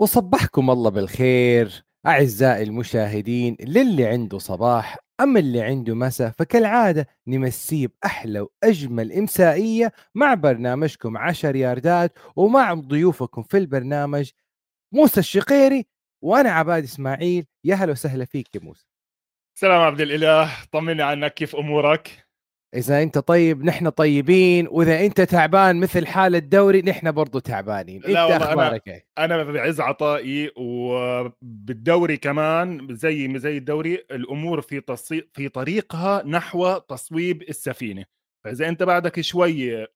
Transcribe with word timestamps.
وصبحكم 0.00 0.70
الله 0.70 0.90
بالخير 0.90 1.84
أعزائي 2.06 2.62
المشاهدين 2.62 3.56
للي 3.60 4.06
عنده 4.06 4.38
صباح 4.38 4.96
أما 5.20 5.40
اللي 5.40 5.60
عنده 5.62 5.94
مساء 5.94 6.30
فكالعادة 6.30 7.06
نمسيه 7.26 7.86
بأحلى 7.86 8.40
وأجمل 8.40 9.12
إمسائية 9.12 9.92
مع 10.14 10.34
برنامجكم 10.34 11.16
عشر 11.16 11.56
ياردات 11.56 12.18
ومع 12.36 12.74
ضيوفكم 12.74 13.42
في 13.42 13.56
البرنامج 13.56 14.30
موسى 14.94 15.20
الشقيري 15.20 15.86
وأنا 16.24 16.50
عباد 16.50 16.82
إسماعيل. 16.82 17.46
يا 17.64 17.74
هلا 17.74 17.92
وسهلا 17.92 18.24
فيك 18.24 18.54
يا 18.54 18.60
موسى. 18.60 18.86
سلام 19.54 19.80
عبد 19.80 20.00
الإله 20.00 20.50
طمني 20.72 21.02
عنك 21.02 21.34
كيف 21.34 21.56
أمورك؟ 21.56 22.27
إذا 22.74 23.02
أنت 23.02 23.18
طيب 23.18 23.64
نحن 23.64 23.88
طيبين 23.88 24.68
وإذا 24.70 25.06
أنت 25.06 25.20
تعبان 25.20 25.80
مثل 25.80 26.06
حال 26.06 26.34
الدوري 26.34 26.82
نحن 26.82 27.12
برضو 27.12 27.38
تعبانين. 27.38 28.00
لا 28.00 28.36
أنت 28.36 28.42
أخبارك 28.42 28.88
إيه؟ 28.88 29.06
أنا 29.18 29.42
بعز 29.42 29.80
عطائي 29.80 30.50
وبالدوري 30.56 32.16
كمان 32.16 32.96
زي 32.96 33.38
زي 33.38 33.56
الدوري 33.56 33.94
الأمور 34.10 34.60
في 34.60 34.80
تصي... 34.80 35.28
في 35.32 35.48
طريقها 35.48 36.22
نحو 36.26 36.78
تصويب 36.78 37.42
السفينة. 37.42 38.04
فإذا 38.44 38.68
أنت 38.68 38.82
بعدك 38.82 39.20
شوي 39.20 39.86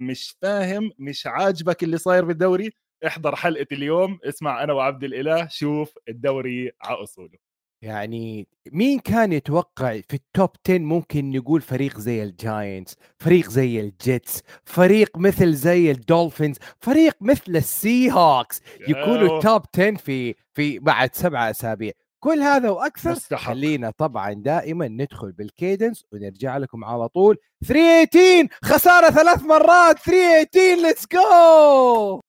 مش 0.00 0.36
فاهم 0.42 0.90
مش 0.98 1.26
عاجبك 1.26 1.82
اللي 1.82 1.98
صاير 1.98 2.24
بالدوري 2.24 2.70
احضر 3.06 3.36
حلقة 3.36 3.66
اليوم 3.72 4.18
اسمع 4.24 4.62
أنا 4.64 4.72
وعبد 4.72 5.04
الإله 5.04 5.48
شوف 5.48 5.94
الدوري 6.08 6.72
على 6.82 7.02
أصوله. 7.02 7.38
يعني 7.82 8.48
مين 8.72 8.98
كان 8.98 9.32
يتوقع 9.32 10.00
في 10.08 10.14
ال 10.14 10.23
top 10.23 10.50
10 10.66 10.78
ممكن 10.78 11.30
نقول 11.30 11.60
فريق 11.60 11.98
زي 11.98 12.22
الجاينتس 12.22 12.96
فريق 13.18 13.50
زي 13.50 13.80
الجيتس 13.80 14.42
فريق 14.64 15.18
مثل 15.18 15.52
زي 15.52 15.90
الدولفينز 15.90 16.56
فريق 16.80 17.16
مثل 17.20 17.56
السي 17.56 18.12
هوكس 18.12 18.60
يكونوا 18.88 19.40
top 19.40 19.62
10 19.74 19.96
في 19.96 20.34
في 20.54 20.78
بعد 20.78 21.14
سبعة 21.14 21.50
أسابيع؟ 21.50 21.92
كل 22.20 22.38
هذا 22.38 22.70
وأكثر 22.70 23.10
مستحق. 23.10 23.48
خلينا 23.48 23.90
طبعا 23.90 24.32
دائما 24.32 24.88
ندخل 24.88 25.32
بال 25.32 25.48
cadence 25.48 26.04
ونرجع 26.12 26.56
لكم 26.56 26.84
على 26.84 27.08
طول. 27.08 27.36
318 27.64 28.48
خسارة 28.64 29.10
ثلاث 29.10 29.42
مرات! 29.42 29.98
318 29.98 30.82
let's 30.82 31.06
go 31.12 32.20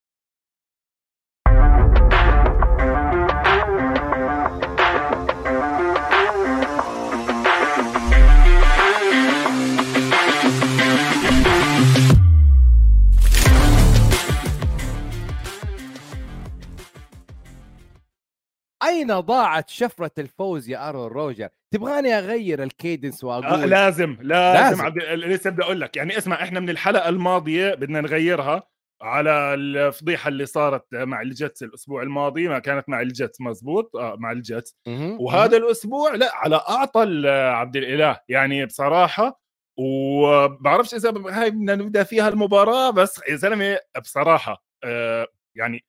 أين 18.88 19.20
ضاعت 19.20 19.70
شفرة 19.70 20.12
الفوز 20.18 20.70
يا 20.70 20.90
أرون 20.90 21.08
روجر 21.08 21.50
تبغاني 21.72 22.18
أغير 22.18 22.64
الكيدنس 22.64 23.24
واقول 23.24 23.46
آه 23.46 23.66
لازم 23.66 24.18
لازم, 24.22 24.70
لازم. 24.70 24.82
عبد 24.82 24.98
لسه 24.98 25.50
بدي 25.50 25.64
أقول 25.64 25.82
لك 25.82 25.98
يعني 25.98 26.18
اسمع 26.18 26.44
إحنا 26.44 26.60
من 26.60 26.70
الحلقة 26.70 27.10
الماضية 27.10 27.74
بدنا 27.74 28.02
نغيرها 28.02 28.64
على 29.02 29.54
الفضيحة 29.54 30.28
اللي 30.28 30.46
صارت 30.46 30.86
مع 30.94 31.22
الجتس 31.22 31.64
الأسبوع 31.64 32.04
الماضي 32.04 32.48
ما 32.48 32.60
كانت 32.60 32.90
مع 32.90 33.02
الجتس 33.02 33.42
مزبوط 33.42 33.96
آه 33.96 34.16
مع 34.20 34.32
الجتس. 34.32 34.76
وهذا 35.20 35.58
الأسبوع 35.58 36.16
لا 36.16 36.32
على 36.34 36.56
أعطى 36.56 37.02
عبد 37.30 37.76
الإله 37.76 38.20
يعني 38.30 38.66
بصراحة 38.66 39.42
وبعرفش 39.78 40.94
إذا 40.94 41.14
هاي 41.30 41.52
بدنا 41.52 41.76
نبدأ 41.76 42.04
فيها 42.04 42.28
المباراة 42.30 42.90
بس 42.90 43.22
يا 43.30 43.36
زلمة 43.36 43.78
بصراحة 44.02 44.64
آه 44.84 45.28
يعني 45.56 45.86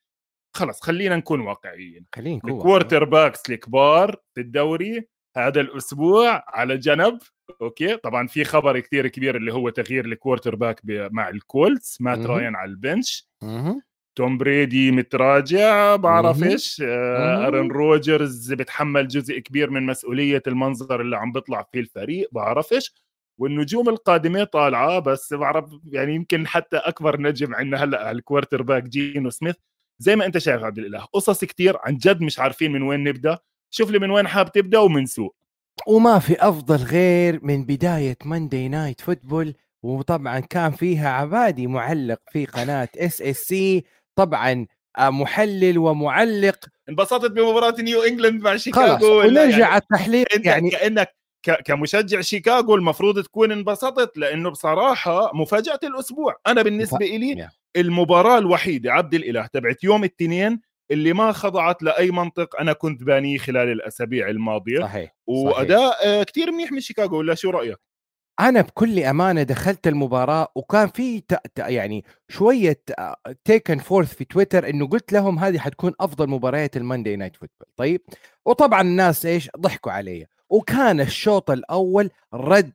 خلص 0.56 0.80
خلينا 0.80 1.16
نكون 1.16 1.40
واقعيين. 1.40 2.06
خلينا 2.14 2.36
نكون 2.36 2.50
ال 2.50 3.04
quarterbacks 3.04 3.50
الكبار 3.50 4.16
في 4.34 4.40
الدوري 4.40 5.08
هذا 5.36 5.60
الأسبوع 5.60 6.44
على 6.48 6.76
جنب 6.76 7.18
أوكي؟ 7.62 7.96
طبعا 7.96 8.26
في 8.26 8.44
خبر 8.44 8.80
كثير 8.80 9.06
كبير 9.06 9.36
اللي 9.36 9.52
هو 9.52 9.68
تغيير 9.68 10.04
ال 10.04 10.54
quarterback 10.54 10.80
مع 10.84 11.28
الكولتس 11.28 12.00
مات. 12.00 12.18
راين 12.26 12.54
على 12.54 12.70
ال 12.70 12.79
bench. 12.79 13.28
توم 14.18 14.38
بريدي 14.38 14.90
متراجع 14.90 15.96
بعرفش 15.96 16.80
مهم. 16.80 16.90
آه 16.90 17.46
ارن 17.46 17.68
روجرز 17.70 18.52
بتحمل 18.52 19.08
جزء 19.08 19.38
كبير 19.38 19.70
من 19.70 19.86
مسؤولية 19.86 20.42
المنظر 20.46 21.00
اللي 21.00 21.16
عم 21.16 21.32
بيطلع 21.32 21.66
فيه 21.72 21.80
الفريق 21.80 22.28
بعرفش 22.32 22.94
والنجوم 23.40 23.88
القادمة 23.88 24.44
طالعة 24.44 24.98
بس 24.98 25.34
بعرف 25.34 25.70
يعني 25.84 26.14
يمكن 26.14 26.46
حتى 26.46 26.76
أكبر 26.76 27.20
نجم 27.20 27.54
عندنا 27.54 27.84
هلأ 27.84 28.10
ال 28.10 28.62
quarterback 28.62 28.82
جينو 28.82 29.30
سميث. 29.30 29.54
زي 29.98 30.16
ما 30.16 30.26
انت 30.26 30.38
شايف 30.38 30.64
عبد 30.64 30.78
الإله 30.78 30.98
قصص 31.12 31.44
كتير 31.44 31.76
عن 31.80 31.96
جد 31.96 32.20
مش 32.20 32.38
عارفين 32.38 32.72
من 32.72 32.82
وين 32.82 33.04
نبدأ 33.04 33.38
شوف 33.70 33.90
لي 33.90 33.98
من 33.98 34.10
وين 34.10 34.28
حاب 34.28 34.52
تبدأ 34.52 34.78
ومن 34.78 35.06
سوق 35.06 35.36
وما 35.86 36.18
في 36.18 36.34
أفضل 36.48 36.76
غير 36.76 37.40
من 37.42 37.64
بداية 37.64 38.16
Monday 38.24 38.68
Night 38.68 39.00
Football 39.00 39.54
وطبعا 39.82 40.40
كان 40.40 40.72
فيها 40.72 41.08
عبادي 41.08 41.66
معلق 41.66 42.20
في 42.32 42.44
قناة 42.44 42.88
اس 42.96 43.22
اس 43.22 43.36
سي 43.36 43.84
طبعا 44.16 44.66
آه، 44.98 45.10
محلل 45.10 45.78
ومعلق 45.78 46.58
انبسطت 46.88 47.30
بمباراة 47.30 47.74
نيو 47.78 48.02
انجلاند 48.02 48.42
مع 48.42 48.56
شيكاغو 48.56 49.20
ونرجع 49.20 49.58
يعني 49.58 49.76
التحليل 49.76 50.26
يعني 50.44 50.70
كأنك 50.70 51.16
كمشجع 51.64 52.20
شيكاغو 52.20 52.74
المفروض 52.74 53.22
تكون 53.22 53.52
انبسطت 53.52 54.18
لأنه 54.18 54.50
بصراحة 54.50 55.30
مفاجأة 55.34 55.80
الأسبوع 55.82 56.36
أنا 56.46 56.62
بالنسبة 56.62 57.06
لي. 57.06 57.48
المباراة 57.76 58.38
الوحيدة 58.38 58.92
عبد 58.92 59.14
الإله 59.14 59.46
تبعت 59.46 59.84
يوم 59.84 60.04
الاثنين 60.04 60.60
اللي 60.90 61.12
ما 61.12 61.32
خضعت 61.32 61.82
لأي 61.82 62.10
منطق 62.10 62.60
أنا 62.60 62.72
كنت 62.72 63.02
بانيه 63.02 63.38
خلال 63.38 63.72
الأسابيع 63.72 64.28
الماضية 64.28 64.80
صحيح. 64.80 65.16
وأداء 65.26 66.22
كثير 66.22 66.50
منيح 66.52 66.72
من 66.72 66.80
شيكاغو 66.80 67.18
ولا 67.18 67.34
شو 67.34 67.50
رأيك 67.50 67.78
أنا 68.40 68.60
بكل 68.60 68.98
أمانة 68.98 69.42
دخلت 69.42 69.86
المباراة 69.86 70.48
وكان 70.54 70.88
في. 70.88 71.22
يعني 71.58 72.04
شوية 72.28 72.82
taking 73.44 73.78
forth 73.78 74.14
في 74.14 74.24
تويتر 74.24 74.68
إنه 74.68 74.86
قلت 74.86 75.12
لهم 75.12 75.38
هذه 75.38 75.58
حتكون 75.58 75.92
أفضل 76.00 76.28
مباريات 76.28 76.76
ال 76.76 76.82
Monday 76.82 77.16
Night 77.16 77.36
Football 77.36 77.68
طيب 77.76 78.00
وطبعا 78.44 78.80
الناس 78.80 79.26
إيش 79.26 79.50
ضحكوا 79.58 79.92
علي 79.92 80.26
وكان 80.50 81.00
الشوط 81.00 81.50
الأول 81.50 82.10
رد 82.34 82.72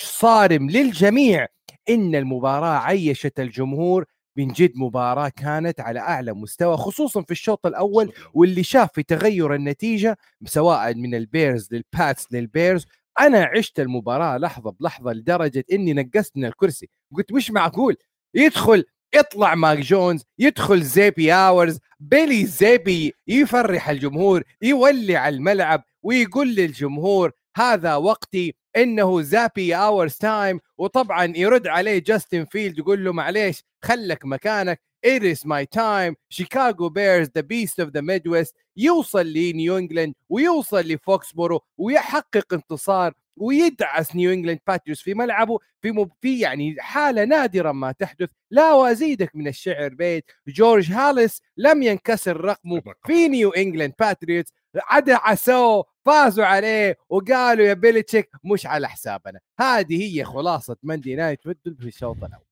صارم 0.00 0.70
للجميع 0.70 1.46
إن 1.88 2.14
المباراة 2.14 2.78
عيشت 2.78 3.40
الجمهور 3.40 4.04
من 4.36 4.48
جد 4.48 4.72
مباراة 4.76 5.28
كانت 5.28 5.80
على 5.80 6.00
أعلى 6.00 6.32
مستوى 6.32 6.76
خصوصا 6.76 7.22
في 7.22 7.30
الشوط 7.30 7.66
الأول 7.66 8.12
واللي 8.34 8.62
شاف 8.62 8.92
في 8.92 9.02
تغير 9.02 9.54
النتيجة 9.54 10.16
سواء 10.44 10.94
من 10.94 11.14
البيرز 11.14 11.68
للباتس 11.72 12.32
للبيرز. 12.32 12.86
أنا 13.20 13.44
عشت 13.44 13.80
المباراة 13.80 14.38
لحظة 14.38 14.70
بلحظة 14.80 15.12
لدرجة 15.12 15.64
إني 15.72 15.92
نقزت 15.92 16.36
من 16.36 16.44
الكرسي. 16.44 16.88
قلت 17.16 17.32
مش 17.32 17.50
معقول! 17.50 17.96
يدخل 18.34 18.84
يطلع 19.14 19.54
ماك 19.54 19.78
جونز 19.78 20.24
يدخل 20.38 20.82
زابي 20.82 21.32
اورز 21.34 21.78
بيلي 22.00 22.46
زابي 22.46 23.14
يفرح 23.26 23.88
الجمهور 23.90 24.42
يولع 24.62 25.28
الملعب 25.28 25.84
ويقول 26.02 26.54
للجمهور 26.54 27.32
هذا 27.56 27.96
وقتي 27.96 28.54
إنه 28.76 29.22
Zappe 29.22 29.76
hours 29.76 30.14
time 30.14 30.60
وطبعا 30.78 31.32
يرد 31.36 31.66
عليه 31.66 31.98
جاستن 31.98 32.44
فيلدز 32.44 32.78
يقول 32.78 33.04
له 33.04 33.12
معليش 33.12 33.64
خلك 33.82 34.24
مكانك. 34.24 34.80
It 35.06 35.22
is 35.22 35.44
my 35.44 35.64
time. 35.64 36.14
شيكاغو 36.28 36.88
بيرز 36.88 37.28
the 37.34 37.40
beast 37.40 37.80
of 37.80 37.90
the 37.90 38.00
Midwest 38.00 38.56
يوصل 38.76 39.26
لنيو 39.26 39.78
انجلاند 39.78 40.14
ويوصل 40.28 40.80
لفوكسبورو 40.80 41.60
ويحقق 41.78 42.54
انتصار 42.54 43.12
ويدعس 43.36 44.16
نيو 44.16 44.32
انجلاند 44.32 44.60
باتريوتس 44.66 45.02
في 45.02 45.14
ملعبه. 45.14 45.58
في 45.82 45.90
مب... 45.90 46.10
في 46.20 46.40
يعني 46.40 46.76
حالة 46.78 47.24
نادرا 47.24 47.72
ما 47.72 47.92
تحدث. 47.92 48.30
لا 48.50 48.72
وأزيدك 48.72 49.36
من 49.36 49.48
الشعر 49.48 49.88
بيت. 49.88 50.24
جورج 50.48 50.92
هاليس 50.92 51.42
لم 51.56 51.82
ينكسر 51.82 52.40
رقمه 52.40 52.82
في 53.06 53.28
نيو 53.28 53.50
انجلاند 53.50 53.92
باتريوتس 53.98 54.52
دعسوه. 54.76 55.84
فازوا 56.06 56.44
عليه 56.44 56.96
وقالوا 57.08 57.64
يا 57.66 57.74
بيلتشيك 57.74 58.30
مش 58.44 58.66
على 58.66 58.88
حسابنا. 58.88 59.40
هذه 59.60 60.02
هي 60.18 60.24
خلاصة 60.24 60.76
Monday 60.82 61.14
Night 61.16 61.44
Football 61.44 61.76
في 61.80 61.86
الشوط 61.86 62.16
الأول. 62.24 62.44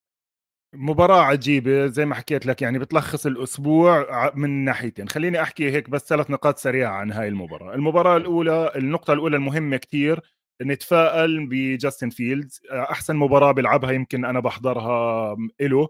مباراة 0.75 1.21
عجيبة 1.23 1.87
زي 1.87 2.07
ما 2.07 2.15
حكيت 2.15 2.47
لك 2.47 2.63
يعني 2.63 2.79
بتلخص 2.79 3.27
الأسبوع 3.27 4.07
من 4.35 4.65
ناحيتين. 4.65 5.09
خليني 5.09 5.43
أحكي 5.43 5.71
هيك 5.71 5.91
بس 5.91 6.03
ثلاث 6.09 6.31
نقاط 6.31 6.59
سريعة 6.59 6.93
عن 6.93 7.13
هاي 7.13 7.29
المباراة. 7.29 7.75
المباراة 7.75 8.17
الأولى 8.17 8.73
النقطة 8.77 9.13
الأولى 9.13 9.37
المهمة 9.37 9.77
كتير 9.77 10.21
نتفائل 10.63 11.47
بجاستن 11.47 12.11
فيلدز 12.11 12.61
أحسن 12.73 13.17
مباراة 13.17 13.53
بيلعبها 13.53 13.91
يمكن 13.93 14.25
أنا 14.25 14.41
بحضرها 14.41 15.37
إله. 15.61 15.89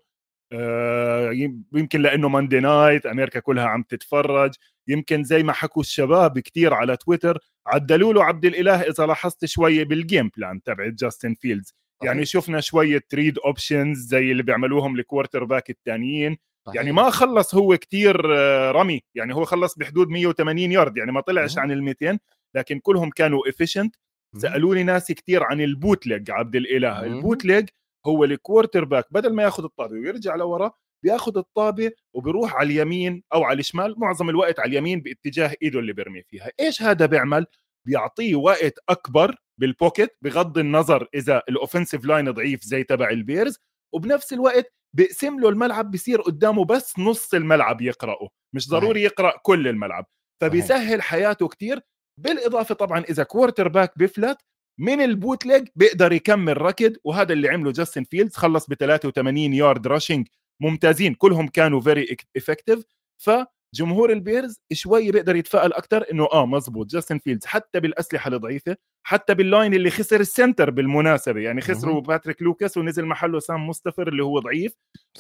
آه، 0.53 1.31
يم- 1.33 1.65
يمكن 1.75 2.03
لأنه 2.03 2.29
Monday 2.29 2.61
night 2.61 3.07
أمريكا 3.07 3.41
كلها 3.41 3.67
عم 3.67 3.83
تتفرج. 3.83 4.55
يمكن 4.89 5.25
زي 5.25 5.43
ما 5.43 5.53
حكوا 5.53 5.83
الشباب 5.83 6.39
كتير 6.39 6.75
على 6.75 6.97
تويتر 6.97 7.39
عدلوا 7.67 8.13
له 8.13 8.25
عبد 8.25 8.45
الإله 8.45 8.81
إذا 8.81 9.07
لاحظت 9.07 9.45
شوية 9.45 9.85
بال 9.85 10.00
game 10.00 10.31
plan 10.37 10.63
تبع 10.63 10.89
جاستن 10.89 11.35
فيلدز 11.35 11.75
يعني 12.03 12.25
شفنا 12.25 12.61
شوية 12.61 13.01
read 13.09 13.39
options 13.39 13.99
زي 13.99 14.33
اللي 14.33 14.43
بيعملوهم 14.43 14.99
ال 14.99 15.45
quarterback 15.45 15.71
الثانيين. 15.71 16.37
يعني 16.75 16.93
ما 16.93 17.11
خلص 17.11 17.55
هو 17.55 17.77
كتير 17.77 18.37
آه، 18.39 18.71
رمي. 18.71 19.01
يعني 19.15 19.35
هو 19.35 19.45
خلص 19.45 19.79
بحدود 19.79 20.09
180 20.09 20.73
يارد 20.73 20.97
يعني 20.97 21.13
ما 21.13 21.21
طلعش 21.21 21.59
عن 21.59 21.71
ال 21.73 21.83
200 21.83 22.19
لكن 22.55 22.79
كلهم 22.79 23.11
كانوا 23.11 23.49
efficient 23.49 23.97
سألوني 24.37 24.83
ناس 24.83 25.13
كتير 25.13 25.43
عن 25.45 25.61
ال 25.61 25.69
bootleg 25.70 26.31
عبد 26.31 26.57
الإله. 26.57 27.05
ال 27.05 27.13
bootleg 27.13 27.69
هو 28.07 28.25
ال 28.25 28.85
quarterback 28.85 29.05
بدل 29.11 29.35
ما 29.35 29.43
ياخذ 29.43 29.65
الطابه 29.65 29.93
ويرجع 29.93 30.35
لورا 30.37 30.73
بياخذ 31.03 31.39
الطابة 31.39 31.91
وبيروح 32.15 32.55
على 32.57 32.67
اليمين 32.67 33.23
أو 33.33 33.45
على 33.45 33.61
الشمال 33.61 33.95
معظم 33.99 34.31
الوقت 34.31 34.61
على 34.61 34.69
اليمين 34.69 35.01
باتجاه 35.01 35.55
إيده 35.63 35.79
اللي 35.79 35.93
بيرمي 35.93 36.23
فيها. 36.23 36.51
إيش 36.61 36.83
هذا 36.83 37.07
بيعمل؟ 37.07 37.47
بيعطيه 37.87 38.35
وقت 38.35 38.75
أكبر 38.89 39.37
بال 39.61 39.75
pocket 39.75 40.17
بغض 40.23 40.59
النظر 40.59 41.09
إذا 41.15 41.43
ال 41.49 41.54
offensive 41.54 42.05
line 42.05 42.31
ضعيف 42.31 42.63
زي 42.63 42.85
تبع 42.85 43.11
البيرز 43.11 43.59
وبنفس 43.95 44.33
الوقت 44.33 44.73
بيقسم 44.97 45.41
له 45.41 45.49
الملعب 45.49 45.91
بيصير 45.91 46.21
قدامه 46.21 46.65
بس 46.65 46.99
نص 46.99 47.35
الملعب 47.35 47.81
يقرأه. 47.81 48.29
مش 48.55 48.69
ضروري 48.69 49.03
يقرأ 49.03 49.37
كل 49.43 49.69
الملعب. 49.69 50.07
فبيسهل 50.41 51.03
حياته 51.03 51.49
كتير. 51.49 51.81
بالإضافة 52.21 52.75
طبعا 52.75 53.01
إذا 53.01 53.23
quarterback 53.23 53.99
بيفلت 53.99 54.39
من 54.79 55.01
ال 55.01 55.47
bootleg 55.47 55.69
بيقدر 55.77 56.13
يكمل 56.13 56.63
ركض 56.63 56.97
وهذا 57.05 57.33
اللي 57.33 57.49
عمله 57.49 57.73
جاستن 57.73 58.05
فيلدز 58.05 58.37
خلص 58.37 58.67
ب 58.67 58.75
83 58.75 59.39
yard 59.39 59.87
rushing 59.87 60.27
ممتازين 60.61 61.15
كلهم 61.15 61.49
كانوا 61.49 61.81
very 61.81 62.17
effective 62.37 62.85
فجمهور 63.23 64.13
البيرز 64.13 64.61
شوي 64.73 65.13
بيقدر 65.13 65.37
يتفائل 65.37 65.73
أكثر 65.73 66.05
إنه 66.13 66.29
آه 66.33 66.47
مزبوط. 66.47 66.87
جاستن 66.87 67.19
فيلدز 67.19 67.47
حتى 67.47 67.81
بالأسلحة 67.81 68.29
الضعيفة 68.35 68.77
حتى 69.07 69.35
بال 69.35 69.48
line 69.48 69.75
اللي 69.75 69.91
خسر 69.91 70.21
ال 70.21 70.28
center 70.28 70.71
بالمناسبة. 70.71 71.41
يعني 71.41 71.61
خسروا 71.61 72.01
باتريك 72.01 72.43
لوكاس 72.43 72.77
ونزل 72.77 73.05
محله 73.07 73.39
سام 73.41 73.67
مستفر 73.67 74.09
اللي 74.09 74.25
هو 74.25 74.39
ضعيف. 74.39 74.73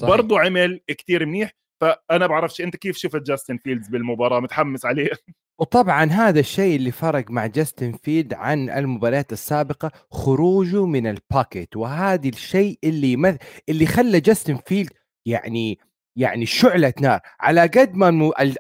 برضه 0.02 0.40
عمل 0.40 0.81
كتير 0.88 1.26
منيح. 1.26 1.52
فأنا 1.81 2.26
بعرفش 2.26 2.61
أنت 2.61 2.76
كيف 2.76 2.96
شفت 2.96 3.23
جاستن 3.23 3.56
فيلدز 3.56 3.88
بالمباراة؟ 3.88 4.41
متحمس 4.41 4.84
عليه. 4.87 5.11
وطبعا 5.61 6.05
هذا 6.05 6.41
الشيء 6.41 6.76
اللي 6.76 6.91
فرق 6.91 7.31
مع 7.31 7.46
جاستن 7.46 7.93
فيلدز 7.93 8.35
عن 8.34 8.70
المباريات 8.70 9.32
السابقة 9.32 9.91
خروجه 10.11 10.87
من 10.87 11.06
ال 11.06 11.17
pocket 11.17 11.76
وهذا 11.76 12.29
الشيء 12.29 12.79
اللي 12.84 13.17
مذ... 13.17 13.37
اللي 13.69 13.87
خلى 13.87 14.20
جاستن 14.20 14.56
فيلد 14.56 14.91
يعني 15.26 15.79
يعني 16.17 16.47
شعلة 16.47 16.94
نار. 17.00 17.20
على 17.41 17.61
قد 17.61 17.94
ما 17.94 18.09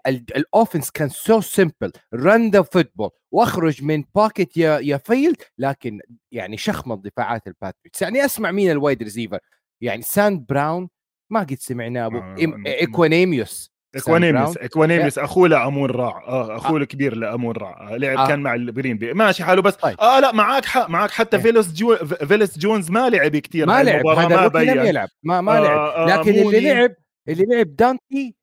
الاوفنس 0.08 0.90
كان 0.90 1.08
سو 1.08 1.40
سمبل 1.40 1.92
رن 2.14 2.50
ذا 2.50 2.62
فوتبول 2.62 3.10
واخرج 3.32 3.84
من 3.84 4.04
باكيت 4.14 4.56
يا 4.56 4.78
يا 4.78 4.96
فيلد 4.96 5.36
لكن 5.58 6.00
يعني 6.32 6.56
شخمط 6.56 6.98
دفاعات 6.98 7.46
الباتريكس 7.46 8.02
يعني 8.02 8.24
أسمع 8.24 8.50
مين 8.50 8.70
الوايد 8.70 9.02
ريسيفر 9.02 9.38
يعني 9.80 10.02
ساند 10.02 10.46
براون 10.46 10.88
ما 11.30 11.40
قد 11.40 11.58
سمعنا 11.58 12.06
أبو 12.06 12.18
آه 12.18 12.36
ايكوانيميوس 12.66 13.72
اكوانيميوس 13.94 14.56
اكوانيميوس 14.56 15.18
أخوه 15.18 15.48
لامون 15.48 15.90
راع 15.90 16.24
آه 16.26 16.56
أخوه 16.56 16.78
آه. 16.78 16.82
الكبير 16.82 17.16
لامون 17.16 17.56
راع 17.56 17.96
لعب 17.96 18.18
آه. 18.18 18.28
كان 18.28 18.40
مع 18.40 18.54
الجرين 18.54 18.98
بي. 18.98 19.12
ماشي 19.12 19.44
حاله 19.44 19.62
بس 19.62 19.74
طيب. 19.74 20.00
آه 20.00 20.20
لا 20.20 20.32
معك 20.32 20.64
حق 20.64 20.90
معك 20.90 21.10
حتى 21.10 21.36
إيه. 21.36 21.42
فيلوس 21.42 21.72
جو 21.72 21.96
فيلوس 21.96 22.58
جونز 22.58 22.90
ما 22.90 23.10
لعب 23.10 23.36
كثير 23.36 23.66
ما 23.66 23.82
لعب 23.82 24.06
هذا 24.06 24.36
ما 24.36 24.48
بين 24.48 24.74
لم 24.74 24.86
يلعب 24.86 25.08
ما 25.22 25.40
ما 25.40 25.58
آه 25.58 25.60
لعب. 25.60 25.78
آه، 25.78 26.20
لكن 26.20 26.34
آه 26.38 26.42
اللي 26.42 26.60
لعب 26.60 26.94
اللي 27.28 27.44
لعب 27.44 27.76
دانتي 27.76 28.36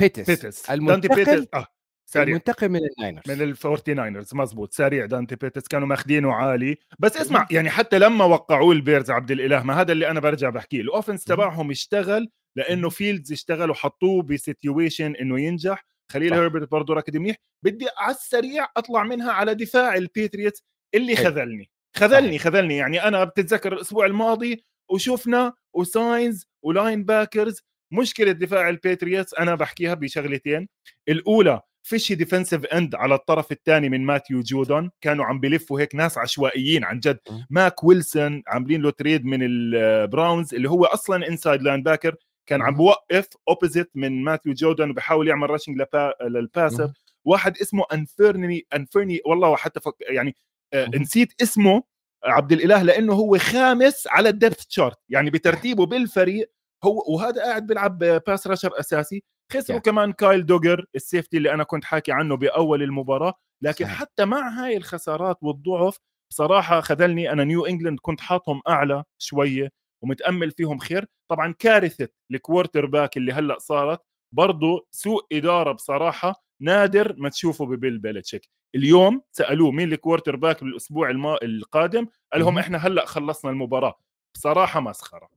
بيتيس 0.00 0.30
بيتيس. 0.30 0.70
دانتي 0.70 1.08
بيتيس. 1.08 1.46
آه 1.54 1.66
سريع. 2.06 2.24
المنتقل 2.24 2.68
من 2.68 2.80
الناينرز. 2.84 3.22
من 3.30 3.42
الفورتي 3.42 3.94
ناينرز 3.94 4.34
مزبوط 4.34 4.72
سريع 4.72 5.06
دانتي 5.06 5.36
بيتيس. 5.36 5.68
كانوا 5.68 5.88
ماخذينه 5.88 6.32
عالي. 6.32 6.76
بس 6.98 7.16
اسمع 7.16 7.46
يعني 7.50 7.70
حتى 7.70 7.98
لما 7.98 8.24
وقعوه 8.24 8.72
البيرز 8.72 9.10
عبد 9.10 9.30
الإله 9.30 9.62
ما 9.62 9.80
هذا 9.80 9.92
اللي 9.92 10.10
أنا 10.10 10.20
برجع 10.20 10.50
بحكيه. 10.50 10.80
ال 10.80 10.86
offense 10.86 11.24
تبعهم 11.24 11.70
اشتغل 11.70 12.28
لأنه 12.56 12.88
فيلدز 12.88 13.32
اشتغل 13.32 13.70
وحطوه 13.70 14.22
ب 14.22 14.31
situation 14.31 15.16
إنه 15.16 15.40
ينجح. 15.40 15.84
خليل 16.12 16.34
هيربرت 16.34 16.70
برضه 16.70 16.94
ركض 16.94 17.16
منيح. 17.16 17.36
بدي 17.64 17.86
على 17.96 18.14
السريع 18.14 18.66
أطلع 18.76 19.02
منها 19.02 19.32
على 19.32 19.54
دفاع 19.54 19.94
البيتريوتس 19.94 20.64
اللي 20.94 21.16
خذلني. 21.16 21.70
خذلني 21.96 22.38
خذلني. 22.38 22.76
يعني 22.76 23.04
أنا 23.08 23.24
بتتذكر 23.24 23.72
الأسبوع 23.72 24.06
الماضي 24.06 24.64
وشفنا 24.90 25.52
وساينز 25.74 26.46
و 26.62 27.04
linebackers 27.04 27.60
مشكلة 27.92 28.32
دفاع 28.32 28.68
البيتريوتس 28.68 29.34
أنا 29.34 29.54
بحكيها 29.54 29.94
بشغلتين. 29.94 30.68
الأولى 31.08 31.60
فيش 31.82 32.12
defensive 32.12 32.66
end 32.66 32.94
على 32.94 33.14
الطرف 33.14 33.52
الثاني 33.52 33.88
من 33.88 34.06
ماثيو 34.06 34.40
جودون. 34.40 34.90
كانوا 35.00 35.24
عم 35.24 35.40
بلفوا 35.40 35.80
هيك 35.80 35.94
ناس 35.94 36.18
عشوائيين 36.18 36.84
عن 36.84 37.00
جد. 37.00 37.18
ماك 37.50 37.84
ويلسون 37.84 38.42
عاملين 38.46 38.82
له 38.82 38.90
trade 38.90 39.24
من 39.24 39.38
البراونز 39.42 40.54
اللي 40.54 40.70
هو 40.70 40.84
أصلا 40.84 41.28
inside 41.28 41.62
linebacker 41.62 42.16
كان 42.46 42.62
عم 42.62 42.74
بوقف 42.74 43.28
opposite 43.48 43.90
من 43.94 44.24
ماثيو 44.24 44.52
جودون 44.52 44.90
وبحاول 44.90 45.28
يعمل 45.28 45.50
rushing 45.50 45.82
لل 46.22 46.40
passer 46.40 46.92
واحد 47.24 47.58
اسمه 47.58 47.84
انفيرني 47.92 48.66
انفيرني 48.74 49.20
والله 49.26 49.56
حتى 49.56 49.80
فك 49.80 49.94
يعني 50.00 50.36
آه 50.72 50.90
نسيت 50.94 51.42
اسمه 51.42 51.82
عبد 52.24 52.52
الإله 52.52 52.82
لأنه 52.82 53.12
هو 53.12 53.38
خامس 53.38 54.06
على 54.06 54.28
ال 54.28 54.34
depth 54.34 54.64
chart 54.68 54.98
يعني 55.08 55.30
بترتيبه 55.30 55.86
بالفريق 55.86 56.52
هو 56.84 57.04
وهذا 57.08 57.42
قاعد 57.42 57.66
بيلعب 57.66 57.98
pass 57.98 58.46
rusher 58.46 58.80
أساسي. 58.80 59.22
خسروا 59.52 59.78
yeah. 59.78 59.82
كمان 59.82 60.12
كايل 60.12 60.46
دوجر 60.46 60.84
ال 60.94 61.00
safety 61.00 61.36
اللي 61.36 61.54
أنا 61.54 61.64
كنت 61.64 61.84
حاكي 61.84 62.12
عنه 62.12 62.36
بأول 62.36 62.82
المباراة. 62.82 63.34
لكن 63.62 63.84
صحيح. 63.84 63.98
حتى 63.98 64.24
مع 64.24 64.48
هاي 64.48 64.76
الخسارات 64.76 65.36
والضعف 65.42 65.98
صراحة 66.32 66.80
خذلني. 66.80 67.32
أنا 67.32 67.44
نيو 67.44 67.66
انجلاند 67.66 67.98
كنت 68.02 68.20
حاطهم 68.20 68.60
أعلى 68.68 69.04
شوية. 69.18 69.70
ومتأمل 70.02 70.50
فيهم 70.50 70.78
خير. 70.78 71.06
طبعا 71.28 71.54
كارثة 71.58 72.08
ال 72.30 72.86
quarterback 72.86 73.16
اللي 73.16 73.32
هلأ 73.32 73.58
صارت. 73.58 74.00
برضه 74.32 74.86
سوء 74.90 75.26
إدارة 75.32 75.72
بصراحة 75.72 76.44
نادر 76.60 77.14
ما 77.18 77.28
تشوفه 77.28 77.66
ببيل 77.66 77.98
بيلتشيك 77.98 78.48
اليوم 78.74 79.22
سألوه 79.32 79.70
مين 79.70 79.92
ال 79.92 80.36
quarterback 80.36 80.64
بالأسبوع 80.64 81.10
الما... 81.10 81.38
القادم؟ 81.42 82.06
قال 82.32 82.42
لهم 82.42 82.58
إحنا 82.58 82.78
هلأ 82.78 83.06
خلصنا 83.06 83.50
المباراة. 83.50 83.98
بصراحة 84.34 84.80
مسخرة. 84.80 85.28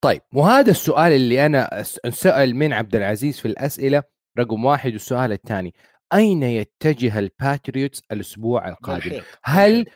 طيب 0.00 0.22
وهذا 0.34 0.70
السؤال 0.70 1.12
اللي 1.12 1.46
أنا 1.46 1.82
سأل 2.10 2.56
من 2.56 2.72
عبد 2.72 2.96
العزيز 2.96 3.40
في 3.40 3.48
الأسئلة 3.48 4.02
رقم 4.38 4.64
واحد 4.64 4.92
والسؤال 4.92 5.32
الثاني 5.32 5.74
أين 6.14 6.42
يتجه 6.42 7.18
الباتريوتس 7.18 8.02
الأسبوع 8.12 8.68
القادم؟ 8.68 9.22
هل 9.44 9.86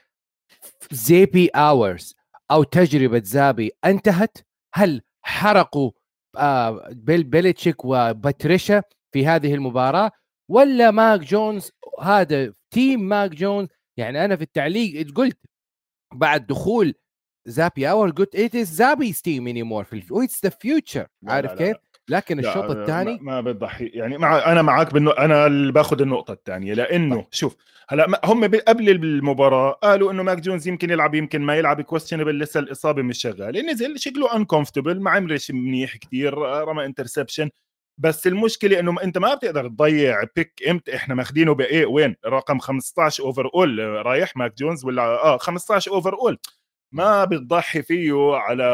زابي 0.91 1.49
أورز 1.49 2.17
أو 2.51 2.63
تجربة 2.63 3.23
زابي 3.25 3.71
انتهت؟ 3.85 4.39
هل 4.75 5.03
حرقوا 5.23 5.91
آه 6.37 6.89
بيل 6.91 7.25
بيلتشيك 7.25 7.85
وباتريشا 7.85 8.83
في 9.13 9.27
هذه 9.27 9.55
المباراة؟ 9.55 10.11
ولا 10.51 10.91
ماك 10.91 11.21
جونز 11.21 11.71
هذا 12.01 12.55
team 12.71 13.01
ماك 13.01 13.31
جونز؟ 13.31 13.69
يعني 13.97 14.25
أنا 14.25 14.37
في 14.37 14.43
التعليق 14.43 15.13
قلت 15.15 15.39
بعد 16.15 16.47
دخول 16.47 16.95
زابي 17.49 17.91
اور 17.91 18.11
قلت 18.11 18.37
it 18.37 18.55
is 18.55 18.67
زابي 18.67 19.13
team 19.13 19.49
anymore 19.49 19.85
في 19.85 20.05
it's 20.13 20.45
the 20.45 20.51
future 20.51 21.07
عارف 21.27 21.53
كيف؟ 21.53 21.77
لكن 22.11 22.39
الشوط 22.39 22.71
الثاني 22.71 23.19
ما, 23.23 23.41
ما 23.41 23.41
بتضحي. 23.41 23.87
يعني 23.87 24.19
مع 24.19 24.53
أنا 24.53 24.63
معك 24.63 24.93
بالنو... 24.95 25.11
أنا 25.11 25.47
اللي 25.47 25.73
باخذ 25.73 26.03
النقطة 26.03 26.33
الثانية 26.33 26.75
لأنه 26.75 27.17
طيب. 27.17 27.27
شوف 27.31 27.57
هلأ 27.89 28.21
هم 28.25 28.45
قبل 28.45 28.91
المباراة 28.91 29.71
قالوا 29.73 30.13
إنه 30.13 30.23
ماك 30.23 30.41
جونز 30.41 30.69
يمكن 30.69 30.91
يلعب 30.91 31.15
يمكن 31.15 31.43
ما 31.43 31.57
يلعب 31.57 31.81
questionable 31.81 32.39
لسه 32.39 32.61
الإصابة 32.61 33.03
مش 33.03 33.19
شغالة. 33.19 33.61
نزل 33.61 33.99
شكله 33.99 34.37
uncomfortable 34.37 35.01
ما 35.01 35.11
عملش 35.11 35.51
منيح 35.51 35.97
كثير 35.97 36.35
رمى 36.39 36.85
interception 36.85 37.51
بس 37.99 38.27
المشكلة 38.27 38.81
إنه 38.81 39.03
أنت 39.03 39.19
ما 39.19 39.35
بتقدر 39.35 39.69
تضيع 39.69 40.23
pick 40.37 40.63
إمتى؟ 40.71 40.97
إحنا 40.97 41.15
ماخذينه 41.15 41.55
بإيه؟ 41.55 41.87
وين؟ 41.87 42.17
رقم 42.27 42.59
15 42.59 43.25
overall 43.25 43.79
رايح 44.07 44.37
ماك 44.37 44.55
جونز 44.59 44.85
ولا 44.85 45.03
آه 45.03 45.37
15 45.39 45.91
overall 45.91 46.39
ما 46.93 47.25
بتضحي 47.25 47.83
فيه 47.83 48.35
على 48.35 48.65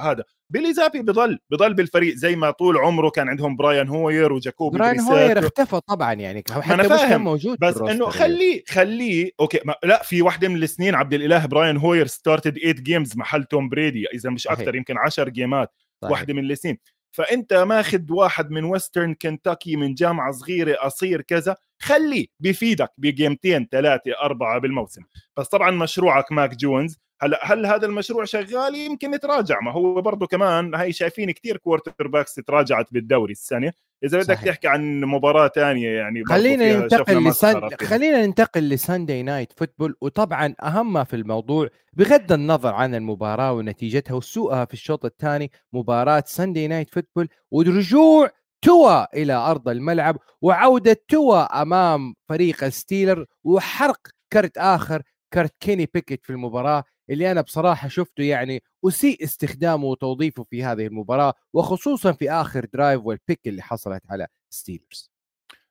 هذا. 0.00 0.24
بيلي 0.50 0.74
زابي 0.74 1.02
بضل 1.02 1.38
بضل 1.50 1.74
بالفريق 1.74 2.14
زي 2.14 2.36
ما 2.36 2.50
طول 2.50 2.78
عمره 2.78 3.10
كان 3.10 3.28
عندهم 3.28 3.56
براين 3.56 3.88
هوير 3.88 4.32
وجاكوبي 4.32 4.78
براين 4.78 5.00
هوير 5.00 5.38
اختفى 5.38 5.80
طبعا 5.88 6.12
يعني 6.12 6.44
حتى 6.50 6.74
أنا 6.74 6.82
فاهم. 6.82 7.24
موجود. 7.24 7.58
بس 7.60 7.76
إنه 7.76 8.08
خليه 8.08 8.62
خليه 8.68 9.30
okay 9.40 9.60
ما 9.64 9.74
لا 9.84 10.02
في 10.02 10.22
واحدة 10.22 10.48
من 10.48 10.62
السنين 10.62 10.94
عبد 10.94 11.14
الإله 11.14 11.46
براين 11.46 11.76
هوير 11.76 12.06
started 12.06 12.58
8 12.58 12.72
games 12.72 13.16
محل 13.16 13.44
توم 13.44 13.68
بريدي 13.68 14.06
إذا 14.14 14.30
مش 14.30 14.48
أكثر 14.48 14.74
يمكن 14.74 14.98
10 14.98 15.28
جيمات 15.28 15.72
صحيح. 16.02 16.12
واحدة 16.12 16.34
من 16.34 16.50
السنين. 16.50 16.78
فأنت 17.16 17.54
ماخذ 17.54 18.00
واحد 18.10 18.50
من 18.50 18.64
ويسترن 18.64 19.14
كنتاكي 19.14 19.76
من 19.76 19.94
جامعة 19.94 20.32
صغيرة 20.32 20.74
قصير 20.74 21.20
كذا 21.20 21.56
خليه 21.84 22.26
بيفيدك 22.40 22.90
بجيمتين 22.98 23.68
ثلاثة 23.70 24.12
أربعة 24.22 24.58
بالموسم. 24.58 25.02
بس 25.36 25.48
طبعا 25.48 25.70
مشروعك 25.70 26.32
ماك 26.32 26.54
جونز. 26.54 26.98
هلا 27.20 27.40
هل 27.52 27.66
هذا 27.66 27.86
المشروع 27.86 28.24
شغال؟ 28.24 28.74
يمكن 28.74 29.14
يتراجع. 29.14 29.60
ما 29.60 29.72
هو 29.72 30.00
برضه 30.02 30.26
كمان 30.26 30.74
هاي 30.74 30.92
شايفين 30.92 31.30
كثير 31.30 31.56
quarterbacks 31.56 32.34
تراجعت 32.34 32.92
بالدوري 32.92 33.32
السنة. 33.32 33.72
إذا 34.04 34.18
بدك 34.18 34.38
تحكي 34.38 34.68
عن 34.68 35.00
مباراة 35.00 35.48
ثانية 35.48 35.88
يعني 35.88 36.24
خلينا 36.24 36.76
ننتقل 36.76 37.28
لسن... 37.28 37.68
خلينا 37.68 38.26
ننتقل 38.26 38.68
ل 38.68 38.76
Sunday 38.76 39.22
Night 39.22 39.52
Football. 39.58 39.96
وطبعا 40.00 40.54
أهم 40.62 40.92
ما 40.92 41.04
في 41.04 41.16
الموضوع 41.16 41.68
بغض 41.92 42.32
النظر 42.32 42.74
عن 42.74 42.94
المباراة 42.94 43.52
ونتيجتها 43.52 44.14
وسوءها 44.14 44.64
في 44.64 44.74
الشوط 44.74 45.04
الثاني 45.04 45.50
مباراة 45.72 46.24
Sunday 46.26 46.68
Night 46.68 46.90
Football. 46.94 47.28
ورجوع 47.50 48.30
توا 48.64 49.16
إلى 49.16 49.32
أرض 49.32 49.68
الملعب 49.68 50.18
وعودة 50.42 51.04
توا 51.08 51.62
أمام 51.62 52.14
فريق 52.28 52.64
الستيلرز 52.64 53.26
وحرق 53.44 54.08
كرت 54.32 54.58
آخر 54.58 55.02
كرت 55.32 55.54
كيني 55.60 55.88
بيكيت 55.94 56.24
في 56.24 56.30
المباراة 56.30 56.84
اللي 57.10 57.30
أنا 57.30 57.40
بصراحة 57.40 57.88
شفته 57.88 58.22
يعني 58.22 58.62
أسيء 58.88 59.24
استخدامه 59.24 59.84
وتوظيفه 59.84 60.42
في 60.42 60.64
هذه 60.64 60.86
المباراة 60.86 61.34
وخصوصا 61.52 62.12
في 62.12 62.30
آخر 62.30 62.66
drive 62.72 63.00
وال 63.04 63.16
pick 63.16 63.40
اللي 63.46 63.62
حصلت 63.62 64.02
على 64.10 64.26
ستيلرز. 64.50 65.12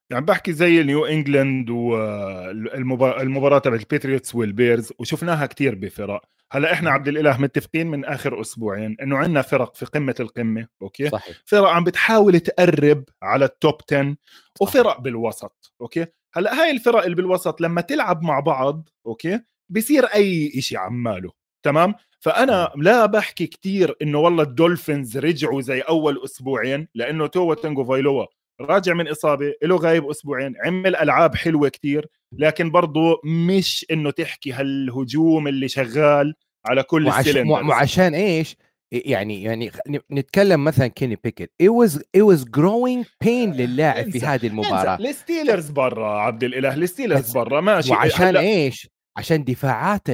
يعني 0.09 0.25
بحكي 0.25 0.53
زي 0.53 0.83
نيو 0.83 1.05
إنجلاند 1.05 1.69
والمباراه 1.69 3.59
تبع 3.59 3.75
البيتريوتس 3.75 4.35
والبيرز 4.35 4.93
وشفناها 4.99 5.45
كثير 5.45 5.75
بفرق. 5.75 6.25
هلا 6.53 6.73
إحنا 6.73 6.91
عبد 6.91 7.07
الإله 7.07 7.37
متفقين 7.37 7.87
من 7.87 8.05
آخر 8.05 8.41
أسبوعين 8.41 8.97
إنه 9.01 9.17
عندنا 9.17 9.41
فرق 9.41 9.75
في 9.75 9.85
قمة 9.85 10.15
القمة 10.19 10.67
okay؟ 10.81 11.09
صحيح. 11.09 11.37
فرق 11.45 11.67
عم 11.67 11.83
بتحاول 11.83 12.39
تقرب 12.39 13.03
على 13.21 13.45
ال 13.45 13.53
top 13.53 13.75
10 13.91 14.15
وفرق 14.61 14.99
بالوسط 15.01 15.73
okay؟ 15.81 16.05
هلا 16.33 16.61
هاي 16.61 16.71
الفرق 16.71 17.03
اللي 17.03 17.15
بالوسط 17.15 17.61
لما 17.61 17.81
تلعب 17.81 18.23
مع 18.23 18.39
بعض 18.39 18.89
okay؟ 19.05 19.39
بصير 19.69 20.05
أي 20.05 20.61
شيء 20.61 20.77
عماله 20.77 21.31
تمام؟ 21.63 21.93
فأنا 22.19 22.71
لا 22.75 23.05
بحكي 23.05 23.47
كثير 23.47 23.95
إنه 24.01 24.19
والله 24.19 24.43
الدولفينز 24.43 25.17
رجعوا 25.17 25.61
زي 25.61 25.81
أول 25.81 26.23
أسبوعين 26.23 26.87
لأنه 26.95 27.27
توا 27.27 27.53
تاجوفايلوا 27.53 28.25
راجع 28.61 28.93
من 28.93 29.07
إصابة 29.07 29.53
له 29.63 29.75
غايب 29.75 30.09
أسبوعين 30.09 30.53
عمل 30.65 30.95
ألعاب 30.95 31.35
حلوة 31.35 31.69
كتير. 31.69 32.07
لكن 32.37 32.71
برضه 32.71 33.21
مش 33.25 33.85
إنه 33.91 34.11
تحكي 34.11 34.51
هالهجوم 34.51 35.47
اللي 35.47 35.67
شغال 35.67 36.33
على 36.65 36.83
كل 36.83 37.07
وعش... 37.07 37.27
وعشان 37.47 38.13
إيش؟ 38.13 38.55
يعني 38.91 39.43
يعني 39.43 39.71
نتكلم 40.11 40.63
مثلا 40.63 40.87
كيني 40.87 41.17
بيكت 41.23 41.51
it 41.63 41.69
was 41.69 41.91
it 41.97 42.21
was 42.21 42.43
growing 42.43 43.05
pain 43.25 43.55
للاعب 43.57 44.09
في 44.09 44.19
هذه 44.19 44.47
المباراة. 44.47 44.95
الستيلرز 44.95 45.69
برا 45.69 46.19
عبد 46.21 46.43
الإله 46.43 46.73
الستيلرز 46.73 47.31
برا 47.31 47.61
ماشي. 47.61 47.91
وعشان 47.91 48.25
هلأ... 48.27 48.39
إيش؟ 48.39 48.89
عشان 49.17 49.43
دفاعات 49.43 50.11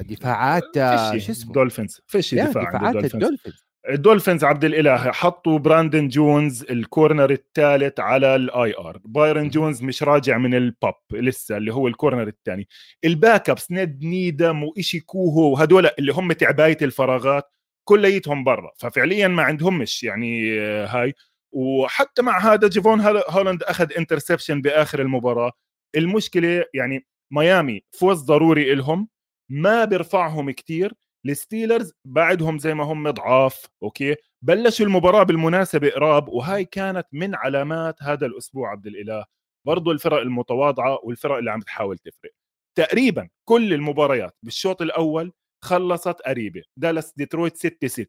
دفاعات 0.00 0.74
شو 1.18 1.32
اسمه؟ 1.32 1.52
دولفينز 1.52 2.00
فيش 2.06 2.34
دفاع 2.34 2.70
دفاعات 2.70 3.14
الدولفينز. 3.14 3.65
الدولفينز 3.88 4.44
عبد 4.44 4.64
الإله 4.64 4.96
حطوا 4.96 5.58
براندن 5.58 6.08
جونز 6.08 6.62
ال 6.70 6.79
corner 6.79 7.30
الثالث 7.30 8.00
على 8.00 8.36
ال 8.36 8.74
IR 8.78 9.00
بايرن 9.04 9.48
جونز 9.48 9.82
مش 9.82 10.02
راجع 10.02 10.38
من 10.38 10.54
ال 10.54 10.64
PUP 10.64 10.94
لسه 11.12 11.56
اللي 11.56 11.74
هو 11.74 11.88
ال 11.88 11.94
corner 11.94 12.28
الثاني. 12.28 12.68
ال 13.04 13.50
backups 13.50 13.70
نيد 13.70 14.04
نيدم 14.04 14.62
وإشي 14.62 15.00
كوهو 15.00 15.52
وهدول 15.52 15.86
اللي 15.98 16.12
هم 16.12 16.32
تعباية 16.32 16.78
الفراغات 16.82 17.44
كليتهم 17.84 18.44
برا. 18.44 18.70
ففعليا 18.78 19.28
ما 19.28 19.42
عندهمش 19.42 20.04
يعني 20.04 20.60
آه، 20.60 20.86
هاي. 20.86 21.14
وحتى 21.52 22.22
مع 22.22 22.38
هذا 22.38 22.68
جيفون 22.68 23.00
هولاند 23.28 23.62
أخذ 23.62 23.92
interception 23.98 24.62
بآخر 24.62 25.00
المباراة. 25.02 25.52
المشكلة 25.96 26.64
يعني 26.74 27.06
ميامي 27.30 27.82
فوز 27.92 28.22
ضروري 28.22 28.74
لهم 28.74 29.08
ما 29.48 29.84
بيرفعهم 29.84 30.50
كتير. 30.50 30.94
الستيلرز 31.30 31.92
بعدهم 32.04 32.58
زي 32.58 32.74
ما 32.74 32.84
هم 32.84 33.10
ضعاف 33.10 33.66
أوكي؟ 33.82 34.16
بلشوا 34.42 34.86
المباراة 34.86 35.22
بالمناسبة 35.22 35.90
قراب 35.90 36.28
وهاي 36.28 36.64
كانت 36.64 37.06
من 37.12 37.34
علامات 37.34 38.02
هذا 38.02 38.26
الأسبوع 38.26 38.70
عبد 38.70 38.86
الإله. 38.86 39.24
برضو 39.66 39.90
الفرق 39.90 40.18
المتواضعة 40.20 40.98
والفرق 41.02 41.36
اللي 41.36 41.50
عم 41.50 41.60
تحاول 41.60 41.98
تفرق. 41.98 42.30
تقريبا 42.78 43.28
كل 43.44 43.72
المباريات 43.72 44.36
بالشوط 44.42 44.82
الأول 44.82 45.32
خلصت 45.64 46.20
قريبة. 46.26 46.62
دالاس 46.76 47.12
ديترويت 47.16 47.56
6 47.56 47.86
6 47.88 48.06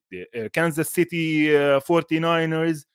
كانزاس 0.53 0.88
سيتي 0.88 1.79
49رز 1.79 2.86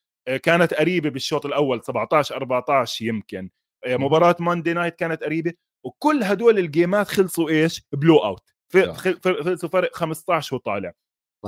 كانت 0.42 0.74
قريبة 0.74 1.08
بالشوط 1.10 1.46
الأول 1.46 1.84
17 1.84 2.36
14 2.36 3.04
يمكن. 3.04 3.50
آه، 3.86 3.96
مباراة 3.96 4.36
Monday 4.40 4.72
Night 4.72 4.96
كانت 4.96 5.24
قريبة 5.24 5.52
وكل 5.84 6.22
هدول 6.22 6.58
الجيمات 6.58 7.08
خلصوا 7.08 7.48
إيش؟ 7.50 7.82
blowout. 7.92 8.52
خلصوا 8.72 9.68
فرق 9.68 9.96
15 9.96 10.56
وطالع 10.56 10.92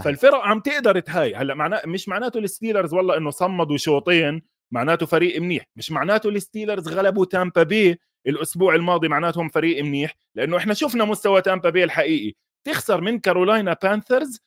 فالفرق 0.04 0.40
عم 0.40 0.60
تقدر 0.60 1.00
تهاي. 1.00 1.34
هلأ 1.34 1.54
معناه 1.54 1.82
مش 1.86 2.08
معناته 2.08 2.38
الستيلرز 2.38 2.94
والله 2.94 3.16
إنه 3.16 3.30
صمدوا 3.30 3.76
شوطين 3.76 4.42
معناته 4.72 5.06
فريق 5.06 5.40
منيح. 5.40 5.64
مش 5.76 5.90
معناته 5.90 6.28
الستيلرز 6.28 6.88
غلبوا 6.88 7.24
تامبا 7.24 7.62
بي 7.62 8.00
الأسبوع 8.26 8.74
الماضي 8.74 9.08
معناتهم 9.08 9.48
فريق 9.48 9.84
منيح. 9.84 10.14
لأنه 10.34 10.56
إحنا 10.56 10.74
شفنا 10.74 11.04
مستوى 11.04 11.42
تامبا 11.42 11.70
بي 11.70 11.84
الحقيقي. 11.84 12.32
تخسر 12.66 13.00
من 13.00 13.18
كارولاينا 13.18 13.76
بانثرز 13.82 14.40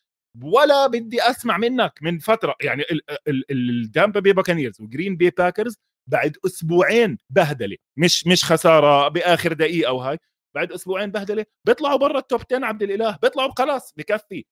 ولا 0.44 0.88
بدي 0.88 1.22
أسمع 1.22 1.58
منك 1.58 1.94
من 2.02 2.20
فترة. 2.20 2.56
يعني 2.62 2.84
التامبا 3.28 4.20
بي 4.20 4.34
باكانيرز 4.34 4.82
وجرين 4.82 5.16
بي 5.16 5.30
باكرز 5.30 5.78
بعد 6.08 6.38
أسبوعين 6.46 7.18
بهدلة. 7.30 7.78
مش 7.98 8.28
مش 8.28 8.44
خسارة 8.46 9.08
بآخر 9.08 9.54
دقيقة 9.54 9.94
وهاي 9.94 10.18
بعد 10.58 10.72
أسبوعين 10.72 11.12
بهدلة 11.12 11.46
بيطلعوا 11.66 11.98
برا 11.98 12.20
ال 12.20 12.25
top 12.25 12.42
10 12.52 12.66
عبد 12.66 12.84
الإله 12.84 13.18
بيطلعوا 13.22 13.52
خلاص 13.58 13.94
بكفي. 13.98 14.46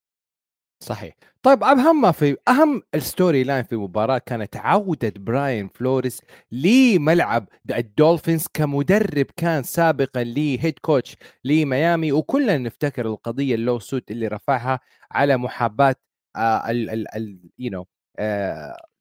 صحيح. 0.82 1.14
طيب 1.42 1.64
اهم 1.64 2.00
ما 2.00 2.12
في 2.12 2.36
أهم 2.48 2.82
ال 2.94 3.44
storyline 3.44 3.64
في 3.64 3.72
المباراة 3.72 4.18
كانت 4.18 4.56
عودة 4.56 5.12
براين 5.16 5.68
فلوريس 5.68 6.20
لملعب 6.52 7.48
الدولفينز 7.70 8.46
كمدرب 8.54 9.26
كان 9.36 9.62
سابقا 9.62 10.24
ل 10.24 10.35
head 10.35 10.78
coach 10.78 11.16
لميامي. 11.44 12.12
وكلنا 12.12 12.58
نفتكر 12.58 13.06
القضية 13.06 13.54
ال 13.54 13.78
lawsuit 13.78 14.10
اللي 14.10 14.28
رفعها 14.28 14.80
على 15.12 15.36
محاباة 15.36 15.94
آه 16.36 16.70
ال 16.70 16.90
ال 16.90 17.16
ال 17.16 17.38
you 17.58 17.70
know 17.70 17.86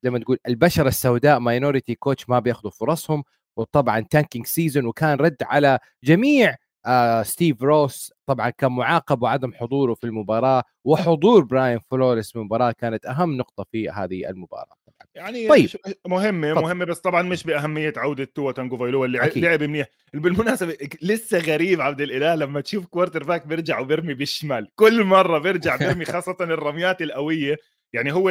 زي 0.04 0.10
ما 0.10 0.20
تقول 0.20 0.38
البشرة 0.48 0.88
السوداء 0.88 1.40
minority 1.40 1.96
coach 1.96 2.30
ما 2.30 2.40
بياخذوا 2.40 2.72
فرصهم. 2.72 3.24
وطبعا 3.58 4.00
tanking 4.00 4.46
season 4.46 4.86
وكان 4.86 5.18
رد 5.18 5.38
على 5.42 5.80
جميع 6.04 6.56
آه 6.86 7.24
ستيف 7.24 7.64
روس 7.64 8.14
طبعا 8.26 8.50
كان 8.50 8.72
معاقب 8.72 9.22
وعدم 9.22 9.54
حضوره 9.54 9.94
في 9.94 10.04
المباراة 10.04 10.64
وحضور 10.84 11.44
براين 11.44 11.80
فلوريس 11.92 12.32
في 12.32 12.36
المباراة 12.36 12.72
كانت 12.72 13.06
أهم 13.06 13.38
نقطة 13.38 13.66
في 13.72 13.90
هذه 13.90 14.30
المباراة 14.30 14.76
يعني 15.16 15.48
طيب. 15.48 15.70
مهمة 16.08 16.54
طب. 16.54 16.62
مهمة 16.62 16.86
بس 16.86 17.00
طبعا 17.00 17.22
مش 17.22 17.44
بأهمية 17.44 17.94
عودة 17.98 18.24
توا 18.24 18.52
تاجوفايلوا 18.52 19.06
اللي 19.06 19.26
أكيد. 19.26 19.46
لعب 19.46 19.64
منيح. 19.64 19.88
بالمناسبة 20.14 20.78
لسه 21.02 21.38
غريب 21.40 21.82
عبد 21.82 22.02
الإله 22.02 22.36
لما 22.36 22.62
تشوف 22.62 22.86
quarterback 22.86 23.48
بيرجع 23.48 23.80
وبيرمي 23.80 24.14
بالشمال. 24.14 24.68
كل 24.76 25.04
مرة 25.04 25.38
بيرجع 25.40 25.76
بيرمي 25.94 26.06
خاصة 26.06 26.38
الرميات 26.42 27.02
القوية. 27.02 27.58
يعني 27.94 28.14
هو 28.14 28.30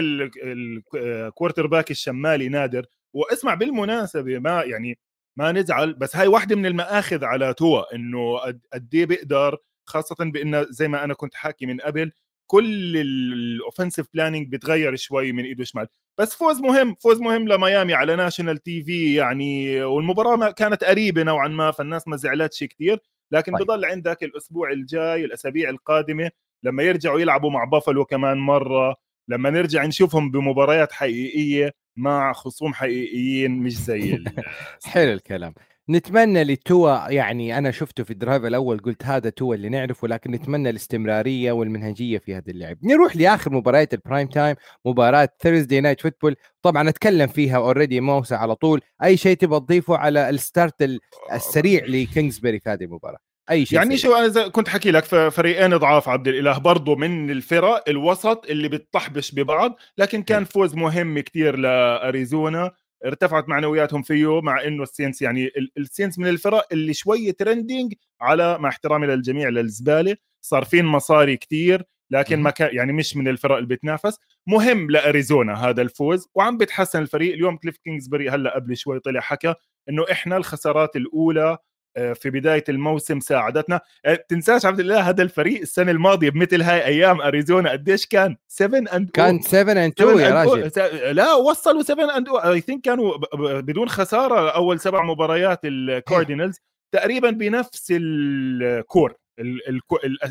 ال 0.95 1.67
quarterback 1.67 1.91
الشمالي 1.91 2.49
نادر. 2.49 2.87
واسمع 3.13 3.55
بالمناسبة 3.55 4.39
ما 4.39 4.63
يعني 4.63 4.99
ما 5.37 5.53
نزعل 5.53 5.95
بس 5.95 6.17
هاي 6.17 6.27
واحدة 6.27 6.57
من 6.57 6.67
المآخذ 6.67 7.25
على 7.25 7.55
توا 7.55 7.95
إنه 7.95 8.39
قد 8.73 8.95
إيه 8.95 9.07
بيقدر 9.07 9.57
خاصة 9.85 10.17
بانه 10.21 10.67
زي 10.71 10.89
ما 10.89 11.05
أنا 11.05 11.15
كنت 11.15 11.35
حاكي 11.35 11.67
من 11.67 11.81
قبل 11.81 12.13
كل 12.47 12.97
ال 12.97 13.08
offensive 13.08 14.07
planning 14.15 14.49
بتغير 14.53 14.97
شوي 14.97 15.33
من 15.33 15.45
إيده 15.45 15.65
شمال 15.65 15.87
بس 16.19 16.35
فوز 16.35 16.61
مهم 16.61 16.95
فوز 16.95 17.21
مهم 17.21 17.49
لميامي 17.49 17.95
على 17.95 18.17
national 18.17 18.59
TV 18.59 19.15
يعني 19.15 19.83
والمباراة 19.83 20.51
كانت 20.51 20.85
قريبة 20.85 21.23
نوعا 21.23 21.49
ما 21.49 21.71
فالناس 21.71 22.09
ما 22.09 22.17
زعلتش 22.17 22.65
كثير 22.65 22.99
لكن 23.31 23.53
طيب. 23.57 23.67
بضل 23.67 23.85
عندك 23.85 24.23
الأسبوع 24.23 24.71
الجاي 24.71 25.25
الأسابيع 25.25 25.71
القادمة 25.71 26.31
لما 26.63 26.83
يرجعوا 26.83 27.21
يلعبوا 27.21 27.51
مع 27.51 27.65
بافلو 27.65 28.05
كمان 28.05 28.39
مرة 28.39 28.97
لما 29.29 29.51
نرجع 29.51 29.85
نشوفهم 29.85 30.31
بمباريات 30.31 30.93
حقيقية 30.93 31.75
مع 31.97 32.33
خصوم 32.33 32.75
حقيقيين 32.75 33.51
مش 33.51 33.77
زي 33.79 34.25
حلو 34.85 35.13
الكلام. 35.13 35.55
نتمنى 35.91 36.45
لتوا 36.45 37.09
يعني 37.11 37.59
أنا 37.59 37.71
شفته 37.71 38.05
في 38.05 38.11
ال 38.11 38.16
drive 38.16 38.45
الأول 38.45 38.79
قلت 38.79 39.05
هذا 39.05 39.31
توا 39.31 39.55
اللي 39.55 39.69
نعرفه 39.69 40.09
لكن 40.09 40.31
نتمنى 40.31 40.71
الاستمرارية 40.71 41.53
والمنهجية 41.53 42.19
في 42.19 42.35
هذا 42.35 42.51
اللعب. 42.51 42.77
نروح 42.83 43.17
لآخر 43.17 43.53
مباريات 43.53 43.95
ال 43.95 44.00
prime 44.00 44.27
time 44.29 44.57
مباراة 44.85 45.29
Thursday 45.41 45.81
Night 45.81 46.01
Football 46.01 46.37
طبعا 46.63 46.89
أتكلم 46.89 47.27
فيها 47.27 47.57
already 47.57 48.01
موسى 48.01 48.35
على 48.35 48.55
طول. 48.55 48.81
أي 49.05 49.17
شيء 49.17 49.37
تبغى 49.37 49.61
تضيفه 49.61 49.97
على 49.97 50.31
ال 50.31 50.41
start 50.41 50.91
السريع 51.33 51.85
لكينجزبري 51.87 52.61
في 52.61 52.71
هذه 52.71 52.85
المباراة؟ 52.85 53.34
أي 53.51 53.67
شيء 53.67 53.79
يعني 53.79 53.97
شو 53.97 54.15
أنا 54.15 54.49
كنت 54.49 54.69
حكي 54.69 54.91
لك 54.91 55.05
فريقين 55.31 55.77
ضعاف 55.77 56.09
عبد 56.09 56.29
الإله 56.29 56.59
برضه 56.59 56.97
من 56.97 57.31
الفرق 57.31 57.89
الوسط 57.89 58.51
اللي 58.51 58.69
بتطحبش 58.69 59.33
ببعض 59.33 59.77
لكن 59.99 60.23
كان 60.23 60.45
فوز 60.45 60.75
مهم 60.75 61.19
كتير 61.19 61.57
لأريزونا. 61.57 62.71
ارتفعت 63.07 63.49
معنوياتهم 63.49 64.03
فيه 64.03 64.41
مع 64.41 64.65
إنه 64.65 64.83
السينتس 64.83 65.23
يعني 65.23 65.51
السينتس 65.79 66.19
من 66.19 66.29
الفرق 66.29 66.67
اللي 66.73 66.95
شوي 66.95 67.33
trending 67.33 67.95
على 68.21 68.59
مع 68.59 68.69
احترامي 68.69 69.07
للجميع 69.07 69.49
للزبالة. 69.49 70.17
صارفين 70.41 70.85
مصاري 70.85 71.37
كتير 71.37 71.83
لكن 72.11 72.41
ما 72.41 72.51
كان 72.51 72.69
يعني 72.73 72.93
مش 72.93 73.17
من 73.17 73.29
الفرق 73.29 73.57
اللي 73.57 73.69
بتنافس. 73.69 74.19
مهم 74.47 74.91
لأريزونا 74.91 75.55
هذا 75.69 75.83
الفوز 75.83 76.29
وعم 76.35 76.57
بتحسن 76.59 77.03
الفريق. 77.03 77.33
اليوم 77.35 77.57
كليف 77.57 77.77
كينجزبري 77.77 78.31
هلأ 78.31 78.55
قبل 78.55 78.77
شوي 78.77 79.01
طلع 79.01 79.21
حكى 79.21 79.55
إنه 79.89 80.05
إحنا 80.13 80.37
الخسارات 80.37 80.97
الأولى 80.97 81.59
في 81.95 82.31
بداية 82.31 82.65
الموسم 82.69 83.21
ساعدتنا. 83.21 83.81
آه، 84.05 84.25
تنساش 84.29 84.67
عبد 84.67 84.81
الله 84.81 85.09
هذا 85.09 85.23
الفريق 85.23 85.61
السنة 85.61 85.91
الماضية 85.91 86.31
بمثل 86.31 86.63
هاي 86.63 86.85
أيام 86.85 87.21
أريزونا 87.21 87.71
قديش 87.71 88.07
كان؟ 88.07 88.37
7 88.49 88.79
and 88.97 89.11
كان 89.11 89.41
7 89.41 89.73
and 89.73 89.93
2 90.01 90.19
يا 90.19 90.45
راجل. 90.45 91.17
لا 91.17 91.35
وصلوا 91.35 91.83
7 91.83 92.17
and 92.17 92.29
I 92.29 92.61
think 92.61 92.85
كانوا 92.85 93.17
بدون 93.61 93.89
خسارة 93.89 94.51
أول 94.51 94.81
سبع 94.81 95.03
مباريات 95.03 95.61
الكاردينالز 95.65 96.59
تقريبا 96.95 97.31
بنفس 97.31 97.93
ال 97.97 98.20
core 98.20 99.15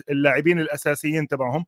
اللاعبين 0.10 0.60
الأساسيين 0.60 1.28
تبعهم. 1.28 1.66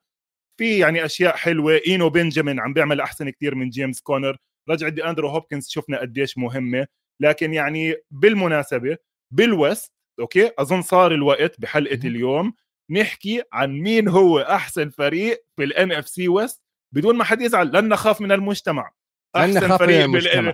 في 0.59 0.77
يعني 0.79 1.05
أشياء 1.05 1.35
حلوة. 1.35 1.81
إينو 1.87 2.09
بنجامين 2.09 2.59
عم 2.59 2.73
بيعمل 2.73 3.01
أحسن 3.01 3.29
كثير 3.29 3.55
من 3.55 3.69
جيمس 3.69 4.01
كونر. 4.01 4.37
رجعت 4.69 4.93
دي 4.93 5.05
أندرو 5.05 5.29
هوبكنز 5.29 5.67
شفنا 5.69 5.99
قديش 5.99 6.37
مهمة. 6.37 6.87
لكن 7.21 7.53
يعني 7.53 7.95
بالمناسبة 8.11 8.97
بالوست 9.31 9.91
أوكي؟ 10.19 10.51
أظن 10.59 10.81
صار 10.81 11.11
الوقت 11.11 11.61
بحلقة 11.61 11.99
اليوم 12.07 12.53
نحكي 12.89 13.43
عن 13.53 13.79
مين 13.79 14.07
هو 14.07 14.39
أحسن 14.39 14.89
فريق 14.89 15.45
في 15.55 15.63
الان 15.63 15.91
اف 15.91 16.07
سي 16.07 16.27
ويست 16.27 16.61
بدون 16.95 17.15
ما 17.15 17.23
حد 17.23 17.41
يزعل 17.41 17.71
لن 17.73 17.89
نخاف 17.89 18.21
من 18.21 18.31
المجتمع. 18.31 18.91
أحسن 19.35 19.77
فريق 19.77 20.05
من 20.07 20.15
المجتمع. 20.15 20.53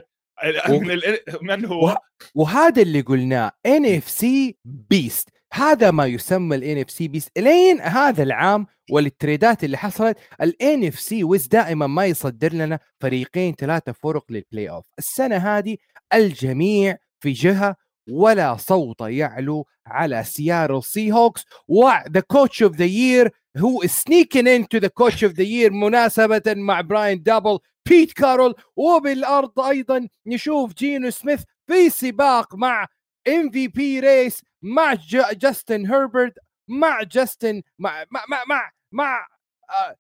من, 0.70 1.00
من 1.58 1.66
هو؟ 1.66 1.98
وهذا 2.36 2.82
اللي 2.82 3.01
قلناه 3.01 3.51
ان 3.66 3.86
اف 3.86 4.10
سي 4.10 4.58
بيست 4.66 5.30
هذا 5.54 5.92
ما 5.92 6.06
يسمى 6.06 6.56
الان 6.56 6.78
اف 6.78 6.92
سي 6.92 7.08
بيست 7.08 7.40
لين 7.40 7.82
هذا 7.82 8.24
العام 8.24 8.68
والتريدات 8.92 9.63
اللي 9.63 9.78
حصلت 9.78 10.18
الان 10.42 10.84
اف 10.84 11.00
سي 11.00 11.24
ويز 11.24 11.48
دائما 11.48 11.88
ما 11.88 12.06
يصدر 12.06 12.54
لنا 12.54 12.80
فريقين 13.01 13.56
ثلاثة 13.56 13.92
فرق 13.92 14.25
للبلاي 14.30 14.70
اوف 14.70 14.86
السنة 15.00 15.38
هذه 15.38 15.78
الجميع 16.13 16.98
في 17.20 17.32
جهة 17.32 17.75
ولا 18.10 18.58
صوت 18.58 19.01
يعلو 19.01 19.65
على 19.88 20.24
سيارل 20.24 20.84
سي 20.84 21.12
هوكس 21.12 21.46
وذا 21.67 22.20
كوتش 22.27 22.63
اوف 22.63 22.75
ذا 22.75 22.86
يير 22.86 23.31
هو 23.58 23.81
سنيكين 23.86 24.48
انتو 24.48 24.77
ذا 24.77 24.88
كوتش 24.88 25.24
اوف 25.24 25.34
ذا 25.34 25.43
يير 25.43 25.72
مناسبة 25.72 26.41
مع 26.48 26.81
براين 26.81 27.24
دابل 27.24 27.60
بيت 27.89 28.13
كارول 28.13 28.55
وبالأرض 28.75 29.60
أيضا 29.60 30.08
نشوف 30.25 30.74
جينو 30.74 31.10
سميث 31.10 31.43
في 31.67 31.89
سباق 31.89 32.55
مع 32.55 32.88
ام 33.27 33.50
في 33.50 33.67
بي 33.67 34.00
ريس 34.00 34.41
مع 34.62 34.93
جاستن 35.34 35.86
هربرت 35.86 36.34
مع 36.67 37.03
جاستن 37.03 37.62
مع 37.79 38.05
مع 38.12 38.24
مع 38.29 38.43
مع, 38.48 38.72
مع 38.91 39.27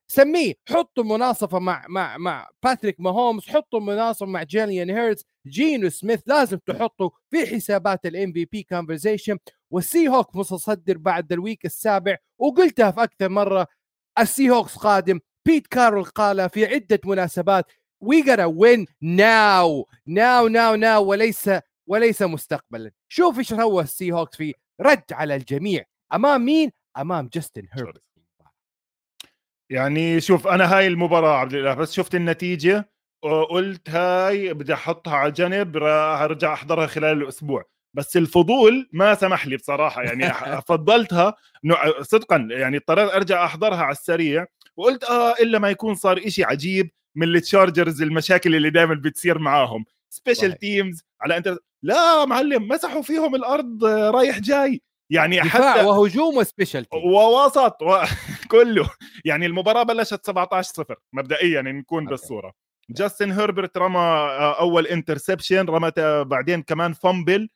سميه 0.07 0.53
حطوا 0.69 1.03
مناصفة 1.03 1.59
مع 1.59 1.85
مع 1.89 2.17
مع 2.17 2.49
باتريك 2.63 2.99
ماهومز 2.99 3.47
حطوا 3.47 3.79
مناصفة 3.79 4.25
مع 4.25 4.43
جيليان 4.43 4.89
هيرتز 4.89 5.25
جينو 5.47 5.89
سميث 5.89 6.19
لازم 6.25 6.57
تحطه 6.57 7.11
في 7.29 7.47
حسابات 7.47 8.05
الام 8.05 8.33
في 8.33 8.45
بي 8.45 8.63
كونفرزيشن 8.63 9.37
والسي 9.71 10.07
هوكس 10.07 10.35
متصدر 10.35 10.97
بعد 10.97 11.31
ال 11.33 11.40
week 11.40 11.65
السابع 11.65 12.17
وقلتها 12.37 12.91
في 12.91 13.03
أكثر 13.03 13.29
مرة 13.29 13.67
السي 14.19 14.49
هوكس 14.49 14.77
قادم 14.77 15.19
بيت 15.45 15.67
كارول 15.67 16.03
قال 16.03 16.49
في 16.49 16.65
عدة 16.65 16.99
مناسبات 17.05 17.65
we 18.01 18.23
gotta 18.23 18.47
win 18.49 18.85
now 19.03 19.85
now 20.07 20.47
now 20.47 20.75
now 20.75 20.99
وليس 20.99 21.49
وليس 21.87 22.21
مستقبلا. 22.21 22.91
شوف 23.07 23.39
إيش 23.39 23.49
سوى 23.49 23.83
السي 23.83 24.11
هوكس 24.11 24.37
في 24.37 24.53
رد 24.81 25.03
على 25.11 25.35
الجميع 25.35 25.83
أمام 26.13 26.45
مين؟ 26.45 26.71
أمام 26.97 27.29
جاستن 27.33 27.67
هيربرت 27.71 28.03
يعني 29.71 30.21
شوف 30.21 30.47
أنا 30.47 30.77
هاي 30.77 30.87
المباراة 30.87 31.37
عبد 31.37 31.53
الله 31.53 31.73
بس 31.73 31.93
شفت 31.93 32.15
النتيجة 32.15 32.89
وقلت 33.23 33.89
هاي 33.89 34.53
بدي 34.53 34.73
أحطها 34.73 35.15
على 35.15 35.31
جنب 35.31 35.77
راح 35.77 36.21
ارجع 36.21 36.53
أحضرها 36.53 36.87
خلال 36.87 37.21
الأسبوع. 37.21 37.63
بس 37.93 38.17
الفضول 38.17 38.89
ما 38.93 39.15
سمح 39.15 39.47
لي 39.47 39.57
بصراحة 39.57 40.03
يعني 40.03 40.33
فضلتها 40.69 41.35
صدقا 42.01 42.47
يعني 42.51 42.77
اضطريت 42.77 43.09
أرجع 43.13 43.45
أحضرها 43.45 43.77
على 43.77 43.91
السريع 43.91 44.45
وقلت 44.77 45.03
آه 45.03 45.33
إلا 45.41 45.59
ما 45.59 45.69
يكون 45.69 45.95
صار 45.95 46.17
إشي 46.25 46.43
عجيب 46.43 46.91
من 47.15 47.35
التشارجرز 47.35 48.01
المشاكل 48.01 48.55
اللي 48.55 48.69
دائما 48.69 48.93
بتصير 48.95 49.39
معاهم. 49.39 49.85
special 50.09 50.57
teams 50.57 51.03
على 51.21 51.37
انت 51.37 51.57
لا 51.83 52.25
معلم 52.25 52.67
مسحوا 52.67 53.01
فيهم 53.01 53.35
الأرض 53.35 53.85
رايح 53.85 54.39
جاي. 54.39 54.81
يعني 55.11 55.41
حتى 55.41 55.85
وهجوم 55.85 56.37
و 56.37 56.43
special 56.43 56.85
ووسط 56.93 57.81
و... 57.81 57.97
كله. 58.51 58.89
يعني 59.25 59.45
المباراة 59.45 59.83
بلشت 59.83 60.25
17 60.25 60.73
0 60.73 60.95
مبدئيا 61.13 61.61
نكون 61.61 62.05
بالصورة. 62.05 62.53
جاستن 62.89 63.31
هيربرت 63.31 63.77
رمى 63.77 63.99
آه، 63.99 64.59
أول 64.59 64.87
interception 64.87 65.65
رمى 65.65 65.91
بعدين 66.23 66.61
كمان 66.61 66.93
fumble 66.93 67.49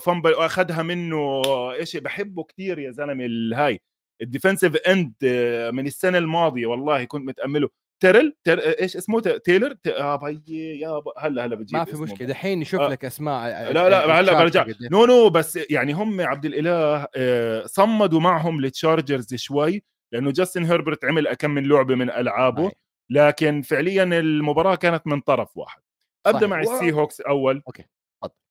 fumble 0.00 0.34
آه، 0.34 0.38
واخذها 0.38 0.82
منه 0.82 1.42
إيش 1.72 1.96
بحبه 1.96 2.44
كثير 2.44 2.78
يا 2.78 2.90
زلمة 2.90 3.24
الهاي 3.24 3.80
ال 4.22 4.27
defensive 4.27 4.76
end 4.76 5.14
آه، 5.24 5.70
من 5.70 5.86
السنة 5.86 6.18
الماضية 6.18 6.66
والله 6.66 7.04
كنت 7.04 7.28
متأمله. 7.28 7.68
تيرل 8.00 8.36
تير... 8.44 8.58
إيش 8.80 8.96
اسمه؟ 8.96 9.20
تيلر 9.20 9.72
ت... 9.72 9.86
يا 9.86 10.16
بي 10.16 10.42
يا 10.80 10.98
ب... 10.98 11.02
هلا 11.18 11.44
هلا 11.44 11.56
بجيب 11.56 11.78
ما 11.78 11.84
في 11.84 11.96
مشكلة 11.96 12.28
دحين 12.28 12.60
نشوف 12.60 12.80
آه. 12.80 12.88
لك 12.88 13.04
أسماء 13.04 13.72
لا 13.72 13.88
لا 13.88 14.20
هلا 14.20 14.38
برجع. 14.38 14.66
no 14.90 15.06
no 15.06 15.30
بس 15.30 15.58
يعني 15.70 15.92
هم 15.92 16.20
عبد 16.20 16.44
الإله 16.44 17.06
صمدوا 17.66 18.20
معهم 18.20 18.64
التشارجرز 18.64 19.34
شوي 19.34 19.84
لأنه 20.12 20.30
جاستن 20.32 20.64
هيربرت 20.64 21.04
عمل 21.04 21.34
كم 21.34 21.50
من 21.50 21.68
لعبة 21.68 21.94
من 21.94 22.10
ألعابه 22.10 22.72
لكن 23.10 23.62
فعليا 23.62 24.02
المباراة 24.02 24.74
كانت 24.74 25.06
من 25.06 25.20
طرف 25.20 25.56
واحد. 25.56 25.80
أبدأ 26.26 26.38
صحيح. 26.38 26.50
مع 26.50 26.60
السي 26.60 26.92
هوكس 26.92 27.20
أول. 27.20 27.62
okay 27.66 27.84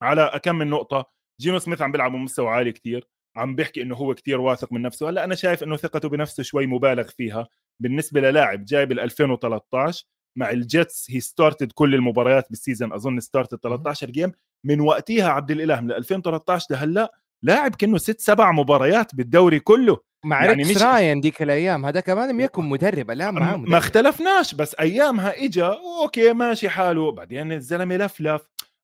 على 0.02 0.40
كم 0.44 0.56
من 0.56 0.68
نقطة 0.68 1.06
جينو 1.42 1.60
سميث 1.60 1.82
عم 1.82 1.92
بيلعب 1.92 2.12
بمستوى 2.12 2.50
عالي 2.50 2.72
كتير 2.72 3.08
عم 3.36 3.56
بيحكي 3.56 3.82
إنه 3.82 3.96
هو 3.96 4.14
كتير 4.14 4.42
واثق 4.42 4.74
من 4.74 4.82
نفسه 4.82 5.10
هلأ 5.10 5.24
أنا 5.24 5.36
شايف 5.36 5.64
إنه 5.64 5.78
ثقته 5.78 6.10
بنفسه 6.10 6.44
شوي 6.44 6.68
مبالغ 6.68 7.08
فيها. 7.08 7.48
بالنسبة 7.80 8.22
للاعب 8.22 8.66
جاي 8.66 8.86
بال 8.86 9.00
2013 9.00 10.06
مع 10.38 10.50
الجيتس 10.50 11.08
he 11.12 11.20
started 11.20 11.72
كل 11.72 11.96
المباريات 11.96 12.50
بال 12.50 12.61
season 12.61 12.93
أظن 12.94 13.20
started 13.20 13.58
13 13.58 14.10
game 14.10 14.32
من 14.63 14.82
وقتها 14.82 15.30
عبد 15.30 15.52
الإله 15.52 15.82
من 15.82 15.92
2013 15.92 16.68
لهلا 16.72 17.13
لاعب 17.44 17.76
كأنه 17.76 17.98
ست 17.98 18.20
سبع 18.20 18.52
مباريات 18.52 19.16
بالدوري 19.16 19.60
كله. 19.60 19.98
مع 20.26 20.46
يعني 20.46 20.63
مش 20.63 20.84
راين 20.84 21.22
ديك 21.22 21.42
الأيام. 21.42 21.86
هذا 21.86 22.00
كمان 22.00 22.30
لم 22.30 22.40
يكن 22.40 22.66
مدرب 22.66 23.12
الآن 23.12 23.34
معاه 23.34 23.58
ما 23.58 23.78
اختلفناش 23.78 24.56
بس 24.56 24.76
أيامها 24.80 25.46
إجا 25.46 25.78
okay 26.04 26.34
ماشي 26.34 26.70
حاله. 26.70 27.12
بعدين 27.12 27.52
الزلمة 27.52 27.98
لفلف 27.98 28.42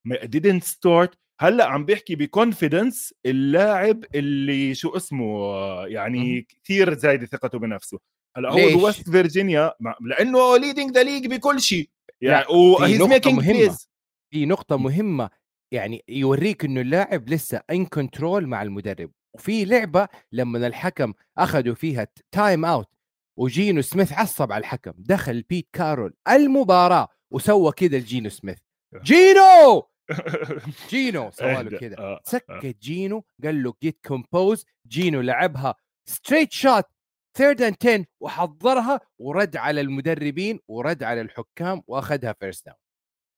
didn't 0.07 0.63
start. 0.63 1.09
هلا 1.39 1.65
عم 1.65 1.85
بيحكي 1.85 2.15
ب 2.15 2.24
confidence 2.24 3.13
اللاعب 3.25 4.05
اللي 4.15 4.75
شو 4.75 4.89
اسمه 4.89 5.55
يعني 5.85 6.47
كثير 6.49 6.93
زايد 6.93 7.25
ثقته 7.25 7.59
بنفسه. 7.59 7.99
هلا 8.37 8.49
هو 8.49 8.79
بويست 8.79 9.09
فيرجينيا 9.09 9.73
لأنه 10.01 10.57
leading 10.57 10.91
the 10.91 11.03
league 11.03 11.27
بكل 11.27 11.61
شيء. 11.61 11.89
يعني 12.21 12.45
و 12.47 12.58
he's 12.58 13.01
making 13.01 13.39
plays 13.39 13.89
في 14.33 14.45
نقطة 14.45 14.77
مهمة. 14.77 15.29
يعني 15.71 16.03
يوريك 16.09 16.65
إنه 16.65 16.81
اللاعب 16.81 17.29
لسه 17.29 17.61
in 17.71 17.85
control 17.85 18.47
مع 18.47 18.61
المدرب. 18.61 19.11
وفي 19.35 19.65
لعبة 19.65 20.07
لما 20.31 20.67
الحكم 20.67 21.13
أخذوا 21.37 21.75
فيها 21.75 22.07
time 22.31 22.65
out 22.65 22.89
وجينو 23.39 23.81
سميث 23.81 24.13
عصب 24.13 24.51
على 24.51 24.61
الحكم. 24.61 24.93
دخل 24.97 25.41
بيت 25.41 25.67
كارول. 25.73 26.13
المباراة 26.29 27.07
وسوى 27.31 27.71
كذا 27.71 27.97
لجينو 27.97 28.29
سميث. 28.29 28.57
جينو! 29.03 29.89
جينو! 30.89 31.31
سوى 31.31 31.63
له 31.63 31.77
كذا 31.77 31.97
آه، 31.97 32.21
سكت 32.23 32.49
آه. 32.49 32.73
جينو 32.81 33.25
قال 33.43 33.63
له 33.63 33.73
get 33.83 33.99
composed 34.07 34.65
جينو 34.87 35.21
لعبها 35.21 35.75
straight 36.09 36.51
shot 36.51 36.85
third 37.37 37.61
and 37.61 37.75
10 37.81 38.05
وحضرها 38.19 38.99
ورد 39.19 39.57
على 39.57 39.81
المدربين 39.81 40.59
ورد 40.67 41.03
على 41.03 41.21
الحكام 41.21 41.81
وأخذها 41.87 42.33
first 42.39 42.65
down 42.65 42.77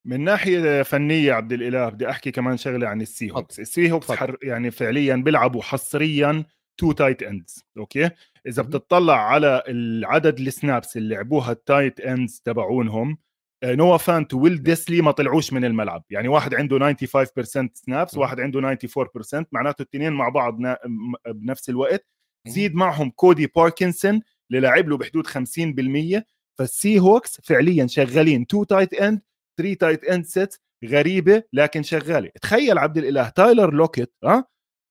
من 0.08 0.23
ناحية 0.23 0.81
فنية 0.81 1.34
عبد 1.34 1.53
الإله 1.53 1.89
بدي 1.89 2.10
أحكي 2.10 2.31
كمان 2.31 2.58
شغلة 2.58 2.88
عن 2.88 3.01
السي 3.01 3.31
هوكس 3.31 3.60
السي 3.60 3.91
هوكس 3.91 4.12
حر 4.12 4.38
يعني 4.43 4.71
فعليا 4.71 5.15
بيلعبوا 5.15 5.62
حصريا 5.62 6.45
two 6.78 6.91
tight 6.91 7.24
ends 7.24 7.63
okay؟ 7.78 8.10
إذا 8.47 8.62
بتطلع 8.62 9.17
على 9.29 9.63
العدد 9.67 10.39
ال 10.39 10.49
snaps 10.49 10.98
اللي 10.97 11.15
لعبوها 11.15 11.51
ال 11.52 11.60
tight 11.60 12.00
ends 12.00 12.41
تبعونهم 12.45 13.17
نوا 13.63 13.97
فانت 13.97 14.34
ويل 14.34 14.63
ديسلي 14.63 15.01
ما 15.01 15.12
طلعوش 15.12 15.53
من 15.53 15.65
الملعب. 15.65 16.03
يعني 16.10 16.27
واحد 16.27 16.55
عنده 16.55 16.93
95% 16.93 16.95
snaps 17.74 18.17
واحد 18.17 18.39
عنده 18.39 18.62
94% 18.62 19.45
معناته 19.51 19.81
الاثنين 19.81 20.13
مع 20.13 20.29
بعض 20.29 20.58
بنفس 21.27 21.69
الوقت. 21.69 22.14
زيد 22.47 22.75
معهم 22.75 23.10
كولبي 23.10 23.48
باركنسون 23.47 24.21
اللي 24.49 24.62
لاعب 24.62 24.89
له 24.89 24.97
بحدود 24.97 25.27
50% 25.27 26.23
فالسي 26.58 26.99
هوكس 26.99 27.41
فعليا 27.43 27.88
شغالين. 27.88 28.47
two 28.48 28.63
tight 28.63 28.93
end 28.93 29.21
3 29.58 29.73
tight 29.74 30.04
end 30.04 30.26
set 30.26 30.56
غريبة 30.86 31.43
لكن 31.53 31.84
شغالة. 31.84 32.29
تخيل 32.41 32.77
عبد 32.77 32.97
الإله 32.97 33.29
تايلر 33.29 33.73
لوكيت 33.73 34.13
ها؟ 34.23 34.45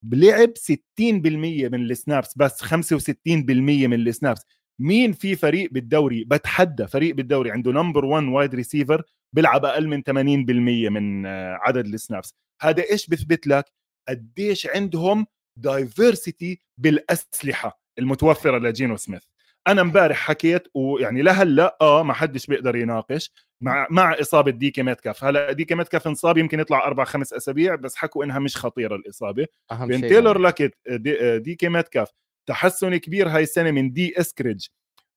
بلعب 0.04 0.52
60% 0.58 1.68
من 1.68 1.90
ال 1.90 1.98
snaps 1.98 2.38
بس 2.38 2.62
65% 2.62 3.86
من 3.86 3.94
ال 3.94 4.01
snaps. 4.01 4.42
مين 4.78 5.12
في 5.12 5.36
فريق 5.36 5.72
بالدوري 5.72 6.24
بتحدى 6.24 6.86
فريق 6.86 7.14
بالدوري 7.14 7.50
عنده 7.50 7.72
number 7.72 8.04
1 8.04 8.24
wide 8.24 8.54
receiver 8.54 9.02
بيلعب 9.32 9.64
أقل 9.64 9.88
من 9.88 10.02
80% 10.02 10.90
من 10.90 11.26
عدد 11.26 11.86
ال 11.86 11.93
snaps. 11.93 12.34
هذا 12.60 12.84
إيش 12.90 13.06
بثبت 13.08 13.46
لك؟ 13.46 13.64
قديش 14.08 14.66
عندهم 14.66 15.26
diversity 15.56 16.60
بالأسلحة 16.78 17.80
المتوفرة 17.98 18.58
لجينو 18.58 18.96
سميث. 18.96 19.22
أنا 19.68 19.80
امبارح 19.80 20.16
حكيت 20.16 20.68
ويعني 20.74 21.22
لهلا 21.22 21.76
آه 21.80 22.02
ما 22.02 22.14
حدش 22.14 22.46
بيقدر 22.46 22.76
يناقش. 22.76 23.32
مع 23.60 23.86
مع 23.90 24.16
إصابة 24.20 24.50
ديكي 24.50 24.82
ميتكاف. 24.82 25.24
هلأ 25.24 25.52
ديكي 25.52 25.74
ميتكاف 25.74 26.06
انصاب 26.06 26.38
يمكن 26.38 26.60
يطلع 26.60 26.86
أربع 26.86 27.04
خمس 27.04 27.32
أسابيع 27.32 27.74
بس 27.74 27.96
حكوا 27.96 28.24
إنها 28.24 28.38
مش 28.38 28.56
خطيرة 28.56 28.96
الإصابة. 28.96 29.46
أهم 29.72 29.88
بين 29.88 30.00
شيء 30.00 30.08
تايلور 30.08 30.38
لاكيت 30.38 30.74
دي 30.88 31.38
ديكي 31.38 31.68
ميتكاف 31.68 32.08
تحسن 32.46 32.96
كبير 32.96 33.28
هاي 33.28 33.42
السنة 33.42 33.70
من 33.70 33.92
دي 33.92 34.20
اسكريج 34.20 34.66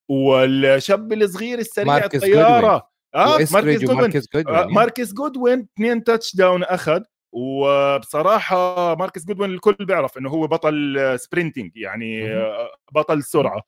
والشاب 0.09 1.13
الصغير 1.13 1.59
السريع 1.59 2.05
الطيارة. 2.05 2.89
آه 3.15 3.37
ماركس 3.51 3.81
جودوين. 3.81 4.11
آه، 4.15 4.43
جودوين 4.43 4.73
ماركس 4.73 5.13
جودوين 5.13 5.67
اثنين 5.75 6.03
touchdown 6.03 6.63
أخذ. 6.63 7.01
وبصراحة 7.31 8.95
ماركس 8.95 9.25
جودوين 9.25 9.49
الكل 9.49 9.75
بيعرف 9.79 10.17
إنه 10.17 10.29
هو 10.29 10.47
بطل 10.47 11.15
sprinting 11.19 11.77
يعني. 11.77 12.33
آه، 12.33 12.69
بطل 12.91 13.23
سرعة 13.23 13.61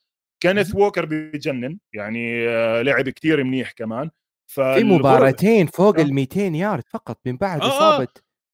كينيث 0.44 0.76
ووكر 0.76 1.06
بجنن 1.06 1.78
يعني 1.94 2.50
آه، 2.50 2.82
لعب 2.82 3.10
كتير 3.10 3.44
منيح 3.44 3.72
كمان 3.72 4.10
في 4.50 4.84
مباراتين 4.84 5.66
فوق 5.66 6.00
آه. 6.00 6.02
ال 6.02 6.14
200 6.14 6.42
يارد 6.42 6.84
فقط 6.90 7.20
من 7.26 7.38
بعد 7.38 7.62
آه، 7.62 7.66
آه. 7.66 7.68
إصابة 7.68 8.08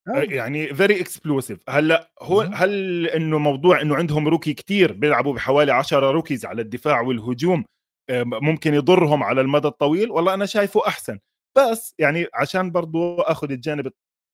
آه، 0.07 0.21
يعني 0.21 0.73
very 0.73 1.01
explosive 1.01 1.59
هلأ 1.69 2.11
هو. 2.21 2.41
هل 2.41 3.07
إنه 3.07 3.37
موضوع 3.37 3.81
إنه 3.81 3.95
عندهم 3.95 4.27
rookie 4.27 4.53
كتير 4.53 4.93
بيلعبوا 4.93 5.33
بحوالي 5.33 5.71
10 5.71 6.11
rookies 6.11 6.45
على 6.45 6.61
الدفاع 6.61 7.01
والهجوم 7.01 7.65
آه، 8.09 8.23
ممكن 8.23 8.73
يضرهم 8.73 9.23
على 9.23 9.41
المدى 9.41 9.67
الطويل 9.67 10.11
والله 10.11 10.33
أنا 10.33 10.45
شايفه 10.45 10.87
أحسن 10.87 11.19
بس 11.57 11.95
يعني 11.99 12.27
عشان 12.33 12.71
برضو 12.71 13.21
آخذ 13.21 13.51
الجانب 13.51 13.87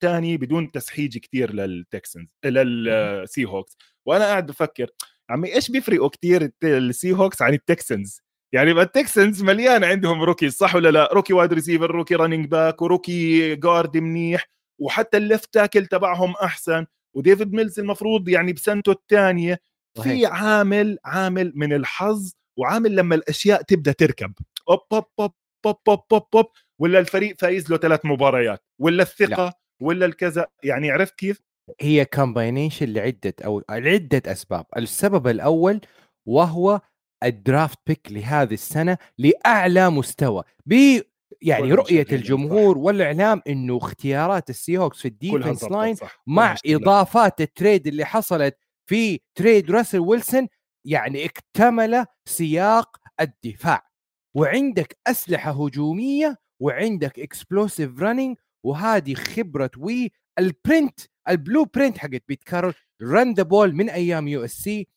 الثاني 0.04 0.38
بدون 0.38 0.72
تسحيج 0.72 1.18
كتير 1.18 1.54
للتكسنز 1.54 2.28
للسي 2.46 3.46
هوكس 3.46 3.78
وأنا 4.06 4.26
قاعد 4.26 4.46
بفكر 4.46 4.88
عمي 5.30 5.56
إيش 5.56 5.72
بيفرقوا 5.72 6.10
الت- 6.26 6.64
السي 6.66 7.12
هوكس 7.12 7.42
عن 7.42 7.54
التكسنز 7.54 8.22
يعني 8.54 8.72
التكسنز 8.72 9.44
مليان 9.44 9.84
عندهم 9.84 10.22
rookie 10.24 10.50
صح 10.50 10.76
ولا 10.76 10.90
لا؟ 10.92 11.10
rookie 11.14 11.34
wide 11.34 11.54
receiver 11.54 11.92
rookie 11.92 12.16
running 12.16 12.46
back 12.46 12.82
و 12.82 12.92
rookie 12.92 13.56
guard 13.56 13.98
منيح 13.98 14.48
وحتى 14.80 15.18
ال 15.18 15.25
left 15.25 15.54
tackle 15.54 15.86
تبعهم 15.86 16.34
أحسن. 16.44 16.86
وديفيد 17.16 17.54
ميلز 17.54 17.80
المفروض 17.80 18.30
يعني 18.30 18.54
بسنته 18.54 18.92
الثانية 18.92 19.60
في. 20.04 20.26
عامل 20.26 20.98
عامل 21.06 21.52
من 21.56 21.74
الحظ 21.74 22.34
وعامل 22.58 22.96
لما 22.96 23.16
الأشياء 23.16 23.62
تبدأ 23.62 23.92
تركب. 23.92 24.34
أوب 24.70 24.80
أوب 24.92 25.06
أوب 25.20 25.34
أوب 25.66 25.78
أوب 25.88 26.04
أوب, 26.14 26.24
أوب 26.36 26.46
ولا 26.80 27.00
الفريق 27.00 27.36
فايز 27.40 27.72
له 27.72 27.78
ثلاث 27.78 28.06
مباريات 28.06 28.64
ولا 28.80 29.04
الثقة 29.04 29.54
ولا 29.82 30.06
الكذا؟ 30.06 30.48
يعني 30.64 30.92
عرفت 30.92 31.16
كيف؟ 31.16 31.42
هي 31.82 32.06
combination 32.06 32.94
لعدة 32.94 33.34
أو 33.46 33.64
لعدة 33.70 34.32
أسباب. 34.32 34.66
السبب 34.78 35.28
الأول 35.28 35.82
وهو 36.26 36.82
ال 37.24 37.33
draft 37.33 37.80
pick 37.88 38.12
لهذه 38.12 38.54
السنة 38.54 38.98
لأعلى 39.18 39.90
مستوى. 39.90 40.44
ب 40.66 41.02
يعني 41.42 41.74
رؤية 41.74 42.04
شغالين، 42.04 42.20
الجمهور 42.20 42.78
والإعلام 42.78 43.42
إنه 43.48 43.78
اختيارات 43.78 44.50
السي 44.50 44.78
هوكس 44.78 45.02
في 45.02 45.08
ال 45.08 45.15
defense 45.15 45.64
line 45.64 45.96
صح. 45.96 46.24
مع. 46.28 46.56
إضافات 46.66 47.42
ال 47.42 47.50
trade 47.50 47.88
اللي 47.88 48.06
حصلت 48.06 48.58
في 48.90 49.20
trade 49.36 49.72
راسل 49.72 50.00
ويلسون 50.00 50.48
يعني 50.86 51.26
اكتمل 51.26 52.06
سياق 52.26 52.98
الدفاع. 53.20 53.92
وعندك 54.36 54.98
أسلحة 55.08 55.52
هجومية 55.52 56.38
وعندك 56.62 57.20
explosive 57.20 58.00
running 58.00 58.38
وهذه 58.64 59.14
خبرة 59.14 59.72
وي 59.78 60.12
ال 60.40 60.49
print 60.49 60.91
ال 60.91 61.00
blueprint 61.30 61.98
حقت 61.98 62.24
بيت 62.28 62.44
كارول 62.44 62.74
run 63.02 63.34
the 63.34 63.44
ball 63.44 63.76
من 63.76 63.90
أيام 63.90 64.28
يو 64.28 64.46
إس 64.46 64.52
سي 64.52 64.88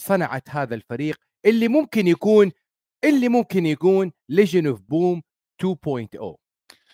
صنعت 0.00 0.48
هذا 0.50 0.74
الفريق 0.74 1.16
اللي 1.46 1.68
ممكن 1.68 2.06
يكون 2.06 2.52
اللي 3.04 3.28
ممكن 3.28 3.66
يكون 3.66 4.12
Legion 4.28 4.66
of 4.66 4.80
Boom 4.80 5.22
2.0 5.62 6.34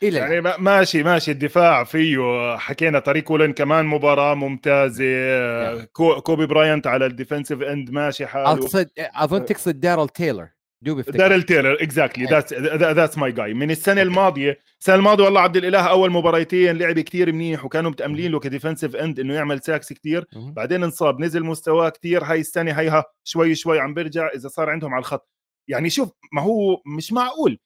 إلى 0.02 0.18
يعني 0.18 0.40
ماشي 0.40 1.02
ماشي 1.02 1.30
الدفاع 1.30 1.84
فيه 1.84 2.56
حكينا 2.56 2.98
طارق 2.98 3.32
وولن 3.32 3.52
كمان 3.52 3.86
مباراة 3.86 4.34
ممتازة. 4.34 5.84
كو 5.84 6.20
كوبي 6.20 6.46
براينت 6.46 6.86
على 6.86 7.06
ال 7.06 7.12
defensive 7.12 7.62
end 7.62 7.90
ماشي 7.90 8.26
حاله. 8.26 8.52
اقصد 8.52 8.90
أظن 8.98 9.44
تقصد 9.44 9.80
داريل 9.80 10.08
تيلر. 10.08 10.48
دوب 10.82 10.98
افتكر 10.98 11.18
داريل 11.18 11.42
تيلر 11.42 11.82
exactly 11.82 12.24
that's 12.24 12.52
that's 12.52 13.18
my 13.18 13.32
guy 13.32 13.54
من 13.54 13.70
السنة 13.70 14.02
الماضية 14.02 14.58
السنة 14.80 14.94
الماضية 14.94 15.24
والله 15.24 15.40
عبد 15.40 15.56
الإله 15.56 15.80
أول 15.80 16.10
مباريتين 16.10 16.78
لعب 16.78 17.00
كتير 17.00 17.32
منيح 17.32 17.64
وكانوا 17.64 17.90
متأملين 17.90 18.32
له 18.32 18.40
ك 18.40 18.46
defensive 18.46 18.96
end 18.96 19.20
إنه 19.20 19.34
يعمل 19.34 19.60
sacks 19.60 19.94
مهم. 20.04 20.52
بعدين 20.52 20.82
انصاب 20.82 21.20
نزل 21.20 21.44
مستواه 21.44 21.88
كتير. 21.88 22.24
هاي 22.24 22.40
السنة 22.40 22.72
هيها 22.72 23.04
شوي 23.24 23.54
شوي 23.54 23.80
عم 23.80 23.94
بيرجع 23.94 24.28
إذا 24.34 24.48
صار 24.48 24.70
عندهم 24.70 24.94
على 24.94 25.00
الخط. 25.00 25.28
يعني 25.68 25.90
شوف 25.90 26.10
ما 26.32 26.42
هو 26.42 26.82
مش 26.86 27.12
معقول. 27.12 27.58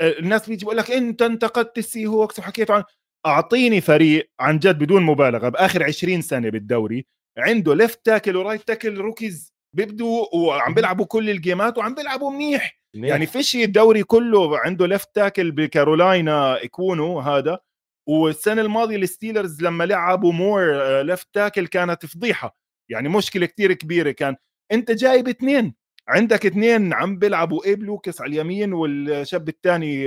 آه، 0.00 0.18
الناس 0.18 0.48
بيجي 0.48 0.64
بقول 0.64 0.76
لك 0.76 0.90
أنت 0.90 1.22
انتقدت 1.22 1.78
ال 1.78 2.06
Seahawks 2.06 2.38
وحكيت 2.38 2.70
عن. 2.70 2.82
أعطيني 3.26 3.80
فريق 3.80 4.30
عن 4.40 4.58
جد 4.58 4.78
بدون 4.78 5.02
مبالغة 5.02 5.48
بآخر 5.48 5.84
20 5.84 6.22
سنة 6.22 6.48
بالدوري 6.48 7.06
عنده 7.38 7.74
left 7.74 8.06
tackle 8.06 8.36
و 8.36 8.40
right 8.40 8.62
tackle 8.62 8.98
rookies 8.98 9.57
بيبدوا 9.72 10.26
وعم 10.36 10.74
بيلعبوا 10.74 11.04
كل 11.04 11.30
الجيمات 11.30 11.78
وعم 11.78 11.94
بيلعبوا 11.94 12.30
منيح. 12.30 12.78
يعني 12.94 13.26
فيش 13.26 13.56
الدوري 13.56 14.02
كله 14.02 14.58
عنده 14.58 14.86
left 14.86 15.14
tackle 15.14 15.50
بكارولاينا 15.50 16.64
يكونوا 16.64 17.22
هذا. 17.22 17.58
والسنة 18.06 18.60
الماضية 18.62 18.96
ال 18.96 19.03
Steelers 19.03 19.62
لما 19.62 19.84
لعبوا 19.84 20.32
مور 20.32 20.72
left 21.02 21.28
tackle 21.32 21.66
كانت 21.66 22.06
فضيحة. 22.06 22.56
يعني 22.88 23.08
مشكلة 23.08 23.46
كتير 23.46 23.72
كبيرة 23.72 24.10
كان. 24.10 24.36
أنت 24.72 24.90
جايب 24.90 25.28
اثنين. 25.28 25.74
عندك 26.08 26.46
اثنين 26.46 26.92
عم 26.92 27.18
بيلعبوا 27.18 27.64
ايب 27.64 27.82
لوكاس 27.82 28.20
على 28.20 28.30
اليمين 28.30 28.72
والشاب 28.72 29.48
الثاني 29.48 30.04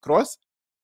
كروس 0.00 0.38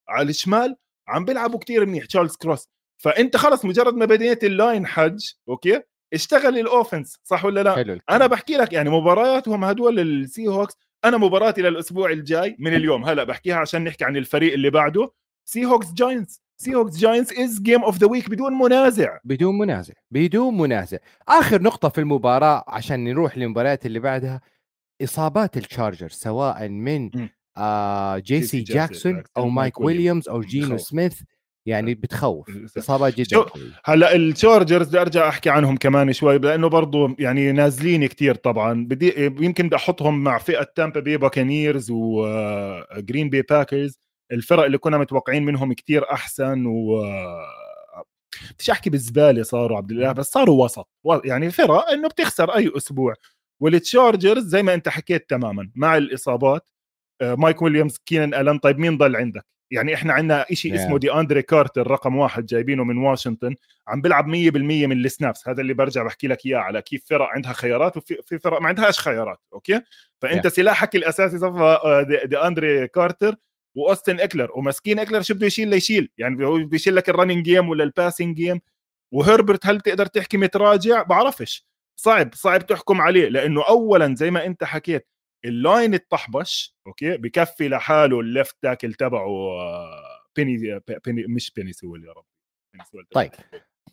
على 0.09 0.31
الشمال 0.31 0.77
عم 1.09 1.25
بيلعبوا 1.25 1.59
كتير 1.59 1.87
منيح. 1.87 2.05
تشارلز 2.05 2.37
كروس 2.37 2.69
فأنت 3.03 3.37
خلص 3.37 3.65
مجرد 3.65 3.95
ما 3.95 4.05
بديت 4.05 4.45
ال 4.45 4.53
line 4.53 4.87
حج 4.87 5.31
okay؟ 5.49 5.81
اشتغل 6.13 6.59
ال 6.59 6.66
offense 6.66 7.19
صح 7.25 7.45
ولا 7.45 7.63
لا 7.63 7.75
حلو 7.75 7.81
الكلام. 7.81 8.01
أنا 8.11 8.27
بحكي 8.27 8.57
لك 8.57 8.73
يعني 8.73 8.91
مبارياتهم 8.91 9.65
هدول 9.65 10.01
ال 10.01 10.49
Seahawks 10.49 10.75
أنا 11.05 11.17
مباراتي 11.17 11.63
للاسبوع 11.63 12.11
الجاي 12.11 12.57
من 12.59 12.75
اليوم 12.75 13.05
هلا 13.05 13.25
بحكيها 13.25 13.57
عشان 13.57 13.85
نحكي 13.85 14.05
عن 14.05 14.17
الفريق 14.17 14.53
اللي 14.53 14.71
بعده 14.71 15.13
Seahawks 15.45 15.93
Giants 15.93 16.43
Seahawks 16.57 16.97
Giants 16.97 17.39
is 17.39 17.61
game 17.61 17.85
of 17.85 17.99
the 17.99 18.07
week 18.07 18.31
بدون 18.31 18.53
منازع 18.53 19.19
بدون 19.25 19.59
منازع 19.59 19.95
بدون 20.11 20.59
منازع 20.59 20.99
آخر 21.29 21.63
نقطة 21.63 21.89
في 21.89 21.99
المباراة 21.99 22.65
عشان 22.69 23.05
نروح 23.05 23.39
للمباريات 23.39 23.87
اللي 23.87 23.99
بعدها 23.99 24.41
إصابات 25.03 25.57
ال 25.57 25.63
Charger 25.63 26.09
سواء 26.09 26.69
من 26.69 27.11
مم. 27.15 27.29
آه 27.57 28.19
جي 28.19 28.43
سي 28.43 28.61
جاكسون، 28.61 29.23
أو 29.37 29.49
مايك 29.49 29.81
ويليامز 29.81 30.29
أو 30.29 30.41
جينو. 30.41 30.79
سميث 30.79 31.21
يعني 31.67 31.95
بتخوف 31.95 32.51
بس- 32.51 32.79
اصابات 32.79 33.15
جدا 33.15 33.29
شو- 33.31 33.43
قوية. 33.43 33.65
هلأ 33.85 34.15
ال 34.17 34.25
Chargers 34.25 34.89
بدي 34.89 35.01
أرجع 35.01 35.29
أحكي 35.29 35.51
عنهم 35.51 35.77
كمان 35.77 36.13
شوي 36.13 36.39
لأنه 36.39 36.69
برضو 36.69 37.17
يعني 37.19 37.53
نازلين 37.53 38.07
كتير 38.07 38.35
طبعا. 38.35 38.85
بدي 38.85 39.25
يمكن 39.27 39.67
بدي 39.67 39.77
أحطهم 39.77 40.25
مع 40.25 40.39
فئة 40.39 40.63
Tampa 40.77 41.01
Bay 41.01 41.17
Buccaneers 41.17 41.91
و 41.91 42.14
Green 42.14 43.31
Bay 43.31 43.43
Packers 43.43 43.99
الفرق 44.33 44.65
اللي 44.65 44.79
كنا 44.79 44.99
متوقعين 44.99 45.45
منهم 45.45 45.73
كتير 45.73 46.13
أحسن 46.13 46.67
و 46.67 47.03
بديش 48.55 48.71
أحكي 48.71 48.91
بالزبالة 48.91 49.43
صاروا 49.43 49.77
عبد 49.77 49.91
الله 49.91 50.13
بس 50.13 50.27
صاروا 50.31 50.65
وسط. 50.65 50.89
يعني 51.25 51.51
فرق 51.51 51.89
إنه 51.91 52.09
بتخسر 52.09 52.51
أي 52.57 52.73
أسبوع. 52.77 53.15
وال 53.61 53.78
Chargers 53.78 54.45
زي 54.47 54.63
ما 54.63 54.75
أنت 54.75 54.89
حكيت 54.89 55.31
تماما 55.31 55.71
مع 55.75 55.97
الإصابات 55.97 56.67
آه، 57.21 57.35
مايك 57.35 57.63
ويليامز 57.63 57.99
كينان 58.07 58.35
ألن 58.35 58.59
طيب 58.59 58.79
مين 58.79 58.97
ضل 58.99 59.17
عندك؟ 59.17 59.47
يعني 59.73 59.95
إحنا 59.95 60.13
عندنا 60.13 60.47
شيء. 60.53 60.75
اسمه 60.75 60.99
دي 60.99 61.13
اندري 61.13 61.43
كارتر 61.43 61.91
رقم 61.91 62.17
واحد 62.17 62.47
جايبينه 62.47 62.85
من 62.85 62.99
واشنطن 62.99 63.55
عم 63.89 64.01
بيلعب 64.01 64.27
100% 64.27 64.87
من 64.87 64.93
ال 64.93 65.01
snaps. 65.01 65.49
هذا 65.49 65.61
اللي 65.61 65.75
برجع 65.75 66.03
بحكي 66.03 66.27
لك 66.29 66.47
إياه 66.47 66.59
على 66.59 66.83
كيف 66.83 67.03
فرق 67.07 67.27
عندها 67.27 67.53
خيارات 67.53 67.97
وفي 67.97 68.19
في 68.27 68.39
فرق 68.39 68.61
ما 68.61 68.69
عندهاش 68.69 68.99
خيارات 68.99 69.39
أوكي؟ 69.53 69.81
فأنت 70.23 70.47
Yeah. 70.47 70.51
سلاحك 70.51 70.97
الأساسي 70.97 71.39
صفى 71.39 71.79
دي, 72.09 72.27
دي 72.27 72.37
اندري 72.39 72.89
كارتر 72.89 73.35
وأوستن 73.75 74.21
إكلر. 74.21 74.51
ومسكين 74.55 74.99
إكلر 74.99 75.23
شو 75.23 75.35
بده 75.35 75.47
يشيل؟ 75.47 75.69
ليشيل 75.69 76.11
يعني 76.19 76.47
هو 76.47 76.57
بيشيل 76.65 76.97
لك 76.97 77.09
ال 77.09 77.13
running 77.13 77.45
game 77.45 77.69
ولا 77.69 77.85
ال 77.85 77.91
passing 77.91 78.37
game 78.37 78.61
وهربرت 79.13 79.67
هل 79.67 79.81
تقدر 79.81 80.07
تحكي 80.07 80.37
متراجع؟ 80.37 81.03
بعرفش. 81.03 81.67
صعب 81.97 82.35
صعب 82.35 82.67
تحكم 82.67 83.01
عليه 83.01 83.29
لأنه 83.29 83.69
اولا 83.69 84.15
زي 84.15 84.31
ما 84.31 84.47
أنت 84.47 84.65
حكيت 84.65 85.09
ال 85.45 85.55
line 85.55 85.95
الطحبش 85.95 86.77
okay؟ 86.87 87.17
بكفي 87.17 87.69
لحاله 87.69 88.21
ال 88.21 88.28
left 88.28 88.57
tackle 88.63 88.95
تبعه 88.95 89.29
آه، 89.29 90.23
بيني 90.37 90.81
بيني 91.05 91.27
مش 91.27 91.51
بيني 91.51 91.73
سويل 91.73 92.05
يا 92.05 92.13
رب 92.13 92.25
بيني 92.73 92.85
سويل 92.93 93.05
طيب 93.13 93.31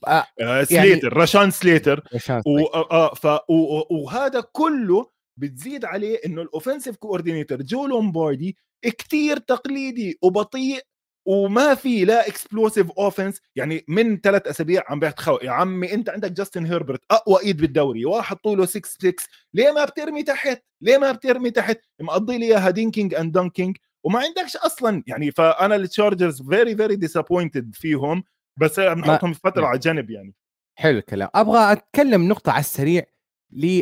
آه 0.08 0.26
آه 0.42 0.64
سليتر 0.64 1.18
رشون 1.18 1.52
سليتر. 1.52 2.04
و... 2.46 2.66
آه 2.66 3.14
ف... 3.14 3.26
و... 3.26 3.84
وهذا 3.90 4.42
كله 4.42 5.12
بتزيد 5.40 5.86
عليه 5.86 6.20
إنه 6.26 6.42
ال 6.42 6.47
offensive 6.47 6.96
coordinator 6.96 7.62
جو 7.62 7.88
لومباردي 7.88 8.58
كتير 8.84 9.38
تقليدي 9.38 10.20
وبطيء. 10.22 10.82
وما 11.30 11.76
في 11.76 12.06
لا 12.06 12.28
explosive 12.28 12.92
offense 12.92 13.42
يعني 13.56 13.86
من 13.88 14.20
ثلاث 14.20 14.48
أسابيع 14.48 14.84
عم 14.88 15.00
بيتخو 15.00 15.38
يا 15.42 15.52
عمي 15.52 15.94
أنت 15.94 16.10
عندك 16.10 16.32
جاستن 16.32 16.66
هيربرت 16.66 17.02
أقوى 17.12 17.40
إيد 17.40 17.62
بالدوري 17.62 18.06
واحد 18.06 18.36
طوله 18.36 18.66
6 18.66 18.90
6 18.90 19.14
ليه 19.54 19.72
ما 19.72 19.86
بترمي 19.86 20.24
تحت؟ 20.24 20.64
ليه 20.82 20.98
ما 20.98 21.12
بترمي 21.12 21.52
تحت؟ 21.52 21.80
مقضي 22.02 22.38
لي 22.38 22.46
إياها 22.46 22.70
dinking 22.70 23.14
and 23.14 23.32
dunking 23.32 23.78
وما 24.04 24.20
عندكش 24.20 24.58
أصلا 24.58 25.04
يعني 25.08 25.32
فأنا 25.32 25.76
ال 25.76 25.83
Chargers 25.83 26.42
very 26.42 26.76
very 26.76 26.96
disappointed 26.96 27.76
فيهم 27.76 28.24
بس 28.58 28.80
بنحطهم 28.80 29.34
فترة 29.34 29.66
على 29.66 29.80
جنب 29.80 30.10
يعني. 30.10 30.36
حلو 30.76 30.98
الكلام. 30.98 31.30
أبغى 31.36 31.72
أتكلم 31.72 32.28
نقطة 32.28 32.52
على 32.52 32.60
السريع 32.60 33.04
ل 33.52 33.82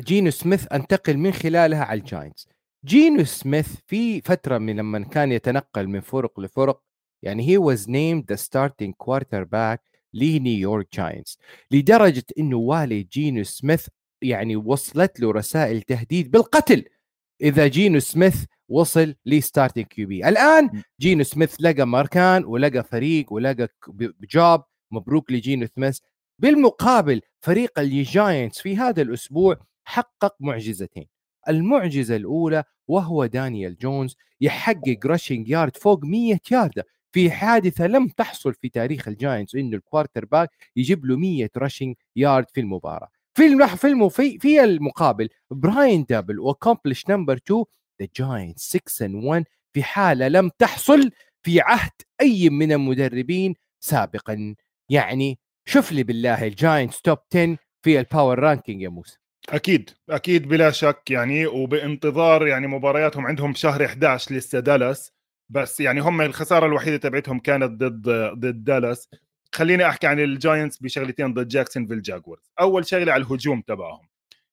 جينو 0.00 0.30
سميث 0.30 0.66
أنتقل 0.72 1.16
من 1.16 1.32
خلالها 1.32 1.84
على 1.84 2.00
ال 2.00 2.06
Giants. 2.06 2.48
جينو 2.84 3.24
سميث 3.24 3.76
في 3.86 4.20
فترة 4.20 4.58
من 4.58 4.76
لما 4.76 4.98
كان 4.98 5.32
يتنقل 5.32 5.88
من 5.88 6.00
فرق 6.00 6.40
لفرق 6.40 6.82
يعني 7.22 7.48
he 7.48 7.56
was 7.56 7.90
named 7.90 8.24
the 8.30 8.36
starting 8.36 8.94
quarterback 8.94 9.82
ل 10.14 10.23
New 10.23 10.51
York 10.51 10.88
Giants 10.96 11.38
لدرجة 11.70 12.24
إنه 12.38 12.56
والد 12.56 13.08
جينو 13.08 13.44
سميث 13.44 13.88
يعني 14.22 14.56
وصلت 14.56 15.20
له 15.20 15.32
رسائل 15.32 15.82
تهديد 15.82 16.30
بالقتل 16.30 16.84
إذا 17.40 17.66
جينو 17.66 17.98
سميث 17.98 18.44
وصل 18.68 19.14
ل 19.26 19.84
starting 19.84 20.08
QB 20.08 20.28
الآن 20.28 20.82
جينو 21.00 21.24
سميث 21.24 21.56
لقى 21.60 21.86
مكان 21.86 22.44
ولقى 22.44 22.84
فريق 22.84 23.32
ولقى 23.32 23.68
job 24.20 24.62
مبروك 24.90 25.32
لجينو 25.32 25.66
سميث. 25.76 25.98
بالمقابل 26.38 27.20
فريق 27.40 27.78
ال 27.78 27.90
Giants 27.90 28.60
في 28.60 28.76
هذا 28.76 29.02
الأسبوع 29.02 29.56
حقق 29.84 30.36
معجزتين. 30.40 31.19
المعجزة 31.48 32.16
الأولى 32.16 32.64
وهو 32.88 33.26
دانيال 33.26 33.76
جونز 33.76 34.16
يحقق 34.40 34.98
rushing 35.06 35.48
yard 35.48 35.76
فوق 35.76 36.04
100 36.04 36.38
يارده 36.50 36.86
في 37.12 37.30
حادثة 37.30 37.86
لم 37.86 38.08
تحصل 38.08 38.54
في 38.54 38.68
تاريخ 38.68 39.08
ال 39.08 39.15
Giants 39.15 39.54
انه 39.54 39.76
ال 39.76 40.24
quarterback 40.24 40.50
يجيب 40.76 41.06
له 41.06 41.16
100 41.16 41.48
rushing 41.56 41.94
yard 42.16 42.46
في 42.54 42.60
المباراة. 42.60 43.08
في 43.34 43.68
في 43.76 44.10
في 44.10 44.38
في 44.38 44.64
المقابل 44.64 45.28
براين 45.50 46.04
دابل 46.08 46.40
و 46.40 46.46
accomplish 46.46 47.04
number 47.08 47.36
2 47.36 47.64
the 48.02 48.08
Giants 48.16 48.62
6 48.62 49.06
and 49.08 49.24
1 49.24 49.44
في 49.72 49.82
حالة 49.82 50.28
لم 50.28 50.50
تحصل 50.58 51.10
في 51.42 51.60
عهد 51.60 51.90
أي 52.20 52.50
من 52.50 52.72
المدربين 52.72 53.54
سابقا. 53.80 54.54
يعني 54.90 55.38
شوف 55.66 55.92
لي 55.92 56.02
بالله 56.02 56.46
ال 56.46 56.54
Giants 56.54 57.02
top 57.02 57.18
10 57.34 57.56
في 57.82 58.00
ال 58.00 58.06
power 58.06 58.38
ranking 58.38 58.82
يا 58.82 58.88
موسى. 58.88 59.18
أكيد 59.50 59.90
أكيد 60.10 60.48
بلا 60.48 60.70
شك 60.70 61.02
يعني 61.10 61.46
وبانتظار 61.46 62.46
يعني 62.46 62.66
مبارياتهم 62.66 63.26
عندهم 63.26 63.54
شهر 63.54 63.86
11 63.86 64.34
لسه 64.34 64.60
دالاس. 64.60 65.12
بس 65.50 65.80
يعني 65.80 66.00
هم 66.00 66.20
الخسارة 66.20 66.66
الوحيدة 66.66 66.96
تبعتهم 66.96 67.38
كانت 67.38 67.70
ضد 67.82 68.02
ضد 68.38 68.64
دالاس. 68.64 69.08
خليني 69.54 69.88
أحكي 69.88 70.06
عن 70.06 70.20
ال 70.20 70.28
Giants 70.28 70.78
بشغلتين 70.82 71.34
ضد 71.34 71.48
Jacksonville 71.48 72.02
Jaguars. 72.02 72.50
أول 72.60 72.86
شغلة 72.86 73.12
على 73.12 73.22
الهجوم 73.22 73.60
تبعهم. 73.60 74.06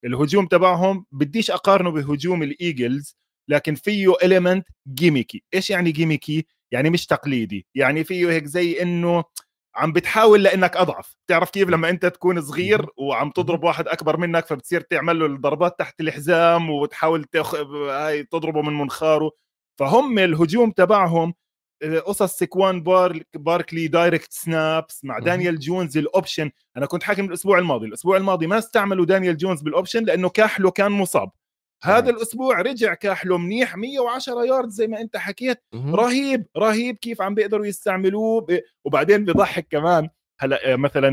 الهجوم 0.06 0.46
تبعهم 0.48 1.06
بديش 1.12 1.52
أقارنه 1.52 1.92
بهجوم 1.92 2.44
ال 2.44 2.54
Eagles 2.54 3.18
لكن 3.50 3.76
فيه 3.76 4.14
element 4.24 4.68
gimmicky 4.94 5.44
إيش 5.54 5.70
يعني 5.70 5.92
gimmicky 5.92 6.46
يعني 6.72 6.90
مش 6.90 7.06
تقليدي. 7.06 7.68
يعني 7.76 8.04
فيه 8.04 8.30
هيك 8.32 8.46
زي 8.46 8.82
إنه 8.82 9.24
عم 9.78 9.94
بتحاول 9.94 10.44
لإنك 10.44 10.78
أضعف. 10.78 11.16
بتعرف 11.26 11.50
كيف 11.50 11.70
لما 11.70 11.90
أنت 11.90 12.06
تكون 12.06 12.42
صغير 12.42 12.86
وعم 12.98 13.32
تضرب 13.32 13.64
واحد 13.64 13.88
أكبر 13.88 14.18
منك 14.18 14.46
فبتصير 14.48 14.82
تعمل 14.82 15.20
له 15.20 15.26
الضربات 15.26 15.80
تحت 15.80 16.02
الحزام 16.02 16.70
وتحاول 16.70 17.24
تخ... 17.24 17.56
هاي 17.90 18.24
تضربه 18.24 18.62
من 18.62 18.78
منخاره. 18.78 19.32
فهم 19.80 20.20
الهجوم 20.20 20.72
تبعهم 20.72 21.34
آه، 21.84 22.00
قصص 22.00 22.38
سيكوان 22.38 22.84
بارك 22.84 23.28
باركلي 23.36 23.88
direct 23.88 24.34
snaps 24.34 25.06
مع 25.06 25.20
دانيال 25.20 25.60
جونز 25.60 25.98
ال 25.98 26.05
option 26.05 26.52
أنا 26.78 26.86
كنت 26.86 27.04
حاكي 27.04 27.22
من 27.22 27.28
الأسبوع 27.28 27.60
الماضي 27.60 27.88
الأسبوع 27.88 28.18
الماضي 28.18 28.48
ما 28.48 28.58
استعملوا 28.58 29.06
دانيال 29.06 29.38
جونز 29.38 29.62
بال 29.62 29.72
option 29.72 30.04
لأنه 30.04 30.30
كاحله 30.30 30.72
كان 30.72 30.92
مصاب. 30.92 31.30
هذا 31.84 32.10
الأسبوع 32.10 32.62
رجع 32.62 32.94
كاحله 32.94 33.38
منيح 33.38 33.76
110 33.78 34.44
يارد 34.46 34.70
زي 34.70 34.88
ما 34.88 35.02
أنت 35.02 35.18
حكيت. 35.18 35.64
رهيب 35.76 36.46
رهيب 36.58 36.98
كيف 36.98 37.22
عم 37.22 37.36
بيقدروا 37.36 37.66
يستعملوه 37.66 38.42
ب... 38.42 38.62
وبعدين 38.86 39.26
بضحك 39.26 39.68
كمان. 39.70 40.10
هلا 40.40 40.74
آه، 40.74 40.76
مثلا 40.76 41.10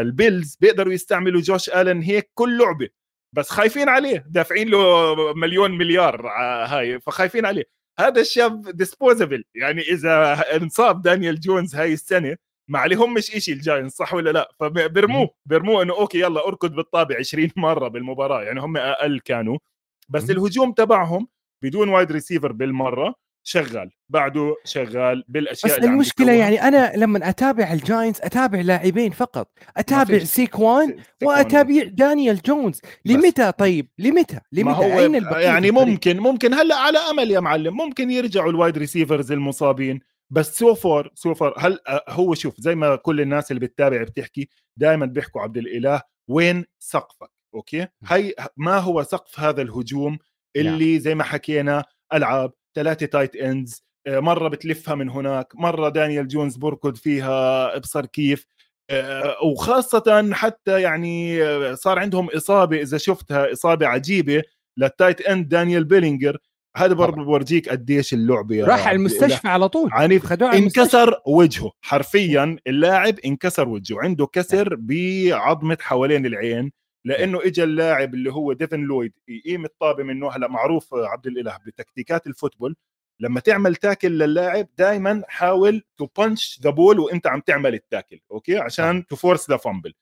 ال 0.00 0.09
Bills 0.09 0.56
بيقدروا 0.60 0.92
يستعملوا 0.92 1.40
جوش 1.40 1.70
آلن 1.70 2.02
هيك 2.02 2.30
كل 2.34 2.58
لعبة 2.58 2.88
بس 3.32 3.50
خايفين 3.50 3.88
عليه 3.88 4.24
دافعين 4.28 4.68
له 4.68 5.14
مليون 5.34 5.70
مليار 5.70 6.26
هاي 6.66 7.00
فخايفين 7.00 7.46
عليه. 7.46 7.64
هذا 7.98 8.20
الشاب 8.20 8.68
disposable 8.70 9.44
يعني 9.54 9.82
إذا 9.82 10.44
انصاب 10.56 11.02
دانيال 11.02 11.40
جونز 11.40 11.74
هاي 11.74 11.92
السنة 11.92 12.36
ما 12.68 12.78
عليهم 12.78 13.14
مش 13.14 13.36
إشي 13.36 13.52
ال 13.52 13.58
Giants 13.58 13.92
صح 13.92 14.14
ولا 14.14 14.30
لا؟ 14.30 14.52
فبرموه 14.60 15.30
برموه 15.46 15.82
إنه 15.82 15.94
okay 15.94 16.20
يلا 16.20 16.48
أركض 16.48 16.74
بالطابة 16.74 17.16
20 17.18 17.50
مرة 17.56 17.88
بالمباراة. 17.88 18.42
يعني 18.42 18.60
هم 18.60 18.76
أقل 18.76 19.20
كانوا. 19.20 19.58
بس 20.08 20.30
الهجوم 20.30 20.72
تبعهم 20.72 21.28
بدون 21.62 21.88
wide 21.88 22.12
receiver 22.12 22.52
بالمرة 22.52 23.14
شغال 23.46 23.90
بعده 24.08 24.56
شغال 24.64 25.24
بالأشياء 25.28 25.78
بس 25.78 25.84
المشكلة 25.84 26.32
يعني 26.32 26.62
أنا 26.62 26.92
لما 26.96 27.28
أتابع 27.28 27.72
الجاينتس 27.72 28.20
أتابع 28.20 28.60
لاعبين 28.60 29.10
فقط 29.10 29.50
أتابع 29.76 30.18
سيكوان 30.18 30.96
وأتابع 31.22 31.82
دانيال 31.82 32.42
جونز. 32.42 32.80
لمتى 33.04 33.52
طيب؟ 33.52 33.88
لمتى؟ 33.98 34.40
لمتى؟ 34.52 34.98
أين 34.98 35.14
يعني 35.32 35.70
ممكن 35.70 36.18
ممكن 36.18 36.54
هلأ 36.54 36.76
على 36.76 36.98
أمل 36.98 37.30
يا 37.30 37.40
معلم 37.40 37.76
ممكن 37.76 38.10
يرجعوا 38.10 38.50
ال 38.50 38.56
wide 38.56 38.78
receivers 38.78 39.32
المصابين. 39.32 40.00
بس 40.30 40.58
so 40.58 40.74
far 40.74 41.10
so 41.14 41.34
far 41.34 41.54
هل 41.58 41.78
هو 42.08 42.34
شوف 42.34 42.60
زي 42.60 42.74
ما 42.74 42.96
كل 42.96 43.20
الناس 43.20 43.50
اللي 43.50 43.60
بتتابع 43.60 44.02
بتحكي 44.02 44.48
دائما 44.76 45.06
بيحكوا 45.06 45.40
عبد 45.40 45.56
الإله 45.56 46.02
وين 46.28 46.64
سقفك؟ 46.78 47.30
أوكي؟ 47.54 47.86
هي 48.04 48.34
ما 48.56 48.78
هو 48.78 49.02
سقف 49.02 49.40
هذا 49.40 49.62
الهجوم 49.62 50.18
اللي 50.56 50.98
زي 50.98 51.14
ما 51.14 51.24
حكينا 51.24 51.84
ألعاب 52.12 52.52
ثلاثة 52.74 53.06
tight 53.06 53.36
ends 53.36 53.74
ز 53.74 53.84
مرة 54.08 54.48
بتلفها 54.48 54.94
من 54.94 55.10
هناك 55.10 55.52
مرة 55.54 55.88
دانيال 55.88 56.28
جونز 56.28 56.56
بركض 56.56 56.96
فيها 56.96 57.76
ابصر 57.76 58.06
كيف 58.06 58.46
آه، 58.90 59.36
وخاصة 59.44 60.30
حتى 60.32 60.82
يعني 60.82 61.42
آه، 61.42 61.74
صار 61.74 61.98
عندهم 61.98 62.30
إصابة 62.30 62.82
إذا 62.82 62.98
شفتها 62.98 63.52
إصابة 63.52 63.86
عجيبة 63.86 64.42
لل 64.76 64.89
tight 64.89 65.20
end 65.20 65.48
دانيال 65.48 65.84
بيلينجر 65.84 66.38
هذا 66.76 66.94
برضه 66.94 67.24
بورجيك 67.24 67.68
قديش 67.68 68.14
اللعبة 68.14 68.64
راح 68.64 68.86
على 68.86 68.96
المستشفى 68.96 69.48
على 69.48 69.68
طول. 69.68 69.90
عنيف. 69.92 70.32
انكسر 70.32 71.20
وجهه. 71.26 71.72
حرفيا 71.80 72.56
اللاعب 72.66 73.18
انكسر 73.18 73.68
وجهه. 73.68 73.98
عنده 74.00 74.26
كسر 74.26 74.76
بعظمة 74.78 75.78
حوالين 75.80 76.26
العين. 76.26 76.72
لأنه 77.04 77.40
اجى 77.42 77.64
اللاعب 77.64 78.14
اللي 78.14 78.32
هو 78.32 78.52
ديفن 78.52 78.80
لويد 78.80 79.12
يقيم 79.28 79.64
الطابة 79.64 80.02
منه 80.04 80.30
هلا 80.30 80.48
معروف 80.48 80.94
عبد 80.94 81.26
الإله 81.26 81.58
بتكتيكات 81.66 82.26
ال 82.26 82.31
football. 82.31 82.76
لما 83.20 83.40
تعمل 83.40 83.76
tackle 83.76 84.18
للاعب 84.18 84.68
دائما 84.78 85.22
حاول 85.28 85.82
to 85.98 86.06
punch 86.18 86.60
the 86.62 86.70
ball 86.70 86.98
وإنت 87.00 87.26
عم 87.26 87.40
تعمل 87.40 87.74
ال 87.74 87.81
tackle 87.81 88.20
أوكي؟ 88.30 88.58
عشان 88.58 89.06
to 89.06 89.16
force 89.16 89.50
the 89.50 89.56
fumble 89.56 89.94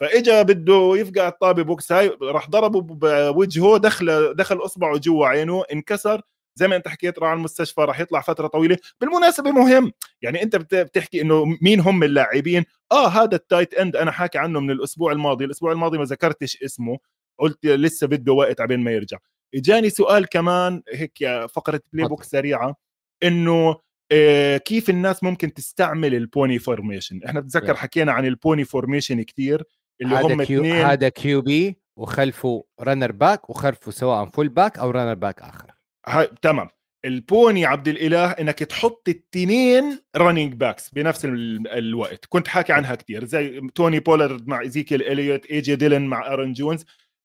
فإجا 0.00 0.42
بده 0.42 0.92
يفقع 0.96 1.28
الطابة 1.28 1.62
بوكس 1.62 1.92
هاي 1.92 2.16
راح 2.22 2.50
ضربه 2.50 2.80
بوجهه 2.80 3.76
دخل 3.78 4.34
دخل 4.34 4.56
أصبعه 4.56 4.98
جوا 4.98 5.26
عينه 5.26 5.64
انكسر. 5.72 6.22
زي 6.56 6.68
ما 6.68 6.76
انت 6.76 6.88
حكيت 6.88 7.18
راح 7.18 7.30
على 7.30 7.38
المستشفى 7.38 7.80
راح 7.80 8.00
يطلع 8.00 8.20
فترة 8.20 8.46
طويلة. 8.46 8.76
بالمناسبة 9.00 9.50
مهم 9.50 9.92
يعني 10.22 10.42
انت 10.42 10.56
بتحكي 10.56 11.22
انه 11.22 11.44
مين 11.62 11.80
هم 11.80 12.02
اللاعبين. 12.02 12.64
آه 12.92 13.08
هذا 13.08 13.36
ال 13.36 13.42
tight 13.42 13.74
end 13.74 13.96
أنا 13.96 14.10
حاكي 14.10 14.38
عنه 14.38 14.60
من 14.60 14.70
الأسبوع 14.70 15.12
الماضي. 15.12 15.44
الأسبوع 15.44 15.72
الماضي 15.72 15.98
ما 15.98 16.04
ذكرتش 16.04 16.62
اسمه. 16.62 16.98
قلت 17.38 17.66
لسه 17.66 18.06
بده 18.06 18.32
وقت 18.32 18.60
عبين 18.60 18.80
ما 18.80 18.90
يرجع. 18.90 19.18
إجاني 19.54 19.90
سؤال 19.90 20.28
كمان 20.28 20.82
هيك 20.92 21.46
فقرة 21.54 21.80
playbook 21.92 22.22
سريعة 22.22 22.76
إنه 23.22 23.76
آه 24.12 24.56
كيف 24.56 24.90
الناس 24.90 25.22
ممكن 25.22 25.54
تستعمل 25.54 26.14
ال 26.14 26.23
pony 26.23 26.58
formation 26.58 27.20
إحنا 27.24 27.40
بتذكر 27.40 27.74
حكينا 27.74 28.12
عن 28.12 28.26
ال 28.26 28.34
pony 28.34 28.64
formation 28.64 29.22
كثير 29.22 29.64
اللي 30.00 30.16
هم 30.16 30.42
كيو 30.42 30.60
اثنين. 30.60 30.86
هذا 30.86 31.08
QB 31.08 31.78
وخلفه 31.96 32.64
running 32.80 33.12
back 33.12 33.50
وخلفه 33.50 33.90
سواء 33.90 34.26
fullback 34.26 34.78
أو 34.78 34.90
running 34.90 35.14
back 35.14 35.42
آخر. 35.42 35.75
هاي 36.08 36.28
تمام. 36.42 36.68
ال 37.04 37.16
pony 37.16 37.66
عبد 37.66 37.88
الإله 37.88 38.30
إنك 38.30 38.58
تحط 38.58 39.08
التنين 39.08 40.00
running 40.16 40.52
backs 40.54 40.90
بنفس 40.90 41.24
الوقت. 41.24 42.26
كنت 42.28 42.48
حاكي 42.48 42.72
عنها 42.72 42.94
كثير 42.94 43.24
زي 43.24 43.60
توني 43.74 44.00
بولارد 44.00 44.48
مع 44.48 44.60
إيزيكيل 44.60 45.02
إليوت 45.02 45.46
AJ 45.46 45.76
ديلن 45.76 46.02
مع 46.02 46.32
ارون 46.32 46.52
جونز 46.52 46.84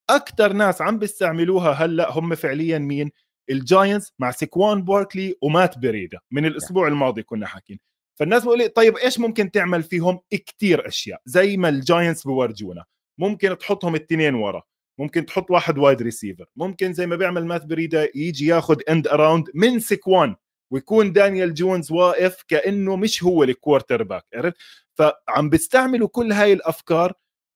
أكثر 0.10 0.54
ناس 0.54 0.82
عم 0.82 1.00
بيستعملوها 1.00 1.72
هلأ 1.72 2.12
هم 2.12 2.36
فعليا 2.36 2.78
مين؟ 2.80 3.12
الجاينتس 3.50 4.14
مع 4.20 4.32
سيكوان 4.32 4.82
باركلي 4.84 5.36
ومات 5.42 5.78
بريدا 5.78 6.20
من 6.32 6.46
الأسبوع 6.46 6.88
الماضي 6.88 7.24
كنا 7.24 7.48
حاكين 7.48 7.80
فالناس 8.20 8.44
بقول 8.44 8.70
طيب 8.70 8.98
إيش 8.98 9.20
ممكن 9.20 9.52
تعمل 9.52 9.84
فيهم؟ 9.84 10.20
كثير 10.32 10.88
أشياء. 10.88 11.22
زي 11.26 11.58
ما 11.58 11.70
الجاينتس 11.70 12.24
بورجونا 12.24 12.86
ممكن 13.18 13.58
تحطهم 13.58 13.96
التنين 13.96 14.36
ورا. 14.36 14.64
ممكن 15.02 15.26
تحط 15.26 15.52
واحد 15.52 15.78
wide 15.78 16.02
receiver 16.02 16.46
ممكن 16.56 16.94
زي 16.94 17.08
ما 17.08 17.16
بيعمل 17.16 17.46
مات 17.46 17.66
بريدا 17.66 18.10
يجي 18.16 18.46
ياخذ 18.46 18.80
end 18.90 19.08
around 19.08 19.50
من 19.54 19.80
سكوان 19.80 20.36
ويكون 20.72 21.14
دانيال 21.14 21.54
جونز 21.54 21.92
واقف 21.92 22.44
كأنه 22.48 22.96
مش 22.96 23.24
هو 23.24 23.44
ال 23.44 24.04
quarterback 24.04 24.26
عرفت؟ 24.34 24.58
فعم 24.94 25.50
بيستعملوا 25.50 26.08
كل 26.08 26.32
هاي 26.32 26.54
الأفكار 26.54 27.14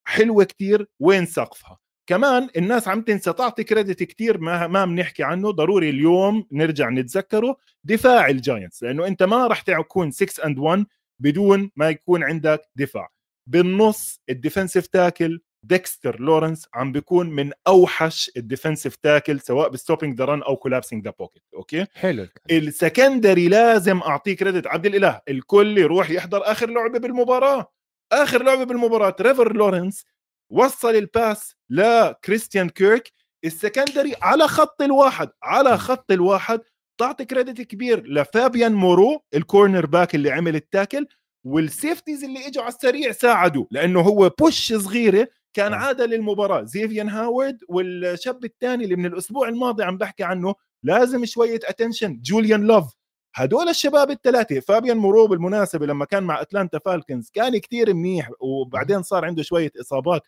حلوة 0.07 0.43
كتير 0.43 0.87
وين 0.99 1.25
سقفها. 1.25 1.77
كمان 2.07 2.49
الناس 2.57 2.87
عم 2.87 3.01
تنسى 3.01 3.33
تعطي 3.33 3.63
credit 3.63 4.03
كتير 4.03 4.37
ما 4.37 4.67
ما 4.67 4.85
بنحكي 4.85 5.23
عنه 5.23 5.51
ضروري 5.51 5.89
اليوم 5.89 6.47
نرجع 6.51 6.89
نتذكره 6.89 7.57
دفاع 7.83 8.29
الجاينتس 8.29 8.83
لأنه 8.83 9.07
أنت 9.07 9.23
ما 9.23 9.47
راح 9.47 9.61
تكون 9.61 10.11
6 10.11 10.45
and 10.45 10.59
1 10.59 10.85
بدون 11.19 11.71
ما 11.75 11.89
يكون 11.89 12.23
عندك 12.23 12.61
دفاع. 12.75 13.09
بالنص 13.47 14.21
ال 14.29 14.35
defensive 14.35 14.87
tackle 14.87 15.41
ديكستر 15.67 16.19
لورنس 16.19 16.67
عم 16.73 16.91
بيكون 16.91 17.29
من 17.29 17.51
أوحش 17.67 18.31
ال 18.37 18.43
defensive 18.43 18.95
tackle 18.95 19.39
سواء 19.39 19.69
بال 19.69 19.79
stopping 19.79 20.17
the 20.17 20.25
run 20.25 20.43
أو 20.43 20.55
collapsing 20.55 21.05
the 21.05 21.13
pocket 21.19 21.43
أوكي؟ 21.55 21.85
حلو 21.95 22.27
ال 22.51 22.61
secondary 22.61 23.47
لازم 23.47 23.99
أعطيه 23.99 24.35
credit 24.35 24.67
عبد 24.67 24.85
الإله 24.85 25.21
الكل 25.29 25.77
يروح 25.77 26.09
يحضر 26.09 26.51
آخر 26.51 26.69
لعبة 26.69 26.99
بالمباراة. 26.99 27.71
آخر 28.11 28.43
لعبة 28.43 28.63
بالمباراة 28.63 29.09
تريفر 29.09 29.53
لورنس 29.53 30.05
وصل 30.51 30.95
ال 30.95 31.07
pass 31.07 31.55
لكريستيان 31.69 32.69
كيرك 32.69 33.11
ال 33.45 33.52
secondary 33.52 34.15
على 34.21 34.47
خط 34.47 34.81
الواحد 34.81 35.29
على 35.43 35.77
خط 35.77 36.11
الواحد 36.11 36.61
تعطي 36.99 37.25
credit 37.25 37.61
كبير 37.61 38.07
لفابيان 38.07 38.73
مورو 38.73 39.23
ال 39.33 39.85
cornerback 39.85 40.15
اللي 40.15 40.31
عمل 40.31 40.55
ال 40.55 40.63
tackle 40.63 41.07
وال 41.45 41.61
safeties 41.61 42.23
اللي 42.23 42.47
إجوا 42.47 42.63
على 42.63 42.73
السريع 42.73 43.11
ساعدوا 43.11 43.65
لأنه 43.71 43.99
هو 43.99 44.29
push 44.39 44.73
صغيرة 44.73 45.27
كان 45.55 45.73
آه. 45.73 45.77
عادة 45.77 46.05
للمباراة 46.05 46.63
زيفيان 46.63 47.09
هاورد 47.09 47.57
والشاب 47.69 48.45
الثاني 48.45 48.83
اللي 48.83 48.95
من 48.95 49.05
الأسبوع 49.05 49.49
الماضي 49.49 49.83
عم 49.83 49.97
بحكي 49.97 50.23
عنه 50.23 50.55
لازم 50.83 51.25
شوية 51.25 51.59
attention 51.63 52.19
جوليان 52.21 52.67
لوف. 52.67 52.93
هدول 53.35 53.69
الشباب 53.69 54.11
الثلاثة 54.11 54.59
فابيان 54.59 54.97
مورو 54.97 55.27
بالمناسبة 55.27 55.85
لما 55.85 56.05
كان 56.05 56.23
مع 56.23 56.41
أتلانتا 56.41 56.79
فالكنز 56.79 57.29
كان 57.29 57.57
كتير 57.57 57.93
منيح 57.93 58.31
وبعدين 58.39 59.03
صار 59.03 59.25
عنده 59.25 59.43
شوية 59.43 59.71
إصابات. 59.81 60.21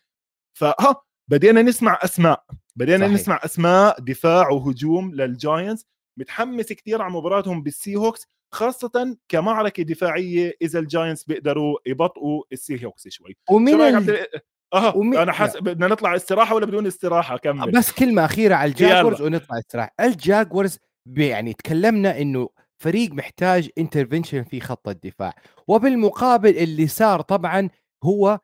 فها 0.58 1.02
بدينا 1.28 1.62
نسمع 1.62 1.98
أسماء 2.02 2.44
بدينا 2.76 2.98
صحيح. 2.98 3.12
نسمع 3.12 3.40
أسماء 3.44 4.00
دفاع 4.00 4.50
وهجوم 4.50 5.14
للجاينتس 5.14 5.86
متحمس 6.16 6.72
كثير 6.72 7.02
على 7.02 7.12
مباراتهم 7.12 7.62
بالسي 7.62 7.96
هوكس 7.96 8.26
خاصة 8.54 9.16
كمعركة 9.28 9.82
دفاعية 9.82 10.54
إذا 10.62 10.78
الجاينتس 10.78 11.24
بيقدروا 11.24 11.78
يبطئوا 11.86 12.42
السي 12.52 12.86
هوكس 12.86 13.08
شوي 13.08 13.36
ومين 13.50 13.80
ال... 13.80 14.26
آه 14.74 14.96
ومي... 14.96 15.22
أنا 15.22 15.32
حاسس 15.32 15.56
بدنا 15.56 15.86
نطلع 15.86 16.16
استراحة 16.16 16.54
ولا 16.54 16.66
بدون 16.66 16.86
استراحة؟ 16.86 17.36
كمل. 17.36 17.70
بس 17.70 17.92
كلمة 17.92 18.24
أخيرة 18.24 18.54
على 18.54 18.70
الجاكورز 18.70 19.22
ونطلع 19.22 19.58
استراحة. 19.58 19.94
الجاكورز 20.00 20.78
يعني 21.16 21.52
تكلمنا 21.52 22.20
إنه 22.20 22.48
فريق 22.82 23.12
محتاج 23.12 23.70
intervention 23.78 24.44
في 24.44 24.60
خط 24.60 24.88
الدفاع. 24.88 25.34
وبالمقابل 25.68 26.56
اللي 26.56 26.86
صار 26.86 27.20
طبعا 27.20 27.68
هو 28.04 28.38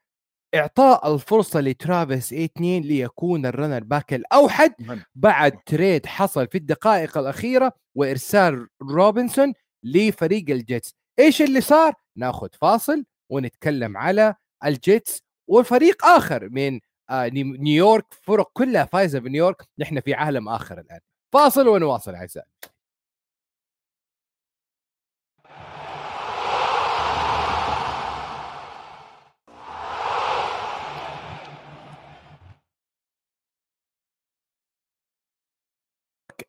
إعطاء 0.55 1.15
الفرصة 1.15 1.61
لترافيس 1.61 2.33
ايتيان 2.33 2.83
ليكون 2.83 3.47
ال 3.47 3.51
running 3.52 3.85
back 3.85 4.15
الأوحد 4.15 4.75
بعد 5.15 5.59
trade 5.67 6.07
حصل 6.07 6.47
في 6.47 6.59
الدقائق 6.59 7.19
الأخيرة 7.19 7.73
وإرسال 7.95 8.69
روبنسون 8.83 9.53
لفريق 9.85 10.51
الجيتس 10.51 10.95
إيش 11.19 11.43
اللي 11.43 11.61
صار؟ 11.61 11.95
ناخذ 12.17 12.49
فاصل 12.61 13.05
ونتكلم 13.31 13.97
على 13.97 14.35
الجيتس 14.65 15.24
وفريق 15.49 16.05
آخر 16.07 16.49
من 16.49 16.81
آه 17.11 17.29
نيويورك 17.29 18.07
فرق 18.23 18.51
كلها 18.53 18.85
فايزة 18.85 19.19
بنيويورك 19.19 19.63
نحن 19.79 20.01
في 20.01 20.15
عالم 20.15 20.49
آخر 20.49 20.81
الآن. 20.81 21.01
فاصل 21.33 21.69
ونواصل 21.69 22.15
أعزائي. 22.15 22.47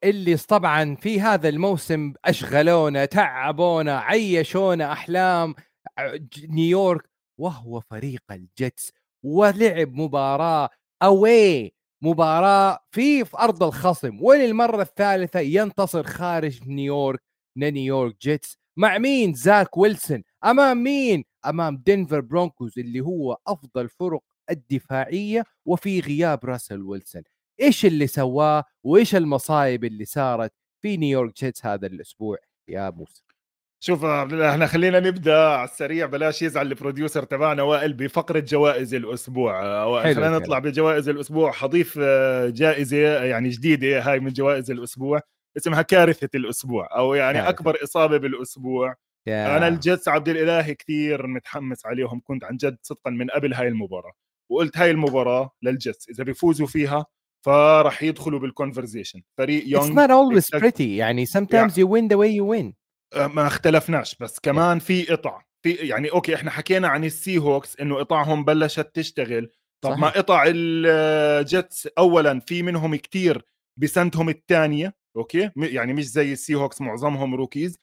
اللي 0.04 0.38
طبعا 0.38 0.96
في 0.96 1.22
هذا 1.22 1.50
الموسم 1.50 2.14
أشغلونا 2.26 3.06
تعبونا 3.06 4.00
عيشونا 4.00 4.92
أحلام 4.92 5.56
نيويورك 6.50 7.15
وهو 7.38 7.80
فريق 7.80 8.24
الجيتس 8.32 8.92
ولعب 9.24 9.94
مباراة 9.94 10.70
أوي 11.04 11.74
مباراة 12.02 12.80
في 12.92 13.26
في 13.26 13.38
أرض 13.38 13.64
الخصم 13.64 14.24
وللمرة 14.24 14.82
الثالثة 14.82 15.40
ينتصر 15.40 16.04
خارج 16.04 16.68
نيويورك 16.68 17.22
نيويورك 17.58 18.16
جيتس. 18.22 18.58
مع 18.78 18.98
مين؟ 18.98 19.34
زاك 19.34 19.78
ويلسون. 19.78 20.24
أمام 20.46 20.84
مين؟ 20.84 21.24
أمام 21.46 21.78
دنفر 21.88 22.20
برونكوز 22.22 22.80
اللي 22.80 23.00
هو 23.02 23.38
أفضل 23.48 23.90
فرق 23.90 24.24
الدفاعية 24.50 25.44
وفي 25.66 26.00
غياب 26.00 26.46
راسل 26.46 26.82
ويلسون. 26.82 27.24
إيش 27.62 27.86
اللي 27.86 28.08
سواه؟ 28.08 28.64
وإيش 28.84 29.16
المصايب 29.16 29.84
اللي 29.86 30.06
صارت 30.06 30.54
في 30.82 30.98
نيويورك 30.98 31.36
جيتس 31.38 31.66
هذا 31.66 31.88
الأسبوع 31.88 32.38
يا 32.68 32.90
موسى؟ 32.90 33.25
شوف 33.80 34.06
إحنا 34.06 34.68
خلينا 34.68 35.00
نبدأ 35.00 35.48
على 35.48 35.70
السريع. 35.70 36.06
بلاش 36.06 36.42
يزعل 36.42 36.68
ال 36.68 36.74
producer 36.74 37.24
تبعنا 37.24 37.64
وائل 37.64 37.94
بفقرة 37.94 38.40
جوائز 38.40 38.94
الأسبوع. 38.94 40.04
خلينا 40.04 40.30
نطلع 40.30 40.60
بجوائز 40.60 41.10
الأسبوع. 41.10 41.52
حضيف 41.52 42.00
آه، 42.02 42.50
جائزة 42.50 42.98
يعني 43.24 43.50
جديدة 43.50 44.02
هاي 44.02 44.20
من 44.20 44.34
جوائز 44.34 44.72
الأسبوع 44.72 45.22
اسمها 45.58 45.82
كارثة 45.82 46.30
الأسبوع 46.36 46.98
أو 46.98 47.14
يعني 47.14 47.38
كارثة. 47.38 47.50
أكبر 47.50 47.78
إصابة 47.84 48.18
بالأسبوع. 48.18 48.96
yeah. 49.28 49.58
أنا 49.58 49.68
الجيتس 49.68 50.08
عبد 50.08 50.30
الإله 50.30 50.74
كثير 50.74 51.28
متحمس 51.28 51.86
عليهم. 51.86 52.22
كنت 52.24 52.44
عن 52.44 52.58
جد 52.58 52.78
صدقا 52.82 53.12
من 53.12 53.30
قبل 53.30 53.54
هاي 53.54 53.68
المباراة. 53.68 54.12
وقلت 54.52 54.78
هاي 54.78 54.92
المباراة 54.92 55.52
للجيتس 55.64 56.10
إذا 56.10 56.24
بيفوزوا 56.24 56.68
فيها 56.68 57.06
فراح 57.46 58.04
يدخلوا 58.04 58.40
بال 58.40 58.51
conversation 58.51 59.22
فريق 59.38 59.64
يونغ 59.68 59.86
It's 59.86 59.96
not 59.96 60.12
always 60.12 60.60
pretty. 60.60 60.82
يعني 60.82 61.26
sometimes 61.26 61.72
yeah. 61.72 61.82
you 61.82 61.88
win 61.88 62.08
the 62.08 62.18
way 62.18 62.30
you 62.30 62.46
win. 62.46 62.66
أه، 62.66 62.85
ما 63.16 63.48
اختلفناش 63.48 64.16
بس 64.16 64.40
كمان 64.40 64.80
في 64.80 65.04
قطع. 65.04 65.42
في 65.64 65.72
يعني 65.72 66.12
أوكي 66.12 66.36
إحنا 66.36 66.52
حكينا 66.52 66.88
عن 66.88 67.04
السي 67.04 67.38
هوكس 67.38 67.80
إنه 67.80 67.96
قطعهم 67.96 68.46
بلشت 68.46 68.92
تشتغل. 68.94 69.52
طب 69.82 69.90
صحيح. 69.90 70.02
ما 70.02 70.10
قطع 70.10 70.44
ال 70.48 70.76
Jets 70.76 71.88
اولا 71.88 72.40
في 72.40 72.64
منهم 72.64 72.96
كتير 72.96 73.46
بسنتهم 73.80 74.30
الثانية 74.30 74.96
okay؟ 75.18 75.52
يعني 75.58 75.94
مش 75.94 76.08
زي 76.08 76.34
ال 76.34 76.56
Seahawks 76.56 76.82
معظمهم 76.82 77.36
rookies. 77.36 77.78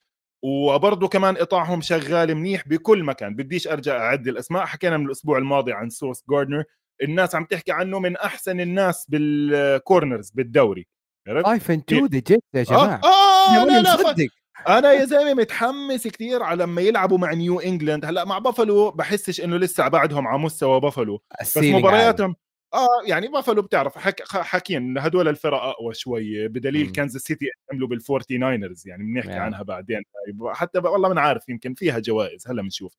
وبرضه 0.45 1.09
كمان 1.09 1.37
قطعهم 1.37 1.81
شغال 1.81 2.35
منيح 2.35 2.68
بكل 2.68 3.05
مكان. 3.05 3.35
بديش 3.35 3.68
أرجع 3.68 3.97
اعد 3.97 4.29
الأسماء 4.29 4.66
حكينا 4.66 4.97
من 4.97 5.07
الأسبوع 5.07 5.38
الماضي 5.38 5.73
عن 5.73 5.90
سوس 5.90 6.23
جاردنر. 6.31 6.64
الناس 7.03 7.35
عم 7.35 7.45
تحكي 7.45 7.73
عنه 7.73 7.99
من 7.99 8.16
أحسن 8.16 8.61
الناس 8.61 9.07
بال 9.09 9.36
corners 9.36 10.31
بالدوري. 10.31 10.87
عرفت؟ 11.29 11.47
5 11.47 11.75
2 11.75 12.07
the 12.07 12.18
Jets 12.18 12.44
yeah 12.55 12.61
آه، 12.61 12.62
جماعة. 12.62 13.01
آه, 13.05 13.62
آه 13.62 13.64
لا 13.64 13.83
لا 13.83 14.29
أنا 14.68 14.92
يا 14.92 15.05
زلمة 15.05 15.35
متحمس 15.35 16.09
كثير 16.09 16.42
على 16.42 16.62
لما 16.62 16.81
يلعبوا 16.81 17.18
مع 17.18 17.33
نيو 17.33 17.61
انجلاند 17.61 18.05
هلأ 18.05 18.25
مع 18.25 18.38
بافلو 18.38 18.90
بحسش 18.90 19.40
إنه 19.40 19.57
لسه 19.57 19.88
بعدهم 19.88 20.29
على 20.29 20.38
مستوى 20.38 20.81
بافلو 20.81 21.22
بس 21.40 21.59
مبارياتهم 21.59 22.35
آه 22.75 23.03
يعني 23.07 23.29
بافلو 23.29 23.62
بتعرف 23.62 23.98
حك... 23.98 24.22
حكين 24.29 24.98
هدول 24.98 25.29
الفرق 25.29 25.62
أقوى 25.62 25.94
شوي 25.94 26.48
بدليل 26.48 26.90
كانزاس 26.90 27.22
سيتي 27.22 27.46
عملوا 27.72 27.88
بال 27.88 28.03
Forty 28.03 28.38
Niners 28.38 28.88
يعني 28.88 29.05
بنحكي 29.05 29.33
عنها 29.33 29.62
بعدين. 29.62 30.03
حتى 30.46 30.79
والله 30.79 31.14
ما 31.14 31.20
عارف 31.20 31.48
يمكن 31.48 31.75
فيها 31.75 31.98
جوائز. 31.98 32.48
هلأ 32.48 32.62
بنشوف. 32.62 32.96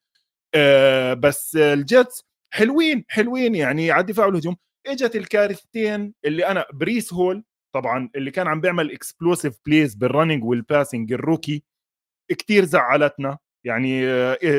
آه 0.56 1.13
بس 1.13 1.56
ال 1.56 1.69
Jets 1.69 2.25
حلوين 2.52 3.06
حلوين 3.08 3.56
يعني 3.56 3.91
على 3.91 4.02
الدفاع 4.02 4.26
والهجوم. 4.26 4.56
إجت 4.88 5.15
الكارثتين 5.15 6.13
اللي 6.26 6.45
أنا 6.45 6.65
بريس 6.73 7.13
هول 7.13 7.43
طبعا 7.73 8.09
اللي 8.15 8.31
كان 8.31 8.47
عم 8.47 8.62
بيعمل 8.62 8.91
explosive 8.91 9.58
plays 9.65 9.95
بال 9.95 10.06
running 10.06 10.43
وال 10.43 10.59
passing 10.59 11.13
ال 11.13 11.21
rookie 11.21 11.63
كتير 12.29 12.65
زعلتنا 12.65 13.38
يعني 13.63 14.05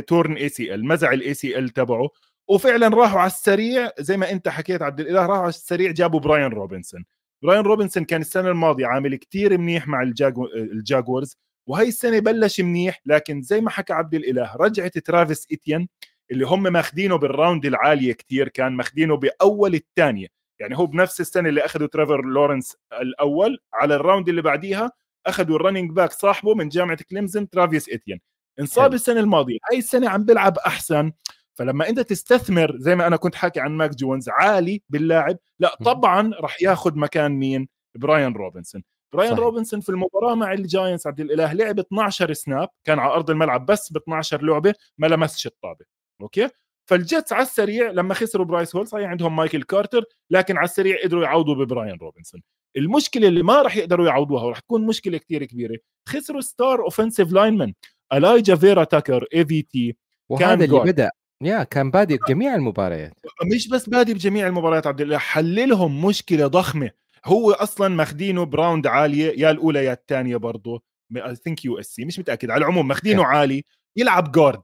torn 0.02 0.36
ACL 0.36 0.86
مزع 0.86 1.12
ال 1.12 1.34
ACL 1.34 1.68
تبعه. 1.70 2.08
وفعلا 2.48 2.88
راحوا 2.88 3.20
على 3.20 3.26
السريع 3.30 3.90
زي 3.98 4.16
ما 4.16 4.30
أنت 4.30 4.48
حكيت 4.48 4.82
عبد 4.82 5.00
الإله 5.00 5.26
راحوا 5.26 5.42
على 5.42 5.48
السريع 5.48 5.90
جابوا 5.90 6.20
براين 6.20 6.52
روبنسون 6.52 7.04
براين 7.42 7.60
روبنسون 7.60 8.04
كان 8.04 8.20
السنة 8.20 8.48
الماضية 8.50 8.86
عامل 8.86 9.16
كتير 9.16 9.58
منيح 9.58 9.88
مع 9.88 10.02
ال 10.02 10.08
Jagu... 10.08 10.46
ال 10.46 10.58
Jaguars 10.58 11.36
وهي 11.68 11.88
السنة 11.88 12.18
بلش 12.18 12.60
منيح 12.60 13.00
لكن 13.06 13.42
زي 13.42 13.60
ما 13.60 13.70
حكى 13.70 13.92
عبد 13.92 14.14
الإله 14.14 14.56
رجعت 14.56 14.98
ترافيس 14.98 15.46
اتين 15.52 15.88
اللي 16.30 16.46
هم 16.46 16.62
ماخذينه 16.62 17.16
بال 17.18 17.32
round 17.32 17.66
العالية 17.66 18.12
كتير 18.12 18.48
كان 18.48 18.72
ماخذينه 18.72 19.16
بأول 19.16 19.74
الثانية. 19.74 20.28
يعني 20.60 20.78
هو 20.78 20.86
بنفس 20.86 21.20
السنة 21.20 21.48
اللي 21.48 21.64
أخذوا 21.64 21.86
تريفر 21.86 22.22
لورنس 22.24 22.76
الأول 22.92 23.58
على 23.74 23.94
ال 23.94 24.00
round 24.00 24.28
اللي 24.28 24.42
بعديها 24.42 24.92
أخذوا 25.26 25.56
ال 25.56 25.61
running 25.61 25.90
back 25.90 26.12
صاحبه 26.12 26.54
من 26.54 26.68
جامعة 26.68 26.98
كليمزن 27.10 27.48
ترافيس 27.48 27.88
اتيان 27.88 28.18
انصاب 28.60 28.94
السنة 28.94 29.20
الماضية 29.20 29.58
هاي 29.70 29.78
السنة 29.78 30.08
عم 30.10 30.24
بيلعب 30.24 30.58
أحسن. 30.58 31.12
فلما 31.54 31.88
أنت 31.88 32.00
تستثمر 32.00 32.76
زي 32.78 32.94
ما 32.96 33.06
أنا 33.06 33.16
كنت 33.16 33.34
حاكي 33.34 33.60
عن 33.60 33.72
ماك 33.72 33.90
جونز 33.90 34.28
عالي 34.28 34.82
باللاعب 34.88 35.36
لا 35.58 35.76
طبعا 35.84 36.30
راح 36.40 36.62
ياخذ 36.62 36.98
مكان 36.98 37.32
مين؟ 37.32 37.68
براين 37.94 38.32
روبنسون. 38.32 38.82
براين 39.12 39.30
صحيح. 39.30 39.44
روبنسون 39.44 39.80
في 39.80 39.88
المباراة 39.88 40.34
مع 40.34 40.52
ال 40.52 40.60
Giants 40.60 41.06
عبد 41.06 41.20
الإله 41.20 41.52
لعب 41.52 41.78
12 41.78 42.32
snap 42.32 42.68
كان 42.84 42.98
على 42.98 43.12
أرض 43.12 43.30
الملعب 43.30 43.66
بس 43.66 43.92
ب 43.92 43.96
12 43.96 44.42
لعبة 44.42 44.74
ما 44.98 45.06
لمسش 45.06 45.46
الطابة. 45.46 45.84
okay؟ 46.20 46.48
فال 46.86 47.02
Jets 47.02 47.32
على 47.32 47.42
السريع 47.42 47.90
لما 47.90 48.14
خسروا 48.14 48.46
برايس 48.46 48.76
هول 48.76 48.88
صحيح 48.88 49.10
عندهم 49.10 49.36
مايكل 49.36 49.62
كارتر 49.62 50.04
لكن 50.30 50.56
على 50.56 50.64
السريع 50.64 50.96
قدروا 51.04 51.24
يعوضوا 51.24 51.54
ببراين 51.54 51.98
روبنسون. 52.02 52.42
المشكلة 52.76 53.28
اللي 53.28 53.42
ما 53.42 53.62
راح 53.62 53.76
يقدروا 53.76 54.06
يعوضوها 54.06 54.44
وراح 54.44 54.58
تكون 54.58 54.86
مشكلة 54.86 55.18
كثير 55.18 55.44
كبيرة 55.44 55.78
خسروا 56.08 56.40
star 56.40 56.80
offensive 56.80 57.32
lineman 57.32 57.74
الايجا 58.12 58.56
فيرا 58.56 58.84
تاكر 58.84 59.26
AVT 59.34 59.96
وهذا 60.28 60.64
اللي 60.64 60.80
بدأ. 60.80 61.10
yeah 61.42 61.62
كان 61.62 61.90
بادئ 61.90 62.16
بجميع 62.16 62.54
المباريات. 62.54 63.12
مش 63.54 63.68
بس 63.68 63.88
بادئ 63.88 64.14
بجميع 64.14 64.46
المباريات 64.46 64.86
عبد 64.86 65.00
الله 65.00 65.18
حللهم 65.18 66.04
مشكلة 66.04 66.46
ضخمة. 66.46 66.90
هو 67.24 67.52
أصلا 67.52 67.88
ماخذينه 67.88 68.44
ب 68.44 68.51
round 68.51 68.86
عالية 68.86 69.32
يا 69.36 69.50
الأولى 69.50 69.84
يا 69.84 69.92
الثانية 69.92 70.36
برضه 70.36 70.82
I 71.16 71.36
think 71.36 71.64
USC 71.64 72.04
مش 72.04 72.18
متأكد 72.18 72.50
على 72.50 72.58
العموم 72.58 72.88
ماخذينه 72.88 73.24
عالي 73.24 73.64
يلعب 73.96 74.32
guard 74.32 74.62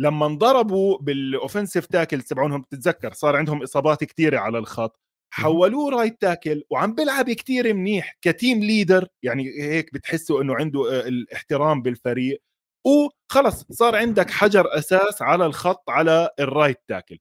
لما 0.00 0.26
انضربوا 0.26 0.98
بال 0.98 1.14
offensive 1.14 1.86
tackle 1.86 2.22
تبعونهم 2.22 2.60
بتتذكر 2.60 3.12
صار 3.12 3.36
عندهم 3.36 3.62
إصابات 3.62 4.04
كثيره 4.04 4.38
على 4.38 4.58
الخط. 4.58 5.00
حولوه 5.32 5.90
right 5.90 6.20
tackle 6.20 6.62
وعم 6.70 6.94
بيلعب 6.94 7.30
كثير 7.30 7.74
منيح 7.74 8.18
ك 8.22 8.30
team 8.30 8.60
leader 8.60 9.08
يعني 9.22 9.44
هيك 9.62 9.94
بتحسوا 9.94 10.42
إنه 10.42 10.54
عنده 10.54 10.80
آه، 10.80 11.08
الاحترام 11.08 11.82
بالفريق. 11.82 12.42
وخلص 12.86 13.64
صار 13.70 13.96
عندك 13.96 14.30
حجر 14.30 14.78
أساس 14.78 15.22
على 15.22 15.46
الخط 15.46 15.90
على 15.90 16.30
ال 16.40 16.47
right 16.47 16.80
tackle 16.88 17.18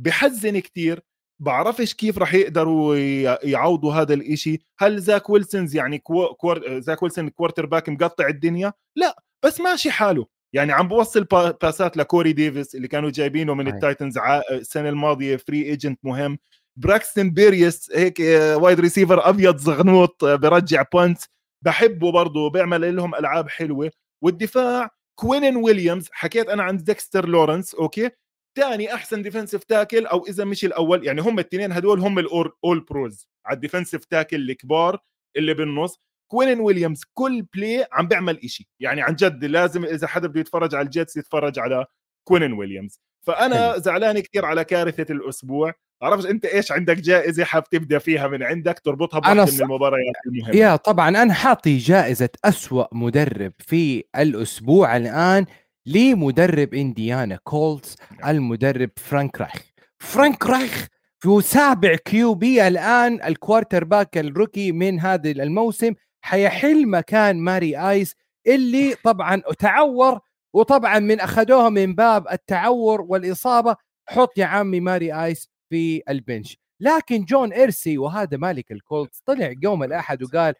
بحزن 0.00 0.58
كثير 0.58 1.00
بعرفش 1.42 1.94
كيف 1.94 2.18
راح 2.18 2.34
يقدروا 2.34 2.96
يعوضوا 3.44 3.92
هذا 3.94 4.14
الإشي. 4.14 4.58
هل 4.78 5.00
زاك 5.00 5.30
ويلسونز 5.30 5.76
يعني 5.76 5.98
qu... 5.98 6.34
quar... 6.34 6.80
زاك 6.80 7.02
ويلسون 7.02 7.28
quarterback 7.28 7.88
مقطع 7.88 8.28
الدنيا؟ 8.28 8.72
لا 8.96 9.22
بس 9.44 9.60
ماشي 9.60 9.90
حاله. 9.90 10.26
يعني 10.54 10.72
عم 10.72 10.88
بوصل 10.88 11.24
باسات 11.62 11.96
لكوري 11.96 12.32
ديفيس 12.32 12.74
اللي 12.74 12.88
كانوا 12.88 13.10
جايبينه 13.10 13.54
من 13.54 13.68
ال 13.68 13.75
Titans 13.75 14.18
السنة 14.50 14.88
الماضية 14.88 15.36
free 15.36 15.62
agent 15.62 15.98
مهم. 16.02 16.38
براكستن 16.76 17.30
بيريوس 17.30 17.90
هيك 17.94 18.20
wide 18.62 18.80
receiver 18.80 19.28
أبيض 19.28 19.56
زغنوط 19.56 20.24
آه، 20.24 20.34
برجع 20.36 20.84
punt 20.92 21.18
بحبه 21.64 22.12
برضه 22.12 22.50
بيعمل 22.50 22.96
لهم 22.96 23.14
ألعاب 23.14 23.48
حلوة. 23.48 23.90
والدفاع 24.22 24.90
كوينن 25.18 25.56
ويليامز. 25.56 26.08
حكيت 26.12 26.48
أنا 26.48 26.62
عن 26.62 26.76
ديكستر 26.76 27.28
لورنس 27.28 27.74
okay؟ 27.74 28.10
ثاني 28.58 28.94
أحسن 28.94 29.22
defensive 29.22 29.64
tackle 29.64 30.06
أو 30.06 30.26
إذا 30.26 30.44
مش 30.44 30.64
الأول 30.64 31.06
يعني 31.06 31.20
هم 31.20 31.38
الاثنين 31.38 31.72
هدول 31.72 32.00
هم 32.00 32.18
الأول 32.18 32.80
بروز 32.90 33.28
على 33.46 33.54
ال 33.54 33.59
defensive 33.59 34.04
tackle 34.04 34.50
الكبار 34.50 34.98
اللي 35.36 35.54
بالنص. 35.54 36.00
كوينن 36.32 36.60
ويليامز 36.60 37.04
كل 37.14 37.42
play 37.42 37.86
عم 37.92 38.08
بيعمل 38.08 38.40
إشي. 38.44 38.68
يعني 38.80 39.02
عن 39.02 39.14
جد 39.14 39.44
لازم 39.44 39.84
إذا 39.84 40.06
حدا 40.06 40.28
بده 40.28 40.40
يتفرج 40.40 40.74
على 40.74 40.84
ال 40.84 40.90
Jets 40.90 41.16
يتفرج 41.16 41.58
على 41.58 41.86
كوينن 42.24 42.52
ويليامز. 42.52 43.00
فأنا 43.26 43.78
زعلان 43.78 44.20
كثير 44.20 44.44
على 44.44 44.64
كارثة 44.64 45.12
الأسبوع. 45.12 45.74
عرفت 46.02 46.26
أنت 46.26 46.44
إيش 46.44 46.72
عندك 46.72 46.96
جائزة 46.96 47.44
حاب 47.44 47.64
تبدأ 47.64 47.98
فيها 47.98 48.28
من 48.28 48.42
عندك؟ 48.42 48.80
تربطها 48.80 49.46
ص... 49.46 49.54
من 49.54 49.62
المباريات 49.62 50.14
المهمة. 50.26 50.56
yeah 50.56 50.76
طبعا 50.76 51.08
أنا 51.08 51.32
حاطي 51.32 51.78
جائزة 51.78 52.30
أسوأ 52.44 52.84
مدرب 52.92 53.52
في 53.58 54.04
الأسبوع 54.16 54.96
الآن 54.96 55.46
لمدرب 55.86 56.74
إنديانا 56.74 57.38
Colts 57.44 57.96
نعم. 58.20 58.30
المدرب 58.30 58.90
فرانك 58.96 59.40
رايخ. 59.40 59.62
فرانك 59.98 60.46
رايخ 60.46 60.88
في 61.18 61.40
سابع 61.42 61.94
QB 61.94 62.68
الآن 62.68 63.22
ال 63.22 63.27
quarterback 63.27 63.84
ال 63.84 64.18
rookie 64.18 64.72
من 64.72 65.00
هذا 65.00 65.30
الموسم 65.30 65.94
حيحل 66.24 66.88
مكان 66.88 67.40
ماري 67.40 67.90
آيس 67.90 68.14
اللي 68.46 68.94
طبعا 68.94 69.42
تعور 69.58 70.20
وطبعا 70.54 70.98
من 70.98 71.20
اخذوها 71.20 71.68
من 71.68 71.94
باب 71.94 72.28
التعور 72.32 73.00
والإصابة 73.00 73.76
حط 74.08 74.38
يا 74.38 74.46
عمي 74.46 74.80
ماري 74.80 75.24
آيس 75.24 75.50
في 75.70 76.02
ال 76.08 76.15
bench. 76.15 76.58
لكن 76.80 77.24
جون 77.24 77.52
إرسي 77.52 77.98
وهذا 77.98 78.36
مالك 78.36 78.72
ال 78.72 78.80
Colts 78.80 79.22
طلع 79.26 79.54
يوم 79.62 79.82
الأحد 79.82 80.22
وقال 80.22 80.54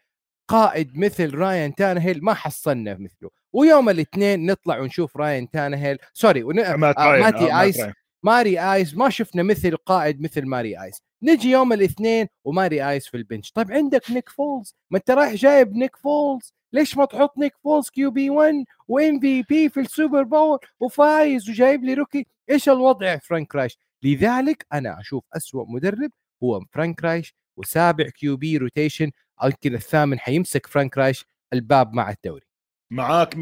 قائد 0.47 0.97
مثل 0.97 1.35
رايان 1.35 1.75
تانهيل 1.75 2.23
ما 2.23 2.33
حصلنا 2.33 2.93
مثله. 2.93 3.29
ويوم 3.53 3.89
الاثنين 3.89 4.45
نطلع 4.45 4.79
ونشوف 4.79 5.17
رايان 5.17 5.49
تانهيل. 5.49 5.97
sorry 6.13 6.43
ون... 6.43 6.59
آه 6.59 6.75
ماتي 6.75 7.51
آه 7.51 7.61
آيس 7.61 7.81
ماري 8.23 8.59
آيس 8.73 8.95
ما 8.95 9.09
شفنا 9.09 9.43
مثل 9.43 9.75
قائد 9.75 10.21
مثل 10.21 10.45
ماري 10.45 10.83
آيس. 10.83 11.01
نجي 11.23 11.51
يوم 11.51 11.73
الاثنين 11.73 12.27
وماري 12.45 12.89
آيس 12.89 13.07
في 13.07 13.17
ال 13.17 13.22
bench. 13.22 13.51
طيب 13.51 13.71
عندك 13.71 14.11
نيك 14.11 14.29
فولز؟ 14.29 14.75
ما 14.91 14.97
أنت 14.97 15.11
رايح 15.11 15.33
جايب 15.33 15.75
نيك 15.75 15.95
فولز. 15.95 16.53
ليش 16.73 16.97
ما 16.97 17.05
تحط 17.05 17.37
نيك 17.37 17.53
فولز 17.63 17.89
QB 17.89 18.29
1 18.29 18.53
و 18.87 19.19
MVP 19.19 19.69
في 19.69 19.79
ال 19.79 19.86
Super 19.86 20.23
Bowl 20.23 20.59
وفايز 20.79 21.49
وجايب 21.49 21.83
لي 21.83 21.93
rookie؟ 21.93 22.25
إيش 22.49 22.69
الوضع 22.69 23.11
يا 23.11 23.17
فرانك 23.17 23.55
رايش؟ 23.55 23.77
لذلك 24.03 24.65
أنا 24.73 24.99
أشوف 24.99 25.23
أسوأ 25.33 25.65
مدرب 25.67 26.11
هو 26.43 26.61
فرانك 26.71 27.03
رايش 27.03 27.35
وسابع 27.57 28.09
QB 28.09 28.57
rotation. 28.57 29.11
يمكن 29.43 29.73
الثامن 29.75 30.19
حيمسك 30.19 30.67
فرانك 30.67 30.97
رايش 30.97 31.25
الباب 31.53 31.93
مع 31.93 32.09
الدوري. 32.09 32.45
معاك 32.91 33.35
100% 33.35 33.39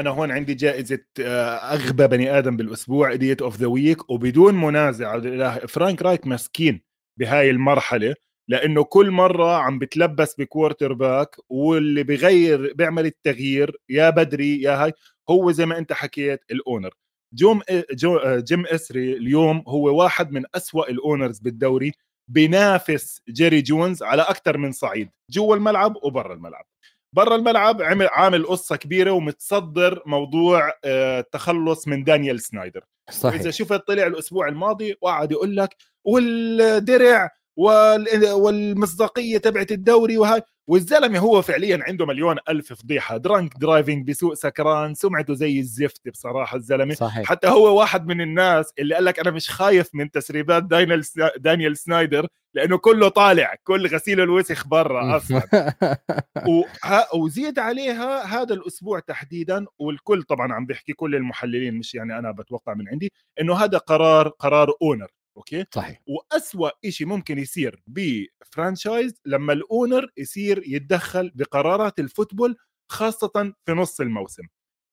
أنا 0.00 0.10
هون 0.10 0.30
عندي 0.30 0.54
جائزة 0.54 0.98
آه، 1.20 1.56
أغبى 1.56 2.06
بني 2.06 2.38
آدم 2.38 2.56
بالأسبوع 2.56 3.12
idiot 3.12 3.42
of 3.42 3.56
the 3.56 3.66
week 3.66 4.10
وبدون 4.10 4.54
منازع 4.54 5.18
فرانك 5.66 6.02
رايك 6.02 6.26
مسكين. 6.26 6.85
بهاي 7.18 7.50
المرحلة 7.50 8.14
لأنه 8.48 8.84
كل 8.84 9.10
مرة 9.10 9.56
عم 9.56 9.78
بتلبس 9.78 10.34
ب 10.34 10.92
quarterback 10.92 11.36
واللي 11.48 12.02
بغير 12.02 12.72
بيعمل 12.74 13.06
التغيير 13.06 13.76
يا 13.88 14.10
بدري 14.10 14.62
يا 14.62 14.84
هاي 14.84 14.92
هو 15.30 15.52
زي 15.52 15.66
ما 15.66 15.78
أنت 15.78 15.92
حكيت 15.92 16.40
ال 16.50 16.57
owner 16.57 16.90
جوم 17.32 17.62
جو 17.92 18.20
جيم 18.36 18.66
إسري 18.66 19.12
اليوم 19.16 19.64
هو 19.68 20.02
واحد 20.02 20.32
من 20.32 20.44
أسوأ 20.54 20.90
ال 20.90 20.97
owners 20.97 21.38
بالدوري 21.38 21.92
بينافس 22.28 23.22
جيري 23.28 23.62
جونز 23.62 24.02
على 24.02 24.22
أكثر 24.22 24.58
من 24.58 24.72
صعيد 24.72 25.10
جوا 25.30 25.56
الملعب 25.56 25.96
وبرا 26.02 26.34
الملعب. 26.34 26.64
برا 27.12 27.36
الملعب 27.36 27.82
عمل 27.82 28.08
عامل 28.08 28.46
قصة 28.46 28.76
كبيرة 28.76 29.10
ومتصدر 29.10 30.02
موضوع 30.06 30.72
التخلص 30.84 31.88
من 31.88 32.04
دانيال 32.04 32.40
سنايدر 32.40 32.84
صحيح. 33.10 33.40
إذا 33.40 33.50
شفت 33.50 33.86
طلع 33.86 34.06
الأسبوع 34.06 34.48
الماضي 34.48 34.96
وقعد 35.00 35.32
يقول 35.32 35.56
لك 35.56 35.76
والدرع 36.06 37.30
والمصداقية 37.56 39.38
تبعت 39.38 39.72
الدوري 39.72 40.18
وهاي. 40.18 40.42
والزلمة 40.68 41.18
هو 41.18 41.42
فعليا 41.42 41.78
عنده 41.82 42.06
مليون 42.06 42.36
ألف 42.48 42.72
فضيحة. 42.72 43.16
drunk 43.16 43.54
driving 43.58 44.08
بسوق 44.10 44.34
سكران. 44.34 44.94
سمعته 44.94 45.34
زي 45.34 45.60
الزفت 45.60 46.08
بصراحة 46.08 46.56
الزلمة. 46.56 46.94
صحيح. 46.94 47.28
حتى 47.28 47.48
هو 47.48 47.78
واحد 47.80 48.06
من 48.06 48.20
الناس 48.20 48.72
اللي 48.78 48.94
قال 48.94 49.04
لك 49.04 49.18
أنا 49.18 49.30
مش 49.30 49.50
خايف 49.50 49.90
من 49.94 50.10
تسريبات 50.10 50.62
دانيال 50.62 51.02
دانيال 51.36 51.76
سنايدر 51.76 52.26
لأنه 52.54 52.78
كله 52.78 53.08
طالع. 53.08 53.54
كل 53.64 53.86
غسيل 53.86 54.20
الوسخ 54.20 54.66
برا 54.66 55.16
أصلا. 55.16 55.42
وزيد 57.14 57.58
عليها 57.58 58.24
هذا 58.24 58.54
الأسبوع 58.54 59.00
تحديدا. 59.00 59.66
والكل 59.78 60.22
طبعا 60.22 60.52
عم 60.52 60.66
بيحكي 60.66 60.92
كل 60.92 61.14
المحللين 61.14 61.74
مش 61.74 61.94
يعني 61.94 62.18
أنا 62.18 62.30
بتوقع 62.30 62.74
من 62.74 62.88
عندي 62.88 63.12
إنه 63.40 63.54
هذا 63.54 63.78
قرار 63.78 64.28
قرار 64.28 64.72
owner 64.82 65.08
أوكي؟ 65.36 65.64
صحيح. 65.74 66.02
وأسوأ 66.06 66.70
شيء 66.88 67.06
ممكن 67.06 67.38
يصير 67.38 67.82
ب 67.86 67.99
franchise 67.99 69.20
لما 69.26 69.52
ال 69.52 69.62
owner 69.62 70.10
يصير 70.16 70.62
يتدخل 70.66 71.32
بقرارات 71.34 71.98
ال 72.00 72.06
football 72.06 72.56
خاصة 72.92 73.54
في 73.66 73.72
نص 73.72 74.00
الموسم. 74.00 74.42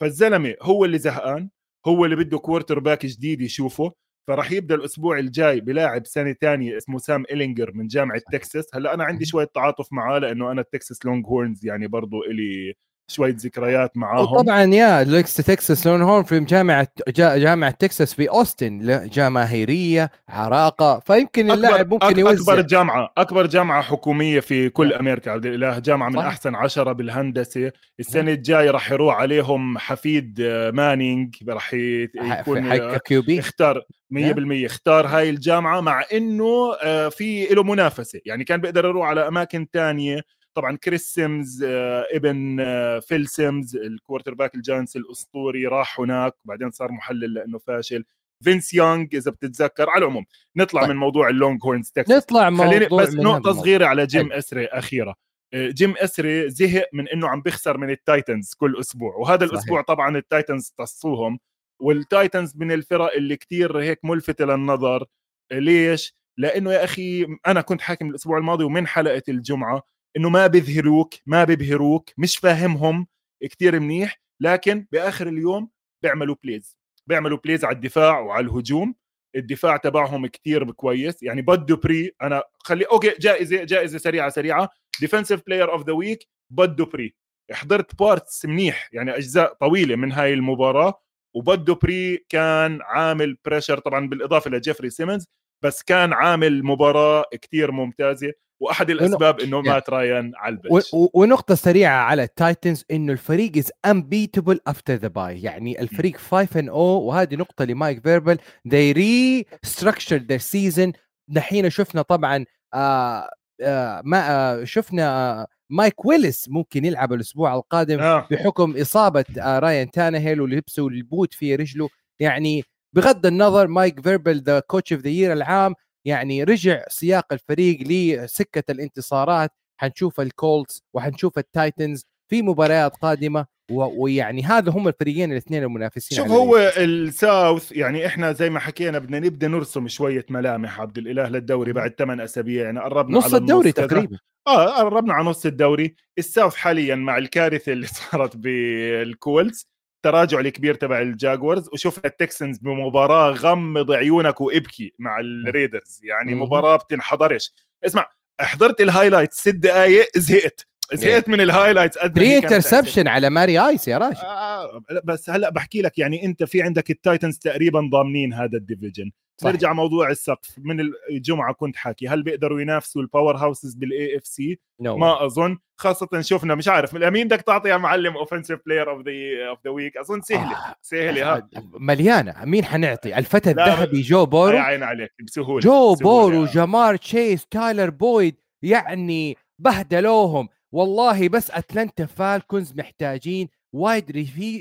فالزلمة 0.02 0.56
هو 0.62 0.86
اللي 0.86 0.98
زهقان 1.00 1.50
هو 1.88 2.06
اللي 2.06 2.16
بده 2.16 2.38
quarterback 2.40 3.06
جديد 3.06 3.42
يشوفه 3.42 3.92
فراح 4.28 4.52
يبدأ 4.52 4.76
الأسبوع 4.76 5.20
الجاي 5.20 5.60
بلاعب 5.62 6.06
سنة 6.08 6.34
ثانية 6.42 6.78
اسمه 6.78 6.98
سام 6.98 7.24
إلينجر 7.32 7.72
من 7.74 7.88
جامعة 7.88 8.22
تكساس 8.32 8.66
هلأ 8.76 8.94
أنا 8.94 9.04
عندي 9.04 9.26
شوية 9.26 9.46
تعاطف 9.56 9.94
معاه 9.94 10.20
لأنه 10.20 10.52
أنا 10.52 10.62
التكساس 10.62 11.06
لونج 11.06 11.26
هورنز 11.28 11.66
يعني 11.66 11.88
برضو 11.88 12.24
إلي 12.24 12.74
شوية 13.08 13.36
ذكريات 13.38 13.98
معاهم. 13.98 14.42
طبعا 14.42 14.64
يا 14.64 15.04
ليكس 15.04 15.34
تكساس 15.36 15.88
لونج 15.88 16.02
هورن 16.02 16.24
في 16.24 16.40
جامعه 16.40 16.88
جامعة 17.18 17.72
تكساس 17.72 18.14
في 18.14 18.30
أوستن 18.30 19.08
جماهيريه 19.10 20.12
عراقة 20.30 21.00
فيمكن 21.00 21.52
اللاعب 21.52 21.94
ممكن 21.94 22.20
يوزع 22.20 22.54
أكبر 22.54 22.62
جامعه 22.62 23.14
أكبر 23.18 23.48
جامعة 23.48 23.82
حكومية 23.82 24.40
في 24.40 24.70
كل 24.70 24.90
لا. 24.90 25.00
أمريكا. 25.00 25.32
عبد 25.32 25.46
الإله 25.46 25.80
جامعة 25.80 26.10
من 26.10 26.16
صح. 26.16 26.26
أحسن 26.26 26.56
عشرة 26.56 26.92
بالهندسة. 26.92 27.72
السنة 28.00 28.32
الجاية 28.32 28.72
راح 28.72 28.92
يروح 28.92 29.16
عليهم 29.16 29.78
حفيد 29.78 30.42
مانينج. 30.74 31.36
راح 31.50 31.74
يكون 31.74 32.98
QB. 32.98 33.40
اختار 33.40 33.82
100% 34.10 34.66
اختار 34.66 35.08
هاي 35.08 35.30
الجامعة 35.30 35.82
مع 35.82 36.04
إنه 36.14 36.74
آه، 36.84 37.10
في 37.10 37.46
له 37.46 37.64
منافسة. 37.64 38.20
يعني 38.26 38.44
كان 38.44 38.62
بيقدر 38.62 38.86
يروح 38.86 39.08
على 39.08 39.28
أماكن 39.28 39.68
ثانية 39.74 40.22
طبعا 40.54 40.78
كريس 40.78 41.14
سيمز 41.14 41.64
آه، 41.64 42.06
إبن 42.12 42.60
آه، 42.60 43.00
فيل 43.00 43.28
سيمز 43.28 43.76
ال 43.76 44.34
quarterback 44.34 44.56
الجاينتس 44.56 44.96
الأسطوري 44.96 45.68
راح 45.68 46.00
هناك 46.00 46.36
وبعدين 46.46 46.72
صار 46.72 46.92
محلل 46.92 47.34
لأنه 47.34 47.58
فاشل 47.58 48.06
فينس 48.44 48.74
يونغ 48.74 49.06
إذا 49.14 49.32
بتتذكر 49.32 49.90
على 49.90 50.06
العموم 50.06 50.26
نطلع 50.56 50.82
طيب. 50.82 50.90
من 50.90 50.96
موضوع 50.96 51.30
اللونج 51.30 51.60
هورنز 51.66 51.92
تكساس 51.92 52.24
نطلع 52.24 52.52
خليني 52.52 52.86
بس 52.86 53.14
نقطة 53.14 53.54
صغيرة 53.54 53.86
على 53.86 54.06
جيم 54.06 54.24
طيب. 54.24 54.32
إسري 54.32 54.66
اخيره 54.66 55.16
جيم 55.56 55.94
إسري 55.98 56.50
زهق 56.50 56.90
من 56.94 57.08
إنه 57.08 57.28
عم 57.28 57.42
بيخسر 57.42 57.78
من 57.78 57.90
التايتنز 57.90 58.54
كل 58.54 58.80
أسبوع 58.80 59.16
وهذا 59.16 59.46
صحيح. 59.46 59.52
الأسبوع 59.52 59.82
طبعا 59.82 60.18
التايتنز 60.18 60.74
تصوهم 60.78 61.40
والتايتنز 61.82 62.54
من 62.56 62.72
الفرق 62.72 63.14
اللي 63.14 63.36
كتير 63.36 63.80
هيك 63.80 64.00
ملفتة 64.06 64.46
للنظر 64.46 65.06
ليش؟ 65.52 66.16
لأنه 66.38 66.74
يا 66.74 66.84
أخي 66.84 67.28
أنا 67.48 67.62
كنت 67.62 67.82
حاكم 67.82 68.10
الأسبوع 68.10 68.38
الماضي 68.38 68.64
ومن 68.64 68.88
حلقة 68.88 69.24
الجمعة 69.30 69.84
إنه 70.18 70.30
ما 70.30 70.48
بيظهروك 70.48 71.14
ما 71.26 71.44
بيبهروك 71.44 72.10
مش 72.18 72.38
فاهمهم 72.38 73.08
كتير 73.44 73.80
منيح 73.80 74.22
لكن 74.40 74.88
بآخر 74.92 75.28
اليوم 75.28 75.70
بيعملوا 76.04 76.36
plays 76.44 76.78
بيعملوا 77.08 77.38
plays 77.38 77.66
على 77.66 77.76
الدفاع 77.76 78.20
وعلى 78.20 78.46
الهجوم. 78.46 78.96
الدفاع 79.36 79.78
تبعهم 79.78 80.28
كتير 80.28 80.72
كويس. 80.72 81.24
يعني 81.24 81.42
بدو 81.42 81.76
بري 81.76 82.12
أنا 82.22 82.44
خلي 82.60 82.86
okay 82.86 83.14
جائزة 83.20 83.64
جائزة 83.64 83.98
سريعة 83.98 84.30
سريعة. 84.30 84.70
defensive 85.00 85.42
player 85.48 85.72
of 85.72 85.88
the 85.88 85.94
week 85.94 86.28
بدو 86.50 86.86
بري. 86.86 87.16
حضرت 87.52 87.96
parts 88.00 88.46
منيح 88.46 88.90
يعني 88.94 89.18
أجزاء 89.18 89.54
طويلة 89.54 89.96
من 89.96 90.12
هاي 90.12 90.34
المباراة. 90.34 91.02
وبدو 91.36 91.76
بري 91.76 92.18
كان 92.30 92.80
عامل 92.82 93.38
pressure 93.46 93.80
طبعا 93.80 94.08
بالإضافة 94.08 94.52
لجيفري 94.52 94.90
سيمنز 94.90 95.28
بس 95.64 95.84
كان 95.84 96.14
عامل 96.14 96.64
مباراة 96.64 97.26
كتير 97.32 97.72
ممتازة 97.72 98.34
وأحد 98.60 98.90
الأسباب 98.90 99.40
إنه 99.40 99.62
مات 99.62 99.90
رايان 99.90 100.32
على 100.36 100.56
ال 100.56 100.61
bench 100.61 100.90
ونقطة 100.94 101.56
سريعة 101.56 102.04
على 102.04 102.24
التايتنز 102.24 102.86
إنه 102.92 103.14
الفريق 103.14 103.58
is 103.58 103.72
unbeatable 103.86 104.60
after 104.68 104.94
the 104.94 105.08
bye 105.08 105.42
يعني 105.42 105.82
الفريق 105.82 106.18
5 106.18 106.60
and 106.60 106.70
0 106.70 106.78
وهذه 106.80 107.36
نقطة 107.36 107.66
لمايك 107.66 108.04
فيربل. 108.04 108.38
They 108.68 108.94
restructured 108.96 110.28
their 110.28 110.42
season. 110.54 110.92
دحين 111.28 111.70
شفنا 111.70 112.02
طبعا 112.02 112.46
آه 112.74 113.30
آه 113.62 114.02
ما 114.06 114.32
آه 114.32 114.64
شفنا 114.64 115.48
ماليك 115.70 116.06
ويليس 116.06 116.50
ممكن 116.50 116.86
يلعب 116.86 117.14
الأسبوع 117.14 117.56
القادم 117.56 118.00
آه. 118.00 118.28
بحكم 118.32 118.78
إصابة 118.78 119.26
آه 119.40 119.60
رايان 119.60 119.92
تانهيل 119.92 120.42
ولبسه 120.42 120.88
ال 120.88 120.97
boot 120.97 121.34
في 121.34 121.56
رجله. 121.56 121.90
يعني 122.20 122.64
بغض 122.94 123.26
النظر 123.26 123.68
مايك 123.68 124.02
فيربل 124.02 124.42
the 124.42 124.60
coach 124.60 124.94
of 124.94 125.02
the 125.02 125.10
year 125.10 125.34
العام 125.34 125.76
يعني 126.06 126.44
رجع 126.44 126.84
سياق 126.88 127.34
الفريق 127.34 127.80
لسكة 127.88 128.72
الانتصارات. 128.72 129.52
حنشوف 129.78 130.20
الكولتس 130.20 130.84
وحنشوف 130.94 131.38
التايتنز 131.38 132.06
في 132.30 132.42
مباريات 132.42 132.98
قادمة 132.98 133.46
ويعني 133.72 134.44
هذا 134.44 134.72
هم 134.72 134.88
الفريقين 134.88 135.32
الاثنين 135.32 135.64
المنافسين 135.64 136.18
شوف 136.18 136.28
هو 136.28 136.58
ال 136.78 136.93
South 136.93 137.72
يعني 137.72 138.06
إحنا 138.06 138.32
زي 138.32 138.50
ما 138.50 138.60
حكينا 138.60 139.00
بدنا 139.00 139.20
نبدأ 139.20 139.48
نرسم 139.48 139.88
شوية 139.88 140.26
ملامح 140.30 140.82
عبد 140.82 140.98
الإله 140.98 141.30
للدوري 141.30 141.74
بعد 141.74 141.96
ثمان 141.98 142.20
أسابيع 142.22 142.64
يعني 142.66 142.80
قربنا 142.80 143.18
نص 143.18 143.26
على 143.26 143.38
الدوري 143.38 143.72
تقريبا. 143.72 144.18
آه 144.48 144.78
قربنا 144.78 145.14
على 145.14 145.26
نص 145.26 145.46
الدوري. 145.46 145.96
ال 146.18 146.24
South 146.24 146.56
حاليا 146.56 146.96
مع 146.96 147.18
الكارثة 147.18 147.72
اللي 147.72 147.88
صارت 148.12 148.38
بالكولتس 148.38 149.73
التراجع 150.06 150.40
الكبير 150.40 150.76
تبع 150.76 151.02
الجاكوارز. 151.02 151.70
وشفنا 151.74 152.06
التكسانز 152.06 152.58
بمباراة 152.58 153.32
غمض 153.32 153.92
عيونك 153.92 154.42
وابكي 154.42 154.94
مع 155.00 155.20
الريدرز 155.20 156.00
يعني 156.04 156.36
مباراة 156.36 156.78
بتنحضرش 156.78 157.54
اسمع 157.86 158.08
حضرت 158.40 158.82
ال 158.82 158.87
highlight 158.87 159.34
ست 159.34 159.50
دقائق 159.50 160.08
زهقت. 160.18 160.68
زهقت 160.94 161.30
من 161.30 161.42
ال 161.42 161.47
highlights 161.47 161.98
pre 162.06 162.38
interception 162.38 163.08
على 163.08 163.30
ماري 163.30 163.60
آيس 163.60 163.88
يا 163.88 163.98
راشد 163.98 164.24
آه 164.24 164.82
بس 165.04 165.30
هلا 165.30 165.50
بحكي 165.50 165.82
لك 165.82 166.00
يعني 166.00 166.26
أنت 166.26 166.44
في 166.44 166.62
عندك 166.62 166.92
التايتنز 166.92 167.38
تقريبا 167.38 167.90
ضامنين 167.92 168.34
هذا 168.34 168.58
ال 168.58 168.63
division. 168.63 169.12
نرجع 169.44 169.74
موضوع 169.74 170.10
السقف. 170.10 170.50
من 170.58 170.90
الجمعة 171.10 171.54
كنت 171.54 171.76
حاكي 171.76 172.08
هل 172.08 172.24
بيقدروا 172.24 172.62
ينافسوا 172.62 173.02
ال 173.02 173.05
powerhouses 173.05 173.38
بال 173.38 174.18
AFC 174.18 174.60
ما 174.80 175.26
أظن. 175.26 175.58
خاصة 175.78 176.08
شفنا 176.22 176.56
مش 176.56 176.68
عارف 176.68 176.96
مين 176.96 177.28
بدك 177.28 177.42
تعطي 177.42 177.70
يا 177.70 177.78
معلم 177.78 178.18
offensive 178.18 178.60
player 178.66 178.90
of 178.90 179.02
the 179.06 179.12
of 179.50 179.60
the 179.66 179.72
week 179.72 179.98
أظن 179.98 180.22
سهلة 180.22 180.52
آه. 180.52 180.76
سهلة 180.82 181.34
ها. 181.36 181.50
مليانة. 181.74 182.46
مين 182.46 182.66
حنعطي؟ 182.66 183.18
الفتى 183.18 183.52
الذهبي 183.52 184.02
جو 184.02 184.26
بورو؟ 184.26 184.58
عين 184.58 184.84
عليك 184.84 185.12
بسهولة 185.24 185.60
جو 185.60 185.96
بورو 185.96 186.46
جمار 186.46 186.96
تشيس 186.96 187.46
تايلر 187.46 187.90
بويد 187.90 188.36
يعني 188.62 189.38
بهدلوهم. 189.60 190.50
والله 190.74 191.30
بس 191.30 191.52
اتلانتا 191.52 192.06
فالكونز 192.06 192.74
محتاجين 192.74 193.50
وايد 193.74 194.12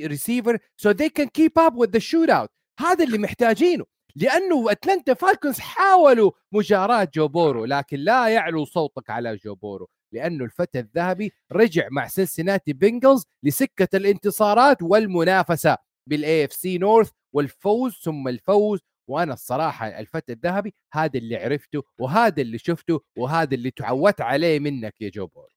receiver 0.07 0.59
so 0.77 0.91
they 0.91 1.09
can 1.09 1.29
keep 1.29 1.59
up 1.59 1.77
with 1.77 1.91
the 1.91 1.99
shootout 1.99 2.51
هذا 2.81 3.05
اللي 3.05 3.19
محتاجينه 3.19 3.85
لأنه 4.17 4.73
اتلانتا 4.73 5.15
فالكونز 5.15 5.59
حاولوا 5.59 6.31
مجاراة 6.53 7.09
جو 7.15 7.31
بورو 7.31 7.65
لكن 7.65 7.97
لا 7.97 8.29
يعلو 8.29 8.65
صوتك 8.65 9.11
على 9.11 9.37
جو 9.37 9.54
بورو 9.54 9.89
لأنه 10.13 10.45
الفتى 10.45 10.79
الذهبي 10.79 11.33
رجع 11.53 11.89
مع 11.91 12.07
سنسناتي 12.09 12.73
بنجلز 12.73 13.25
لسكة 13.43 13.97
الانتصارات 13.97 14.83
والمنافسة 14.83 15.77
بال 16.07 16.45
AFC 16.45 16.79
North 16.79 17.11
والفوز 17.33 17.93
ثم 18.05 18.29
الفوز. 18.29 18.81
وأنا 19.09 19.33
الصراحة 19.35 19.89
الفتى 19.89 20.33
الذهبي 20.33 20.75
هذا 20.93 21.19
اللي 21.19 21.37
عرفته 21.37 21.83
وهذا 21.99 22.43
اللي 22.43 22.59
شفته 22.59 23.01
وهذا 23.19 23.55
اللي 23.55 23.71
تعودت 23.71 24.21
عليه 24.21 24.59
منك 24.59 24.95
يا 25.01 25.11
جو 25.11 25.23
بورو 25.23 25.49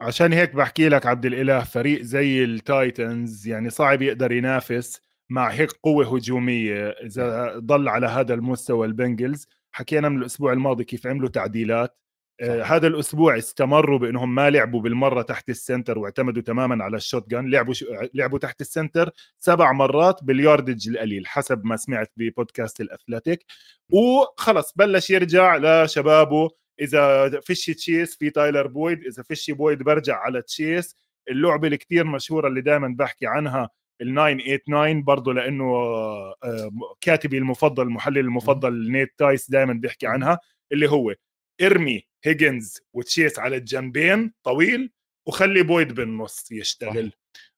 عشان 0.00 0.32
هيك 0.32 0.54
بحكي 0.54 0.88
لك 0.88 1.06
عبد 1.06 1.26
الإله 1.26 1.60
فريق 1.60 2.02
زي 2.02 2.44
التايتنز 2.44 3.46
يعني 3.48 3.70
صعب 3.70 4.02
يقدر 4.02 4.32
ينافس 4.32 5.00
مع 5.30 5.48
هيك 5.48 5.72
قوة 5.72 6.16
هجومية. 6.16 6.88
إذا 6.88 7.58
ضل 7.58 7.88
على 7.88 8.06
هذا 8.06 8.34
المستوى 8.34 8.86
البنجلز 8.86 9.48
حكينا 9.72 10.08
من 10.08 10.18
الأسبوع 10.18 10.52
الماضي 10.52 10.84
كيف 10.84 11.06
عملوا 11.06 11.28
تعديلات. 11.28 11.98
آه 12.40 12.62
هذا 12.62 12.86
الأسبوع 12.86 13.38
استمروا 13.38 13.98
بأنهم 13.98 14.34
ما 14.34 14.50
لعبوا 14.50 14.80
بالمرة 14.80 15.22
تحت 15.22 15.48
ال 15.48 15.55
center 15.55 15.98
واعتمدوا 15.98 16.42
تماما 16.42 16.84
على 16.84 16.96
ال 16.96 17.30
shotgun 17.30 17.50
لعبوا 17.50 17.74
ش... 17.74 17.84
لعبوا 18.14 18.38
تحت 18.38 18.60
ال 18.60 18.67
center 18.67 19.10
سبع 19.38 19.72
مرات 19.72 20.24
بال 20.24 20.38
yardage 20.38 20.88
القليل 20.88 21.26
حسب 21.26 21.64
ما 21.64 21.76
سمعت 21.76 22.12
ببودكاست 22.16 22.80
الأثليتيك. 22.80 23.44
وخلص 23.90 24.72
بلش 24.76 25.10
يرجع 25.10 25.56
لشبابه 25.56 26.50
إذا 26.80 27.40
فيش 27.40 27.66
تشيس 27.66 28.16
في 28.16 28.30
تايلر 28.30 28.66
بويد 28.66 29.04
إذا 29.04 29.22
فيش 29.22 29.50
بويد 29.50 29.82
برجع 29.82 30.16
على 30.16 30.42
تشيس 30.42 30.96
اللعبة 31.30 31.68
الكتير 31.68 32.04
مشهورة 32.04 32.48
اللي 32.48 32.60
دائما 32.60 32.94
بحكي 32.98 33.26
عنها 33.26 33.70
ال 34.00 34.14
989 34.14 35.02
برضه 35.02 35.32
لأنه 35.34 35.64
آه، 35.64 36.70
كاتبي 37.00 37.38
المفضل 37.38 37.82
المحلل 37.82 38.18
المفضل 38.18 38.90
نيت 38.92 39.14
تايس 39.18 39.50
دائما 39.50 39.72
بيحكي 39.72 40.06
عنها 40.06 40.38
اللي 40.72 40.90
هو 40.90 41.14
إرمي 41.62 42.02
هيجنز 42.24 42.80
وتشيس 42.92 43.38
على 43.38 43.56
الجنبين 43.56 44.32
طويل 44.42 44.92
وخلي 45.26 45.62
بويد 45.62 45.92
بالنص 45.94 46.52
يشتغل. 46.52 47.12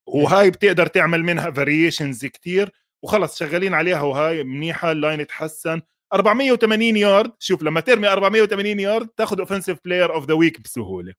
وهاي 0.07 0.51
بتقدر 0.51 0.87
تعمل 0.87 1.23
منها 1.25 1.51
variations 1.51 2.27
كتير 2.27 2.71
وخلص 3.03 3.39
شغالين 3.39 3.75
عليها 3.75 4.03
وهاي 4.03 4.45
منيحة 4.45 4.93
ال 4.93 4.99
line 4.99 5.27
تحسن 5.27 5.81
480 6.13 6.97
يارد. 6.97 7.33
شوف 7.39 7.63
لما 7.63 7.81
ترمي 7.81 8.09
480 8.09 8.81
يارد 8.81 9.09
تاخذ 9.09 9.39
offensive 9.41 9.79
player 9.85 10.15
of 10.15 10.27
the 10.27 10.35
week 10.35 10.61
بسهولة. 10.61 11.13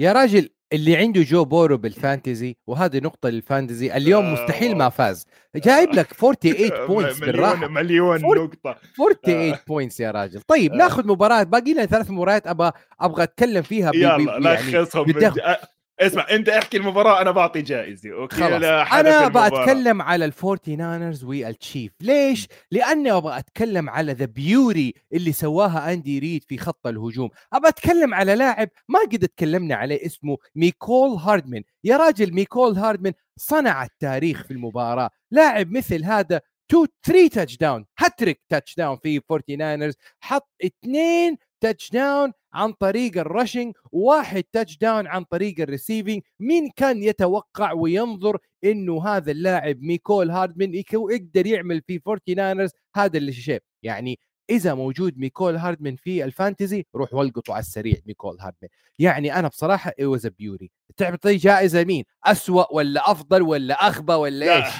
يا 0.00 0.12
راجل 0.12 0.48
اللي 0.72 0.96
عنده 0.96 1.22
جو 1.22 1.44
بورو 1.44 1.76
بال 1.76 1.94
fantasy 1.94 2.56
وهذه 2.66 2.98
نقطة 2.98 3.28
لل 3.28 3.43
fantasy 3.43 3.96
اليوم 3.96 4.24
آه. 4.24 4.32
مستحيل 4.32 4.76
ما 4.76 4.88
فاز. 4.88 5.26
جايب 5.56 5.94
لك 5.94 6.12
48 6.12 6.86
points 6.86 7.18
بالراحة. 7.24 7.68
مليون 7.68 8.20
نقطة. 8.20 8.76
48 8.96 9.54
points 9.68 10.00
يا 10.00 10.10
راجل. 10.10 10.40
طيب 10.40 10.72
آه. 10.72 10.76
ناخذ 10.76 11.06
مباراة. 11.08 11.42
باقي 11.42 11.72
لنا 11.72 11.86
ثلاث 11.86 12.10
مباريات 12.10 12.46
أبغى 12.46 12.72
أبغى 13.00 13.22
أتكلم 13.22 13.62
فيها 13.62 13.92
يلا 13.94 14.38
لخصهم 14.54 15.10
يعني 15.20 15.56
اسمع 16.00 16.26
انت 16.30 16.48
احكي 16.48 16.76
المباراة 16.76 17.20
أنا 17.20 17.30
بعطي 17.30 17.62
جائزه 17.62 18.12
okay 18.12 18.36
خلاص. 18.36 18.62
أنا 18.92 19.28
بتكلم 19.28 20.02
على 20.02 20.24
ال 20.24 20.33
Forty 20.33 20.76
Niners 20.76 21.24
وال 21.24 21.39
Chiefs. 21.39 21.92
ليش؟ 22.00 22.48
لأني 22.70 23.12
أبغى 23.12 23.38
أتكلم 23.38 23.90
على 23.90 24.12
the 24.12 24.24
beauty 24.24 24.94
اللي 25.12 25.32
سواها 25.32 25.92
أندي 25.92 26.18
ريد 26.18 26.44
في 26.44 26.58
خط 26.58 26.86
الهجوم. 26.86 27.30
أبغى 27.52 27.68
أتكلم 27.68 28.14
على 28.14 28.34
لاعب 28.34 28.68
ما 28.88 29.00
قد 29.00 29.28
تكلمنا 29.28 29.74
عليه 29.74 30.06
اسمه 30.06 30.36
ميكول 30.54 31.10
هاردمان. 31.10 31.62
يا 31.84 31.96
راجل 31.96 32.34
ميكول 32.34 32.74
هاردمان 32.74 33.12
صنع 33.36 33.84
التاريخ 33.84 34.44
في 34.44 34.50
المباراة. 34.50 35.10
لاعب 35.30 35.70
مثل 35.70 36.04
هذا 36.04 36.40
two 36.68 36.86
3 37.06 37.28
touchdown 37.28 37.86
hat 37.98 38.14
trick 38.14 38.42
touchdown 38.48 38.96
في 39.02 39.20
Forty 39.20 39.56
Niners 39.56 39.94
حط 40.20 40.48
اثنين 40.64 41.36
touchdown 41.60 42.32
عن 42.52 42.72
طريق 42.72 43.18
ال 43.18 43.25
rushing 43.25 43.74
وواحد 43.92 44.44
touchdown 44.52 45.06
عن 45.06 45.24
طريق 45.24 45.60
ال 45.60 45.66
receiving 45.66 46.22
مين 46.40 46.70
كان 46.76 47.02
يتوقع 47.02 47.72
وينظر 47.72 48.38
إنه 48.64 49.06
هذا 49.06 49.30
اللاعب 49.30 49.82
ميكول 49.82 50.30
هاردمان 50.30 50.74
يقدر 50.74 51.46
يعمل 51.46 51.82
في 51.86 51.98
Forty 51.98 52.34
Niners 52.34 52.70
هذا 52.96 53.18
الشيء 53.18 53.62
يعني 53.82 54.18
إذا 54.50 54.74
موجود 54.74 55.18
ميكول 55.18 55.56
هاردمان 55.56 55.96
في 55.96 56.24
ال 56.24 56.32
fantasy 56.32 56.84
روح 56.94 57.14
والقطه 57.14 57.52
على 57.52 57.60
السريع 57.60 57.96
ميكول 58.06 58.36
هاردمان. 58.40 58.70
يعني 58.98 59.38
أنا 59.38 59.48
بصراحة 59.48 59.92
it 59.98 60.04
was 60.06 60.26
beauty 60.26 60.70
تعطي 60.96 61.36
جائزة 61.36 61.84
مين؟ 61.84 62.04
أسوأ 62.24 62.72
ولا 62.72 63.10
أفضل 63.10 63.42
ولا 63.42 63.74
اخبى 63.74 64.12
ولا 64.12 64.44
لا. 64.44 64.56
إيش؟ 64.56 64.74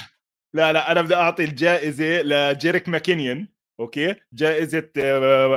لا 0.53 0.73
لا 0.73 0.91
أنا 0.91 1.01
بدي 1.01 1.15
أعطي 1.15 1.43
الجائزة 1.43 2.21
لجيريك 2.21 2.89
ماكينيون. 2.89 3.47
أوكي؟ 3.79 4.15
جائزة 4.33 4.89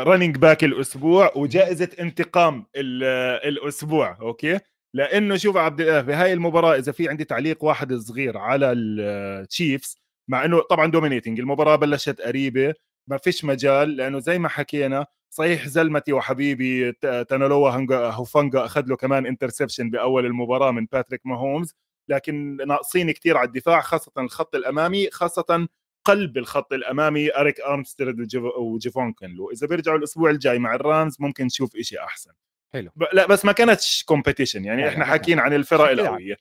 running 0.03 0.37
back 0.37 0.65
الأسبوع 0.65 1.33
وجائزة 1.37 1.89
انتقام 2.01 2.67
الأسبوع 2.77 4.19
أوكي؟ 4.21 4.59
لأنه 4.95 5.37
شوف 5.37 5.57
عبد 5.57 5.81
الاله 5.81 6.01
بهاي 6.01 6.33
المباراة 6.33 6.77
إذا 6.77 6.93
في 6.93 7.09
عندي 7.09 7.25
تعليق 7.25 7.65
واحد 7.65 7.95
صغير 7.95 8.39
على 8.39 8.73
ال 8.73 8.91
Chiefs 8.91 9.99
مع 10.29 10.45
إنه 10.45 10.61
طبعا 10.61 10.87
dominating 10.91 11.41
المباراة 11.41 11.77
بلشت 11.77 12.21
قريبة 12.21 12.75
ما 13.07 13.17
فيش 13.17 13.45
مجال 13.45 13.97
لأنه 13.97 14.19
زي 14.19 14.39
ما 14.39 14.49
حكينا 14.49 15.07
صحيح 15.31 15.69
زلمتي 15.69 16.13
وحبيبي 16.13 16.93
تانالوا 17.03 17.71
هوفانجا 18.11 18.65
أخذ 18.65 18.87
له 18.87 18.97
كمان 18.97 19.27
interception 19.27 19.91
بأول 19.91 20.27
المباراة 20.27 20.71
من 20.71 20.87
باتريك 20.93 21.21
ماهومز 21.25 21.75
لكن 22.09 22.57
ناقصين 22.67 23.11
كثير 23.11 23.37
على 23.37 23.47
الدفاع 23.47 23.81
خاصة 23.81 24.13
الخط 24.19 24.55
الأمامي 24.55 25.11
خاصة 25.11 25.69
قلب 26.05 26.39
الخط 26.39 26.73
الأمامي 26.73 27.37
أريك 27.37 27.61
أرمستيد 27.61 28.29
وجيفون 28.59 29.13
كنلو 29.13 29.51
إذا 29.51 29.67
بيرجعوا 29.67 29.99
الأسبوع 29.99 30.31
الجاي 30.31 30.59
مع 30.59 30.75
ال 30.75 30.83
Rams 30.83 31.17
ممكن 31.19 31.45
نشوف 31.45 31.77
شيء 31.81 32.01
أحسن. 32.05 32.31
حلو. 32.73 32.91
لا 33.13 33.27
بس 33.27 33.45
ما 33.45 33.53
كانتش 33.53 34.05
competition 34.05 34.65
يعني 34.65 34.89
إحنا 34.89 35.05
حاكيين 35.05 35.39
عن 35.39 35.53
الفرق 35.53 35.91
القوية. 35.91 36.37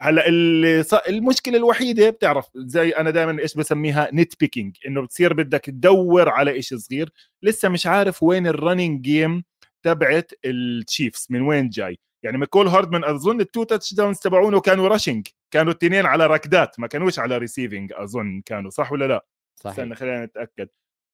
هلأ. 0.00 0.24
المشكلة 1.08 1.56
الوحيدة 1.56 2.10
بتعرف 2.10 2.46
زي 2.54 2.90
أنا 2.90 3.10
دائما 3.10 3.42
إيش 3.42 3.54
بسميها 3.54 4.10
nitpicking 4.12 4.76
إنه 4.86 5.02
بتصير 5.02 5.32
بدك 5.32 5.60
تدور 5.60 6.28
على 6.28 6.62
شيء 6.62 6.78
صغير. 6.78 7.10
لسه 7.42 7.68
مش 7.68 7.86
عارف 7.86 8.22
وين 8.22 8.46
ال 8.46 8.53
running 8.53 9.00
game 9.00 9.44
تبعت 9.82 10.32
ال 10.44 10.56
Chiefs 10.56 11.26
من 11.30 11.42
وين 11.42 11.68
جاي. 11.68 11.98
يعني 12.22 12.38
ميكول 12.38 12.68
هاردمان 12.68 13.04
أظن 13.04 13.40
ال 13.40 13.64
two 13.64 13.94
touchdowns 13.94 14.18
تبعونه 14.18 14.60
كانوا 14.60 14.88
rushing 14.88 15.26
كانوا 15.50 15.72
الاثنين 15.72 16.06
على 16.06 16.26
ركدات 16.26 16.80
ما 16.80 16.86
كانوش 16.86 17.18
على 17.18 17.38
receiving 17.38 17.92
أظن 17.92 18.40
كانوا 18.46 18.70
صح 18.70 18.92
ولا 18.92 19.04
لا؟ 19.04 19.26
صحيح. 19.56 19.78
استنى 19.78 19.94
خلينا 19.94 20.24
نتأكد. 20.24 20.68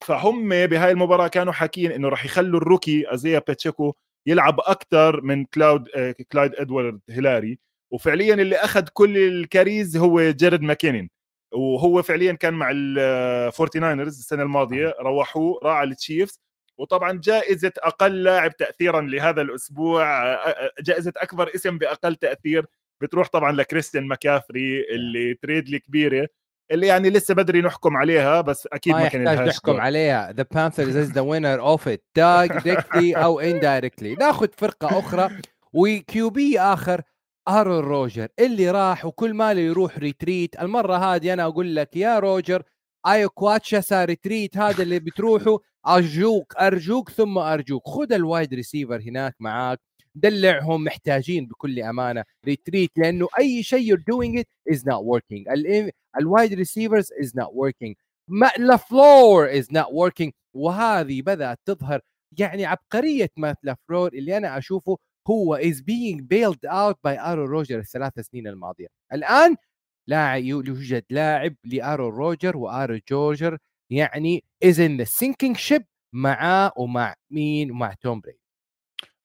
فهم 0.05 0.49
بهاي 0.49 0.91
المباراة 0.91 1.29
كانوا 1.29 1.53
حاكيين 1.53 1.93
إنه 1.93 2.09
راح 2.09 2.25
يخلوا 2.25 2.61
ال 2.61 2.68
rookie 2.68 3.15
إزيا 3.15 3.39
باتشيكو 3.39 3.95
يلعب 4.27 4.61
أكثر 4.61 5.21
من 5.21 5.45
كلاود 5.45 5.89
آه، 5.97 6.15
كلايد 6.33 6.55
إدواردز 6.55 7.01
هيلير 7.11 7.59
وفعليا 7.91 8.35
اللي 8.35 8.57
أخذ 8.57 8.89
كل 8.93 9.19
ال 9.19 9.28
carries 9.29 9.97
هو 9.97 10.21
جيريك 10.31 10.61
ماكينين 10.61 11.11
وهو 11.53 12.03
فعليا 12.03 12.33
كان 12.33 12.55
مع 12.55 12.71
ال 12.75 12.92
Forty 12.92 13.79
Niners 13.79 14.19
السنة 14.19 14.43
الماضية 14.43 14.95
روحوه 15.01 15.61
راح 15.63 15.77
على 15.77 15.91
ال 15.91 15.98
Chiefs 15.98 16.41
وطبعا 16.79 17.21
جائزة 17.25 17.73
أقل 17.79 18.23
لاعب 18.23 18.57
تاثيرا 18.57 19.01
لهذا 19.01 19.43
الأسبوع 19.43 20.23
آه، 20.25 20.37
آه، 20.37 20.71
جائزة 20.81 21.13
أكبر 21.17 21.55
اسم 21.55 21.79
بأقل 21.79 22.17
تأثير 22.17 22.67
بتروح 23.03 23.29
طبعا 23.29 23.53
لكريستيان 23.53 24.07
ماكافري 24.07 24.95
ال 24.95 25.35
trade 25.35 25.69
الكبيره 25.69 26.29
اللي 26.71 26.87
يعني 26.87 27.11
لسه 27.11 27.35
بدري 27.35 27.63
نحكم 27.63 27.97
عليها 27.97 28.41
بس 28.41 28.69
أكيد 28.73 28.93
ما, 28.93 29.03
ما 29.03 29.09
كان 29.09 29.27
يحتاج 29.27 29.49
نحكم 29.49 29.81
عليها. 29.81 30.33
the 30.33 30.47
Panthers 30.55 30.97
is 30.97 31.13
the 31.13 31.21
winner 31.21 31.61
of 31.61 31.89
it 31.89 32.05
directly 32.17 33.15
أو 33.15 33.41
indirectly 33.41 34.15
ناخذ 34.15 34.49
فرقة 34.59 34.99
أخرى 34.99 35.31
و 35.73 36.31
QB 36.31 36.61
آخر 36.61 37.03
أرون 37.49 37.79
روجر 37.85 38.29
اللي 38.39 38.71
راح 38.71 39.05
وكل 39.05 39.35
ماله 39.35 39.61
يروح 39.61 39.99
retreat 39.99 40.61
المرة 40.61 40.97
هذه 40.97 41.33
أنا 41.33 41.45
أقول 41.45 41.77
لك 41.77 41.97
يا 41.97 42.19
روجر 42.19 42.63
ayahuasca 43.07 43.81
صار 43.81 44.09
retreat 44.09 44.57
هذا 44.57 44.83
اللي 44.83 44.99
بتروحوا 44.99 45.59
أرجوك 45.89 46.57
أرجوك 46.57 47.11
ثم 47.11 47.39
أرجوك. 47.39 47.89
خذ 47.89 48.13
ال 48.13 48.21
wide 48.21 48.55
receiver 48.55 49.01
هناك 49.01 49.35
معاك. 49.41 49.81
دلعهم 50.17 50.85
محتاجين 50.85 51.47
بكل 51.47 51.81
أمانة. 51.83 52.25
retreat 52.47 52.91
لأنه 52.97 53.29
أي 53.39 53.63
شيء 53.63 53.89
you're 53.89 54.03
doing 54.09 54.39
it 54.39 54.49
is 54.73 54.89
not 54.89 55.05
working 55.05 55.49
ال 56.21 56.28
wide 56.28 56.55
receivers 56.55 57.13
is 57.23 57.37
not 57.37 57.51
working 57.53 57.95
لافلور 58.59 59.49
is 59.59 59.73
not 59.73 59.89
working 59.93 60.33
وهذه 60.55 61.23
بدأت 61.23 61.59
تظهر 61.65 62.01
يعني 62.39 62.67
عبقرية 62.67 63.31
مات 63.37 63.57
لافلور 63.63 64.13
اللي 64.15 64.37
أنا 64.37 64.59
أشوفه 64.59 64.99
هو 65.29 65.55
is 65.55 65.81
being 65.81 66.21
bailed 66.21 66.67
out 66.67 66.99
by 67.05 67.21
ارون 67.21 67.45
روجر 67.45 67.79
الثلاث 67.79 68.21
سنين 68.21 68.47
الماضية. 68.47 68.87
الآن 69.13 69.57
لا 70.09 70.35
يوجد 70.35 71.05
لاعب 71.11 71.55
لارون 71.65 72.09
روجر 72.09 72.57
وارون 72.57 72.99
روجر 73.11 73.59
يعني 73.91 74.45
is 74.65 74.81
in 74.81 74.97
the 74.97 75.05
sinking 75.05 75.57
ship 75.57 75.85
معاه 76.15 76.73
ومع 76.77 77.15
مين؟ 77.31 77.71
ومع 77.71 77.93
توم 77.93 78.21
بريدي 78.21 78.46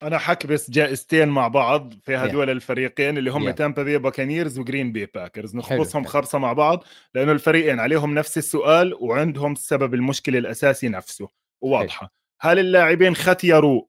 أنا 0.04 0.18
حخبص 0.18 0.72
جائزتين 0.72 1.28
مع 1.28 1.48
بعض 1.48 1.94
في 2.04 2.16
هدول 2.16 2.48
yeah. 2.48 2.50
الفريقين 2.50 3.18
اللي 3.18 3.32
هم 3.32 3.52
yeah. 3.52 3.56
Tampa 3.56 3.84
Bay 3.84 3.98
Buccaneers 3.98 4.60
و 4.60 4.65
Green 4.65 4.92
Bay 4.92 5.06
Packers. 5.06 5.56
نخبصهم 5.56 6.04
خبصة 6.04 6.38
مع 6.40 6.54
بعض 6.54 6.84
لأنه 7.16 7.32
الفريقين 7.32 7.80
عليهم 7.80 8.14
نفس 8.14 8.38
السؤال 8.38 8.94
وعندهم 9.00 9.56
سبب 9.56 9.94
المشكلة 9.94 10.40
الأساسي 10.40 10.90
نفسه. 10.90 11.28
وواضحه 11.62 12.14
هل 12.42 12.60
اللاعبين 12.60 13.16
ختيروا 13.16 13.82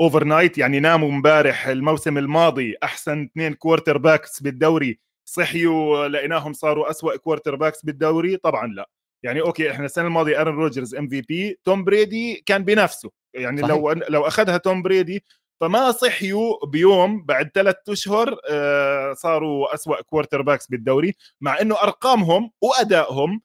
over 0.00 0.22
آه، 0.22 0.26
night 0.26 0.58
يعني 0.58 0.80
ناموا 0.80 1.08
امبارح 1.08 1.66
الموسم 1.66 2.18
الماضي 2.18 2.76
أحسن 2.82 3.22
اثنين 3.22 3.54
quarterbacks 3.54 4.42
بالدوري 4.42 4.98
صحيوا 5.28 6.08
لقيناهم 6.08 6.52
صاروا 6.52 6.90
أسوأ 6.90 7.16
quarterbacks 7.16 7.84
بالدوري؟ 7.84 8.36
طبعا 8.36 8.66
لا. 8.66 8.90
يعني 9.22 9.40
أوكي 9.40 9.70
إحنا 9.70 9.84
السنة 9.84 10.06
الماضية 10.06 10.40
ارن 10.40 10.54
روجرز 10.54 10.94
MVP 10.94 11.58
توم 11.64 11.84
بريدي 11.84 12.42
كان 12.46 12.64
بنفسه. 12.64 13.10
يعني 13.34 13.62
صحيح. 13.62 13.70
لو 13.70 13.92
لو 13.92 14.26
أخذها 14.26 14.56
توم 14.56 14.82
بريدي 14.82 15.24
فما 15.60 15.92
صحيوا 15.92 16.66
بيوم 16.66 17.22
بعد 17.24 17.50
ثلاث 17.54 17.76
أشهر 17.88 18.36
آه، 18.50 19.12
صاروا 19.12 19.74
أسوأ 19.74 20.02
quarterbacks 20.02 20.66
بالدوري 20.68 21.14
مع 21.40 21.60
إنه 21.60 21.82
أرقامهم 21.82 22.50
وأدائهم 22.62 23.40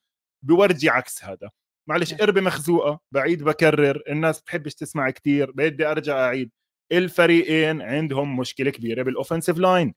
بورجي 0.46 0.90
عكس 0.90 1.24
هذا. 1.26 1.50
معلش 1.90 2.14
قربة 2.14 2.42
مخزوقة 2.42 3.00
بعيد 3.12 3.44
بكرر 3.44 4.02
الناس 4.10 4.42
بتحبش 4.42 4.76
تسمع 4.76 5.10
كتير 5.10 5.52
بدي 5.52 5.86
أرجع 5.88 6.20
أعيد. 6.26 6.52
الفريقين 6.92 7.82
عندهم 7.82 8.38
مشكلة 8.38 8.72
كبيرة 8.72 9.04
بال 9.04 9.14
offensive 9.14 9.58
line 9.58 9.94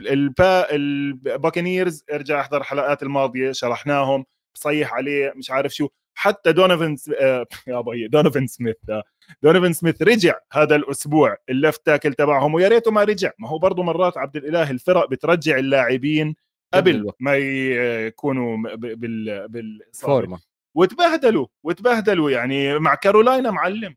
البا 0.00 0.74
ال 0.74 0.86
Buccaneers 0.86 2.04
ارجع 2.12 2.40
احضر 2.40 2.58
الحلقات 2.60 3.02
الماضية 3.02 3.52
شرحناهم 3.52 4.24
بصيح 4.54 4.94
عليه 4.94 5.32
مش 5.36 5.50
عارف 5.50 5.74
شو. 5.74 5.88
حتى 6.18 6.52
دونيفن 6.52 6.96
آه 7.20 7.46
يا 7.66 7.80
باي 7.80 8.08
دونيفن 8.08 8.46
سميث 8.46 8.76
آه 8.90 9.02
دونيفن 9.42 9.72
سميث 9.72 10.02
رجع 10.02 10.34
هذا 10.52 10.76
الأسبوع 10.76 11.36
ال 11.48 11.56
left 11.56 11.86
tackle 11.86 12.14
تبعهم 12.14 12.54
ويا 12.54 12.68
ريته 12.68 12.90
ما 12.90 13.04
رجع. 13.04 13.30
ما 13.38 13.48
هو 13.48 13.58
برضه 13.58 13.82
مرات 13.82 14.18
عبد 14.18 14.36
الإله 14.36 14.70
الفرق 14.70 15.10
بترجع 15.10 15.58
اللاعبين 15.58 16.36
قبل 16.74 17.10
ما 17.20 17.36
يكونوا 17.36 18.56
بال 18.76 19.48
بالفورمه 19.48 20.38
وتبهدلوا 20.74 21.46
وتبهدلوا 21.62 22.30
يعني 22.30 22.78
مع 22.78 22.94
كارولاينا 22.94 23.50
معلم. 23.50 23.96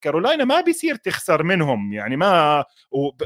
كارولاينا 0.00 0.44
ما 0.44 0.60
بيصير 0.60 0.94
تخسر 0.94 1.42
منهم 1.42 1.92
يعني 1.92 2.16
ما 2.16 2.64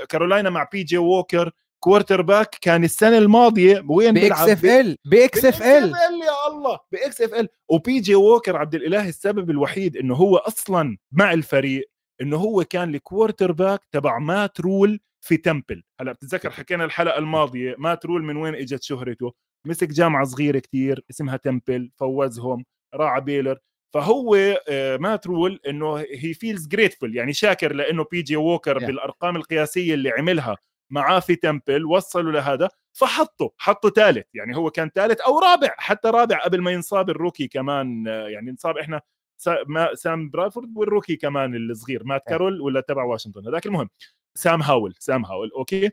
كارولاينا 0.09 0.51
مع 0.51 0.69
بي 0.73 0.83
جي 0.83 0.99
ووكر 0.99 1.51
quarterback 1.85 2.59
كان 2.61 2.85
السنة 2.85 3.19
الماضية 3.19 3.85
وين 3.89 4.15
ب 4.15 4.41
XFL 4.41 4.97
ب 5.05 5.45
XFL 5.45 5.93
يا 6.25 6.49
الله. 6.49 6.79
ب 6.93 7.21
XFL. 7.21 7.49
وبي 7.69 8.01
جي 8.01 8.15
ووكر 8.15 8.57
عبد 8.57 8.75
الإله 8.75 9.09
السبب 9.09 9.51
الوحيد 9.51 9.97
إنه 9.97 10.15
هو 10.15 10.37
أصلا 10.37 10.99
مع 11.13 11.33
الفريق 11.33 11.91
إنه 12.21 12.37
هو 12.37 12.65
كان 12.65 12.95
ال 12.95 13.53
quarterback 13.53 13.81
تبع 13.93 14.19
مات 14.19 14.61
رول 14.61 15.01
في 15.21 15.37
تمبل 15.37 15.83
هلا 16.01 16.13
بتتذكر 16.13 16.51
حكينا 16.51 16.85
الحلقة 16.85 17.19
الماضية 17.19 17.75
مات 17.79 18.07
رول 18.07 18.23
من 18.23 18.37
وين 18.37 18.55
إجت 18.55 18.83
شهرته؟ 18.83 19.33
مسك 19.67 19.89
جامعة 19.89 20.25
صغيرة 20.25 20.59
كتير 20.59 21.05
اسمها 21.11 21.37
تمبل 21.37 21.91
فوزهم 21.97 22.65
راح 22.95 23.19
بيلور. 23.19 23.59
فهو 23.95 24.37
آه، 24.69 24.97
مات 24.97 25.27
رول 25.27 25.61
إنه 25.69 25.97
he 25.97 26.35
feels 26.35 26.69
grateful 26.69 27.15
يعني 27.15 27.33
شاكر 27.33 27.73
لإنه 27.73 28.05
بي 28.13 28.23
جي 28.23 28.37
ووكر 28.37 28.81
yeah. 28.81 28.85
بالأرقام 28.85 29.37
القياسية 29.37 29.95
اللي 29.95 30.11
عملها. 30.11 30.57
معاه 30.91 31.21
في 31.21 31.37
تمبل 31.37 31.85
وصلوا 31.85 32.33
لهذا 32.33 32.69
فحطوا 32.93 33.49
حطوا 33.59 33.91
ثالث 33.91 34.27
يعني 34.35 34.57
هو 34.57 34.71
كان 34.71 34.91
ثالث 34.95 35.21
أو 35.21 35.39
رابع 35.39 35.75
حتى 35.79 36.09
رابع 36.09 36.39
قبل 36.45 36.61
ما 36.61 36.71
ينصاب 36.71 37.11
ال 37.11 37.16
rookie 37.16 37.49
كمان 37.49 38.07
يعني 38.07 38.51
انصاب 38.51 38.79
إحنا 38.79 39.01
سام 39.95 40.31
برادفورد 40.31 40.73
وال 40.77 40.87
rookie 40.87 41.17
كمان 41.17 41.57
الصغير 41.57 42.05
مات 42.05 42.23
كارول 42.27 42.61
ولا 42.61 42.81
تبع 42.81 43.05
واشنطن 43.05 43.49
هذاك 43.49 43.67
المهم. 43.67 43.89
سام 44.35 44.63
هاول 44.63 44.95
سام 44.99 45.25
هاول 45.25 45.51
أوكي؟ 45.57 45.91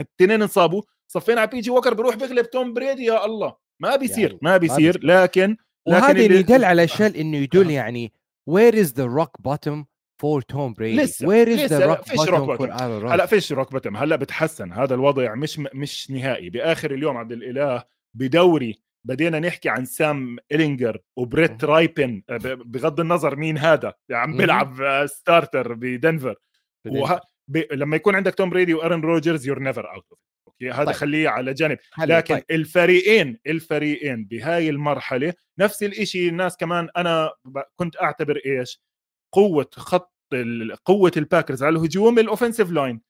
الاثنين 0.00 0.42
انصابوا 0.42 0.82
صفينا 1.06 1.40
على 1.40 1.50
بي 1.50 1.60
جي 1.60 1.70
ووكر 1.70 1.94
بيروح 1.94 2.16
بيغلب 2.16 2.50
توم 2.50 2.72
بريدي 2.72 3.04
يا 3.04 3.24
الله. 3.24 3.56
ما 3.80 3.96
بيصير 3.96 4.28
يعني 4.28 4.38
ما 4.42 4.56
بيصير 4.56 5.06
لكن 5.06 5.56
وهذا 5.86 6.20
يدل 6.20 6.64
على 6.64 6.88
شيء 6.88 7.20
إنه 7.20 7.36
يدل 7.36 7.70
يعني 7.70 8.12
where 8.46 8.80
is 8.80 8.92
the 8.92 9.04
rock 9.04 9.40
bottom 9.40 9.86
for 10.24 10.42
توم 10.42 10.72
بريدي 10.72 11.02
لسه. 11.02 11.28
where 11.28 11.54
is 11.54 11.72
the 11.72 11.86
rock 11.86 12.02
فيش 12.02 12.28
rock 12.28 12.58
bottom 12.58 12.72
هلا 13.06 13.26
فيش 13.26 13.52
rock 13.52 13.72
bottom 13.72 13.96
هلا 13.96 14.16
بتحسن. 14.16 14.72
هذا 14.72 14.94
الوضع 14.94 15.34
مش 15.34 15.58
مش 15.58 16.10
نهائي. 16.10 16.50
بآخر 16.50 16.94
اليوم 16.94 17.16
عبد 17.16 17.32
الإله 17.32 17.82
بدوري 18.14 18.78
بدينا 19.06 19.40
نحكي 19.40 19.68
عن 19.68 19.84
سام 19.84 20.36
إلينجر 20.52 20.98
وبريت 21.16 21.64
رايبن. 21.64 22.22
آه، 22.30 22.36
بغض 22.54 23.00
النظر 23.00 23.36
مين 23.36 23.58
هذا. 23.58 23.94
عم 24.10 24.36
بيلعب 24.36 25.06
starter 25.06 25.72
بدنفر. 25.72 26.34
وه... 26.86 27.20
ب... 27.48 27.62
لما 27.72 27.96
يكون 27.96 28.14
عندك 28.14 28.34
توم 28.34 28.50
بريدي 28.50 28.74
وأرن 28.74 29.00
روجرز 29.00 29.48
you're 29.48 29.58
never 29.58 29.94
out 29.94 30.04
okay؟ 30.48 30.70
هذا 30.70 30.84
طيب. 30.84 30.94
خليه 30.94 31.28
على 31.28 31.54
جانب. 31.54 31.78
لكن 31.98 32.34
طيب. 32.34 32.44
الفريقين 32.50 33.38
الفريقين 33.46 34.24
بهاي 34.24 34.68
المرحلة 34.68 35.34
نفس 35.58 35.82
الشيء 35.82 36.28
الناس 36.28 36.56
كمان 36.56 36.88
أنا 36.96 37.30
كنت 37.76 38.02
أعتبر 38.02 38.40
إيش؟ 38.46 38.82
قوة 39.34 39.70
خط 39.72 40.13
قوة 40.84 41.12
الباكرز 41.16 41.62
على 41.62 41.76
الهجوم 41.76 42.18
ال 42.18 42.23
offensive 42.23 42.70
line 42.70 43.00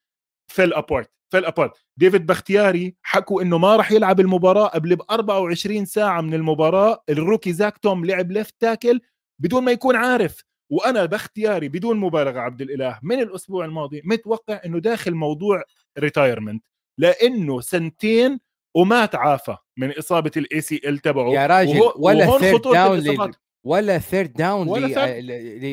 fell 0.53 0.75
apart 0.75 1.11
fell 1.35 1.45
apart 1.45 1.73
ديفيد 1.97 2.27
بختياري 2.27 2.97
حكوا 3.03 3.43
إنه 3.43 3.59
ما 3.59 3.77
راح 3.77 3.93
يلعب 3.93 4.21
المباراة 4.21 4.67
قبل 4.67 4.97
ب 4.97 5.03
24 5.11 5.85
ساعة 5.85 6.21
من 6.21 6.35
المباراة. 6.35 7.03
ال 7.09 7.15
rookie 7.15 7.53
زاك 7.53 7.79
توم 7.79 8.05
لعب 8.05 8.33
left 8.33 8.55
tackle 8.61 9.01
بدون 9.39 9.65
ما 9.65 9.73
يكون 9.73 9.97
عارف. 9.97 10.45
وأنا 10.71 11.05
بختياري 11.05 11.69
بدون 11.69 11.97
مبالغة 11.97 12.41
عبد 12.41 12.61
الإله 12.63 12.99
من 13.03 13.21
الأسبوع 13.21 13.65
الماضي 13.65 14.03
متوقع 14.05 14.61
إنه 14.67 14.79
داخل 14.79 15.15
موضوع 15.15 15.63
retirement 15.99 16.65
لأنه 16.99 17.61
سنتين 17.61 18.41
وما 18.77 19.07
تعافى 19.07 19.57
من 19.77 19.99
إصابة 19.99 20.31
ال 20.37 20.61
ACL 20.61 20.99
تبعه. 20.99 21.29
يا 21.31 21.47
راجل 21.47 21.81
ولا 21.97 22.39
third 22.39 22.63
down 22.63 23.33
ولا 23.65 23.99
third 23.99 24.33
down 24.33 24.85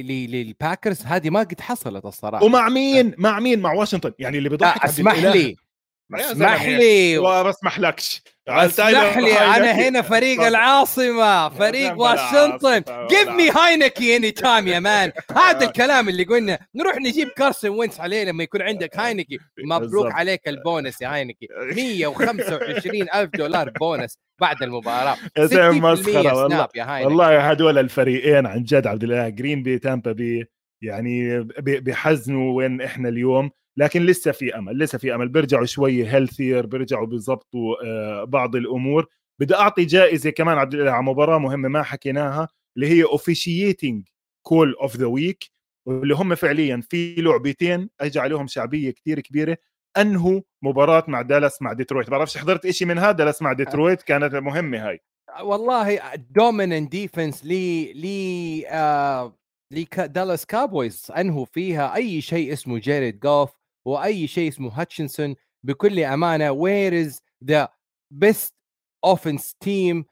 للباكرز 0.05 1.01
هذه 1.05 1.29
ما 1.29 1.39
قد 1.39 1.61
حصلت 1.61 2.05
الصراحة. 2.05 2.45
ومع 2.45 2.69
مين؟ 2.69 3.13
مع 3.17 3.39
مين؟ 3.39 3.59
مع 3.59 3.73
واشنطن. 3.73 4.11
يعني 4.19 4.37
اللي 4.37 4.49
بيضحك 4.49 4.83
اسمح 4.83 5.15
لي. 5.15 5.55
اسمح 6.15 6.65
لي. 6.65 7.17
ما 7.17 7.43
بسمح 7.43 7.79
لكش. 7.79 8.21
اسمح 8.47 9.17
لي 9.17 9.39
أنا 9.39 9.71
هنا 9.71 10.01
فريق 10.01 10.41
العاصمة 10.41 11.49
فريق 11.49 11.99
واشنطن. 11.99 12.83
give 13.09 13.29
me 13.29 13.49
هاينكي 13.49 14.15
any 14.15 14.31
time 14.31 14.67
يا 14.67 14.79
man. 14.79 15.11
هذا 15.45 15.65
الكلام 15.65 16.09
اللي 16.09 16.23
قلنا. 16.23 16.59
نروح 16.75 16.95
نجيب 16.97 17.27
كارسون 17.27 17.69
وينس 17.69 17.99
عليه 17.99 18.23
لما 18.23 18.43
يكون 18.43 18.61
عندك 18.61 18.97
هاينكي 18.97 19.39
مبروك 19.65 20.11
عليك 20.11 20.47
البونس 20.47 21.01
يا 21.01 21.07
هاينكي 21.13 21.47
125 21.75 23.07
ألف 23.15 23.29
دولار 23.35 23.69
بونس 23.69 24.17
بعد 24.41 24.63
المباراة. 24.63 25.17
يا 25.51 25.71
مسخرة 25.71 26.43
والله. 26.43 26.67
والله 27.05 27.49
هدول 27.49 27.77
الفريقين 27.77 28.45
عن 28.45 28.63
جد 28.63 28.87
عبد 28.87 29.03
الإله 29.03 29.29
جرين 29.29 29.63
بي 29.63 29.79
تامبا 29.79 30.11
بي 30.11 30.45
يعني 30.81 31.43
بيحزنوا 31.59 32.57
وين 32.57 32.81
إحنا 32.81 33.09
اليوم. 33.09 33.51
لكن 33.77 34.05
لسه 34.05 34.31
في 34.31 34.57
أمل 34.57 34.79
لسه 34.79 34.97
في 34.97 35.15
أمل. 35.15 35.29
بيرجعوا 35.29 35.65
شوي 35.65 36.07
healthier 36.07 36.65
بيرجعوا 36.65 37.05
بيظبطوا 37.05 37.75
آه، 37.85 38.23
بعض 38.23 38.55
الأمور. 38.55 39.07
بدي 39.39 39.55
أعطي 39.55 39.85
جائزة 39.85 40.29
كمان 40.29 40.57
عبد 40.57 40.73
الإله 40.73 40.91
على 40.91 41.03
مباراة 41.03 41.37
مهمة 41.37 41.69
ما 41.69 41.83
حكيناها 41.83 42.47
اللي 42.75 42.87
هي 42.87 43.03
officiating 43.03 44.07
call 44.45 44.73
of 44.81 44.95
the 44.97 45.05
week 45.05 45.51
واللي 45.87 46.15
هم 46.15 46.35
فعليا 46.35 46.81
في 46.89 47.15
لعبتين 47.15 47.89
اجى 48.01 48.19
عليهم 48.19 48.47
شعبية 48.47 48.91
كثير 48.91 49.19
كبيرة. 49.19 49.57
أنهوا 49.97 50.41
مباراة 50.61 51.03
مع 51.07 51.21
دالاس 51.21 51.61
مع 51.61 51.73
ديترويت. 51.73 52.09
بعرفش 52.09 52.37
حضرت 52.37 52.65
إشي 52.65 52.85
من 52.85 52.97
هذا 52.99 53.11
دالاس 53.11 53.41
مع 53.41 53.53
ديترويت 53.53 54.01
كانت 54.01 54.35
مهمة 54.35 54.89
هاي. 54.89 54.99
والله 55.41 56.15
dominant 56.15 56.91
defense 56.91 57.45
لي 57.45 57.93
لي 57.93 58.67
آه 58.69 59.37
لي 59.71 59.87
دالاس 59.97 60.45
كابويز 60.45 61.11
أنهوا 61.17 61.45
فيها. 61.45 61.95
أي 61.95 62.21
شيء 62.21 62.53
اسمه 62.53 62.77
جيريد 62.77 63.19
جوف 63.19 63.60
وأي 63.85 64.27
شيء 64.27 64.49
اسمه 64.49 64.81
هاتشنسون 64.81 65.35
بكل 65.63 65.99
أمانة 65.99 66.51
where 66.51 67.01
is 67.01 67.21
the 67.43 67.69
best 68.11 68.53
offense 69.05 69.55
team 69.59 70.05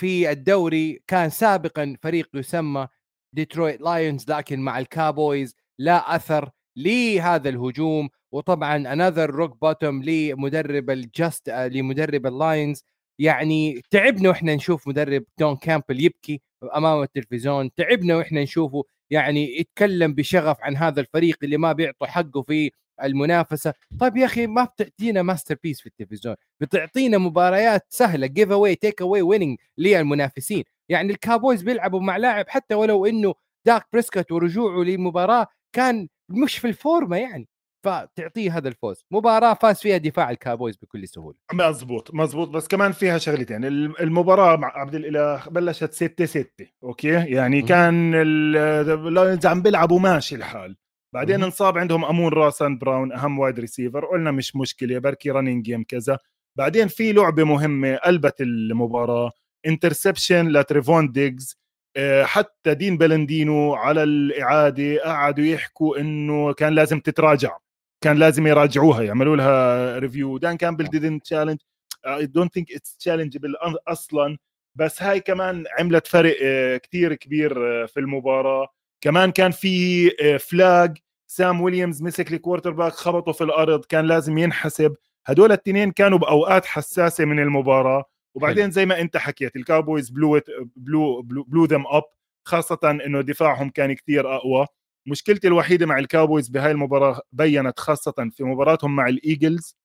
في 0.00 0.30
الدوري 0.30 1.02
كان 1.06 1.30
سابقا 1.30 1.96
فريق 2.02 2.28
يسمى 2.34 2.88
ديترويت 3.32 3.80
لايونز 3.80 4.30
لكن 4.30 4.60
مع 4.60 4.78
الكابويز 4.78 5.54
لا 5.78 6.16
أثر 6.16 6.50
لهذا 6.76 7.48
الهجوم. 7.48 8.08
وطبعا 8.32 8.76
another 8.92 9.30
rock 9.30 9.60
bottom 9.60 10.02
لمدرب 10.02 10.90
الجاست 10.90 11.50
لمدرب 11.50 12.26
اللاينز 12.26 12.84
يعني 13.18 13.82
تعبنا 13.90 14.28
وإحنا 14.28 14.54
نشوف 14.54 14.88
مدرب 14.88 15.24
دان 15.38 15.56
كامبل 15.56 16.04
يبكي 16.04 16.42
أمام 16.76 17.02
التلفزيون. 17.02 17.74
تعبنا 17.74 18.16
وإحنا 18.16 18.42
نشوفه 18.42 18.84
يعني 19.10 19.58
يتكلم 19.60 20.14
بشغف 20.14 20.56
عن 20.60 20.76
هذا 20.76 21.00
الفريق 21.00 21.38
اللي 21.42 21.56
ما 21.56 21.72
بيعطوا 21.72 22.06
حقه 22.06 22.42
في 22.42 22.70
المنافسه 23.02 23.74
طيب 24.00 24.16
يا 24.16 24.24
أخي 24.24 24.46
ما 24.46 24.64
بتعطينا 24.64 25.22
masterpiece 25.22 25.80
في 25.80 25.86
التلفزيون 25.86 26.36
بتعطينا 26.60 27.18
مباريات 27.18 27.86
سهله 27.88 28.26
giveaway 28.26 28.50
takeaway 28.50 29.02
winning 29.02 29.58
للمنافسين 29.78 30.64
يعني 30.88 31.12
الكابويز 31.12 31.62
بيلعبوا 31.62 32.00
مع 32.00 32.16
لاعب 32.16 32.44
حتى 32.48 32.74
ولو 32.74 33.06
انه 33.06 33.34
داك 33.66 33.86
بريسكوت 33.92 34.32
ورجوعه 34.32 34.84
لمباراه 34.84 35.46
كان 35.72 36.08
مش 36.28 36.58
في 36.58 36.66
الفورمه 36.68 37.16
يعني 37.16 37.48
فتعطيه 37.84 38.56
هذا 38.56 38.68
الفوز 38.68 39.04
مباراه 39.10 39.54
فاز 39.54 39.78
فيها 39.80 39.96
دفاع 39.96 40.30
الكابويز 40.30 40.76
بكل 40.76 41.08
سهوله 41.08 41.36
مزبوط 41.52 42.14
مزبوط 42.14 42.48
بس 42.48 42.68
كمان 42.68 42.92
فيها 42.92 43.18
شغلتين 43.18 43.64
المباراه 43.64 44.56
مع 44.56 44.68
عبد 44.78 44.94
الاله 44.94 45.48
بلشت 45.48 45.92
6 45.92 46.24
6 46.24 46.48
okay 46.82 47.08
يعني 47.08 47.62
كان 47.62 48.14
اللاينز 48.14 49.46
عم 49.46 49.62
بيلعبوا 49.62 50.00
ماشي 50.00 50.34
الحال 50.34 50.76
بعدين 51.16 51.42
انصاب 51.42 51.78
عندهم 51.78 52.04
أمون 52.04 52.32
را 52.32 52.44
سانت 52.44 52.78
براون 52.78 53.12
أهم 53.12 53.38
wide 53.38 53.60
receiver 53.60 54.04
قلنا 54.04 54.30
مش 54.30 54.56
مشكلة 54.56 54.98
بركي 54.98 55.30
running 55.30 55.64
game 55.64 55.84
كذا. 55.84 56.18
بعدين 56.56 56.88
في 56.88 57.12
لعبة 57.12 57.44
مهمة 57.44 57.96
قلبت 57.96 58.40
المباراة. 58.40 59.32
interception 59.66 60.48
لتريفون 60.48 61.12
ديجز. 61.12 61.56
آه، 61.96 62.24
حتى 62.24 62.74
دين 62.74 62.98
بلندينو 62.98 63.74
على 63.74 64.02
الإعادة 64.02 65.02
قعدوا 65.04 65.44
يحكوا 65.44 65.98
إنه 65.98 66.52
كان 66.52 66.72
لازم 66.72 67.00
تتراجع. 67.00 67.56
كان 68.04 68.16
لازم 68.16 68.46
يراجعوها 68.46 69.02
يعملوا 69.02 69.36
لها 69.36 69.98
review 69.98 70.38
دان 70.38 70.56
كامبل 70.56 70.84
didn't 70.84 71.24
challenge 71.24 71.58
I 72.06 72.26
don't 72.26 72.54
think 72.54 72.72
it's 72.72 72.96
challengeable 72.96 73.54
أصلا. 73.88 74.38
بس 74.74 75.02
هاي 75.02 75.20
كمان 75.20 75.64
عملت 75.78 76.06
فرق 76.06 76.36
آه، 76.42 76.76
كتير 76.76 77.14
كبير 77.14 77.82
آه، 77.82 77.86
في 77.86 78.00
المباراة. 78.00 78.68
كمان 79.00 79.32
كان 79.32 79.50
في 79.50 80.10
flag 80.38 80.98
سام 81.26 81.60
ويليامز 81.60 82.02
مسك 82.02 82.32
ال 82.32 82.70
quarterback 82.70 82.92
خبطه 82.92 83.32
في 83.32 83.44
الأرض 83.44 83.84
كان 83.84 84.04
لازم 84.06 84.38
ينحسب. 84.38 84.96
هدول 85.26 85.46
الاثنين 85.52 85.90
كانوا 85.92 86.18
بأوقات 86.18 86.66
حساسة 86.66 87.24
من 87.24 87.38
المباراة. 87.38 88.04
وبعدين 88.34 88.70
زي 88.70 88.86
ما 88.86 89.00
أنت 89.00 89.16
حكيت 89.16 89.56
الكاوبويز 89.56 90.10
blew 90.10 90.40
blew 90.76 91.22
blew, 91.22 91.64
them 91.64 91.84
up 91.86 92.02
خاصة 92.44 92.78
إنه 93.06 93.20
دفاعهم 93.20 93.70
كان 93.70 93.92
كثير 93.92 94.36
أقوى. 94.36 94.66
مشكلتي 95.06 95.48
الوحيدة 95.48 95.86
مع 95.86 95.98
الكاوبويز 95.98 96.48
بهاي 96.48 96.70
المباراة 96.70 97.20
بينت 97.32 97.80
خاصة 97.80 98.30
في 98.32 98.44
مباراتهم 98.44 98.96
مع 98.96 99.08
الايجلز 99.08 99.76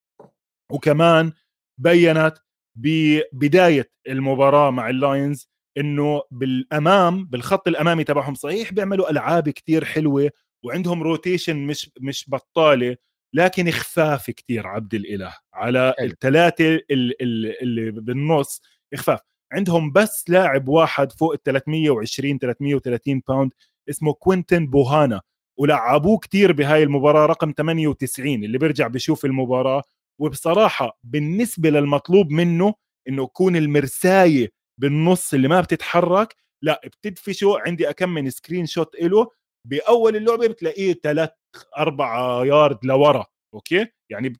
وكمان 0.71 1.33
بينت 1.77 2.33
ببدايه 2.75 3.91
المباراة 4.07 4.71
مع 4.71 4.89
اللاينز 4.89 5.49
إنه 5.77 6.21
بالأمام 6.31 7.25
بالخط 7.25 7.67
الأمامي 7.67 8.03
تبعهم 8.03 8.35
صحيح 8.35 8.73
بيعملوا 8.73 9.09
ألعاب 9.11 9.49
كتير 9.49 9.85
حلوة. 9.85 10.29
وعندهم 10.64 11.03
rotation 11.03 11.57
مش 11.57 11.91
مش 12.01 12.26
بطالة 12.30 12.97
لكن 13.34 13.72
خفاف 13.72 14.32
كتير 14.32 14.68
عبد 14.68 14.93
الإله. 14.93 15.36
على 15.53 15.93
الثلاثه 16.01 16.80
اللي 16.91 17.91
بالنص 17.91 18.62
خفاف 18.95 19.20
عندهم 19.53 19.91
بس 19.91 20.30
لاعب 20.30 20.68
واحد 20.68 21.12
فوق 21.12 21.34
ال 21.34 21.43
320 21.43 22.39
330 22.39 23.22
pound 23.28 23.51
اسمه 23.89 24.14
كوينتن 24.14 24.68
بوهانا. 24.68 25.22
ولعبوه 25.57 26.18
كتير 26.20 26.51
بهاي 26.51 26.84
المباراة 26.84 27.26
رقم 27.26 27.53
98 27.57 28.43
اللي 28.43 28.57
بيرجع 28.57 28.88
بيشوف 28.88 29.26
المباراة. 29.26 29.84
وبصراحة 30.20 30.99
بالنسبة 31.03 31.70
للمطلوب 31.70 32.32
منه 32.32 32.74
إنه 33.07 33.24
يكون 33.24 33.55
المرساية 33.55 34.51
بالنص 34.78 35.34
اللي 35.34 35.47
ما 35.47 35.62
بتتحرك 35.62 36.36
لا 36.62 36.82
بتدفشه 36.86 37.55
عندي 37.59 37.89
أكم 37.89 38.09
من 38.09 38.30
screenshot 38.30 38.95
له 39.01 39.28
بأول 39.68 40.16
اللعبة 40.16 40.47
بتلاقيه 40.47 40.93
ثلاث 40.93 41.30
أربع 41.78 42.43
يارد 42.45 42.86
لورا 42.86 43.26
okay؟ 43.53 43.88
يعني 44.09 44.34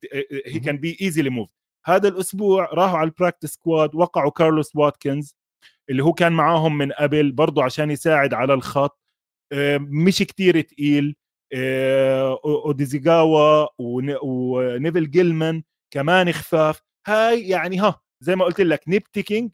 هي 0.46 0.60
كان 0.60 0.78
be 0.78 0.98
easy 1.02 1.30
move 1.30 1.50
هذا 1.86 2.08
الأسبوع 2.08 2.70
راحوا 2.74 2.98
على 2.98 3.08
ال 3.08 3.13
practice 3.13 3.50
squad 3.54 3.96
وقعوا 3.96 4.32
كارلوس 4.32 4.76
واتكنز 4.76 5.36
اللي 5.90 6.04
هو 6.04 6.14
كان 6.14 6.34
معاهم 6.34 6.78
من 6.78 6.92
قبل 6.92 7.32
برضه 7.32 7.64
عشان 7.64 7.92
يساعد 7.92 8.34
على 8.34 8.54
الخط. 8.54 9.00
مش 9.80 10.18
كتير 10.18 10.62
تقيل. 10.62 11.16
اوديزيغاوا 12.46 13.68
ونيفل 13.80 15.12
جيلمان 15.12 15.64
كمان 15.94 16.32
خفاف. 16.32 16.82
هاي 17.08 17.50
يعني 17.50 17.80
ها 17.80 18.02
زي 18.24 18.36
ما 18.36 18.46
قلت 18.46 18.62
لك 18.62 18.84
nitpicking 18.88 19.52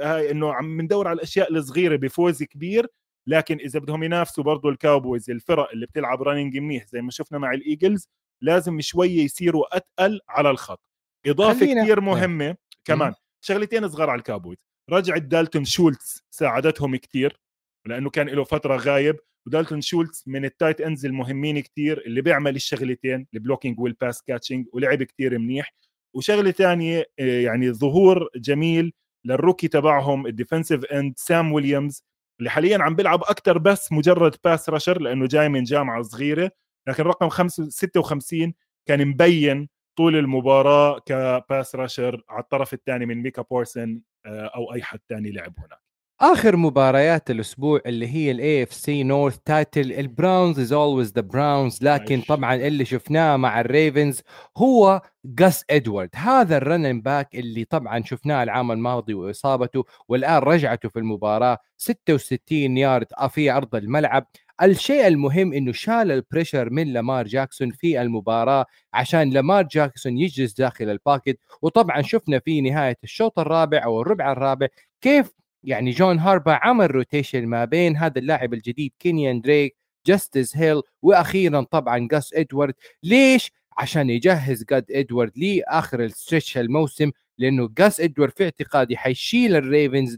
هاي 0.00 0.30
إنه 0.30 0.52
عم 0.54 0.80
ندور 0.80 1.08
على 1.08 1.16
الأشياء 1.16 1.52
الصغيرة 1.52 1.96
بفوز 1.96 2.42
كبير. 2.42 2.86
لكن 3.28 3.58
إذا 3.58 3.78
بدهم 3.78 4.02
ينافسوا 4.02 4.44
برضه 4.44 4.68
الكاوبويز 4.68 5.30
الفرق 5.30 5.70
اللي 5.70 5.86
بتلعب 5.86 6.22
running 6.22 6.56
منيح 6.58 6.86
زي 6.86 7.02
ما 7.02 7.10
شفنا 7.10 7.38
مع 7.38 7.52
الايجلز 7.52 8.08
لازم 8.42 8.80
شوية 8.80 9.24
يصيروا 9.24 9.76
أتقل 9.76 10.20
على 10.28 10.50
الخط. 10.50 10.80
إضافة 11.26 11.66
كثير 11.82 12.00
مهمة 12.00 12.56
كمان. 12.84 13.14
شغلتين 13.40 13.88
صغار 13.88 14.10
على 14.10 14.18
الكاوبويز 14.18 14.58
رجعت 14.90 15.22
دالتون 15.22 15.64
شولتز 15.64 16.22
ساعدتهم 16.30 16.96
كثير 16.96 17.40
لأنه 17.86 18.10
كان 18.10 18.28
له 18.28 18.44
فترة 18.44 18.76
غايب 18.76 19.16
ودالتون 19.46 19.80
شولتز 19.80 20.24
من 20.26 20.44
ال 20.44 20.50
tight 20.50 20.80
ends 20.80 21.06
المهمين 21.06 21.60
كثير 21.60 22.02
اللي 22.06 22.20
بيعمل 22.22 22.56
الشغلتين 22.56 23.26
ال 23.34 23.39
blocking 23.39 23.80
وال 23.80 23.94
pass 23.94 24.22
catching 24.22 24.66
ولعب 24.72 25.02
كثير 25.02 25.38
منيح. 25.38 25.74
وشغلة 26.14 26.50
ثانية 26.50 27.04
آه، 27.18 27.40
يعني 27.40 27.72
ظهور 27.72 28.28
جميل 28.36 28.92
للروكي 29.24 29.68
تبعهم 29.68 30.26
ال 30.26 30.32
defensive 30.32 30.84
end 30.84 31.14
سام 31.16 31.52
ويليامز. 31.52 32.04
اللي 32.38 32.50
حاليا 32.50 32.78
عم 32.82 32.94
بيلعب 32.94 33.22
أكثر 33.22 33.58
بس 33.58 33.92
مجرد 33.92 34.36
pass 34.44 34.70
rusher 34.70 35.00
لأنه 35.00 35.26
جاي 35.26 35.48
من 35.48 35.64
جامعة 35.64 36.02
صغيرة 36.02 36.50
لكن 36.88 37.02
رقم 37.02 37.48
56 37.48 38.54
كان 38.86 39.08
مبين 39.08 39.68
طول 39.96 40.16
المباراة 40.16 40.98
ك 40.98 41.13
pass 41.13 41.74
rusher 41.74 42.22
على 42.28 42.42
الطرف 42.42 42.74
الثاني 42.74 43.06
من 43.06 43.22
ميكا 43.22 43.42
بارسنز 43.42 44.00
آه، 44.26 44.46
أو 44.54 44.74
أي 44.74 44.82
حد 44.82 45.00
ثاني 45.08 45.30
لعب 45.30 45.54
هناك. 45.58 45.87
آخر 46.20 46.56
مباريات 46.56 47.30
الأسبوع 47.30 47.80
اللي 47.86 48.08
هي 48.08 48.30
ال 48.30 48.62
AFC 48.62 49.02
North 49.02 49.38
title 49.44 49.92
البراونز 49.92 50.58
is 50.58 50.72
always 50.72 51.12
the 51.12 51.20
Browns 51.20 51.78
لكن. 51.82 52.20
طبعا 52.20 52.54
اللي 52.54 52.84
شفناه 52.84 53.36
مع 53.36 53.60
الريفنز 53.60 54.22
هو 54.56 55.02
جاس 55.24 55.64
ادوارد 55.70 56.10
هذا 56.14 56.56
ال 56.56 56.61
running 56.61 57.00
back 57.00 57.34
اللي 57.34 57.64
طبعا 57.64 58.02
شفناه 58.04 58.42
العام 58.42 58.72
الماضي 58.72 59.14
وإصابته 59.14 59.84
والآن 60.08 60.38
رجعته 60.42 60.88
في 60.88 60.98
المباراة. 60.98 61.58
66 61.76 62.76
يارد 62.76 63.06
في 63.30 63.50
أرض 63.50 63.74
الملعب. 63.74 64.26
الشيء 64.62 65.06
المهم 65.06 65.52
إنه 65.52 65.72
شال 65.72 66.12
ال 66.12 66.18
pressure 66.18 66.70
من 66.70 66.92
لامار 66.92 67.26
جاكسون 67.26 67.70
في 67.70 68.00
المباراة 68.02 68.66
عشان 68.94 69.30
لامار 69.30 69.62
جاكسون 69.62 70.18
يجلس 70.18 70.52
داخل 70.52 70.90
ال 70.90 70.97
pocket 70.97 71.38
وطبعا 71.62 72.02
شفنا 72.02 72.38
في 72.38 72.60
نهاية 72.60 72.96
الشوط 73.04 73.38
الرابع 73.38 73.84
أو 73.84 74.00
الربع 74.02 74.32
الرابع 74.32 74.66
كيف 75.00 75.32
يعني 75.64 75.90
جون 75.90 76.18
هاربو 76.18 76.52
عمل 76.52 76.90
rotation 76.94 77.46
ما 77.46 77.64
بين 77.64 77.96
هذا 77.96 78.18
اللاعب 78.18 78.54
الجديد 78.54 78.92
كينيان 78.98 79.40
دريك 79.40 79.76
جاستس 80.06 80.56
هيل 80.56 80.82
وأخيرا 81.02 81.62
طبعا 81.70 82.08
جاس 82.10 82.34
إدوارد. 82.34 82.74
ليش؟ 83.02 83.52
عشان 83.78 84.10
يجهز 84.10 84.64
جاس 84.64 84.84
إدوارد 84.90 85.32
لآخر 85.38 86.04
ال 86.04 86.11
stretch 86.11 86.58
الموسم 86.58 87.10
لأنه 87.38 87.68
جاس 87.78 88.00
إدوارد 88.00 88.32
في 88.36 88.44
اعتقادي 88.44 88.96
حيشيل 88.96 89.56
الريفنز 89.56 90.16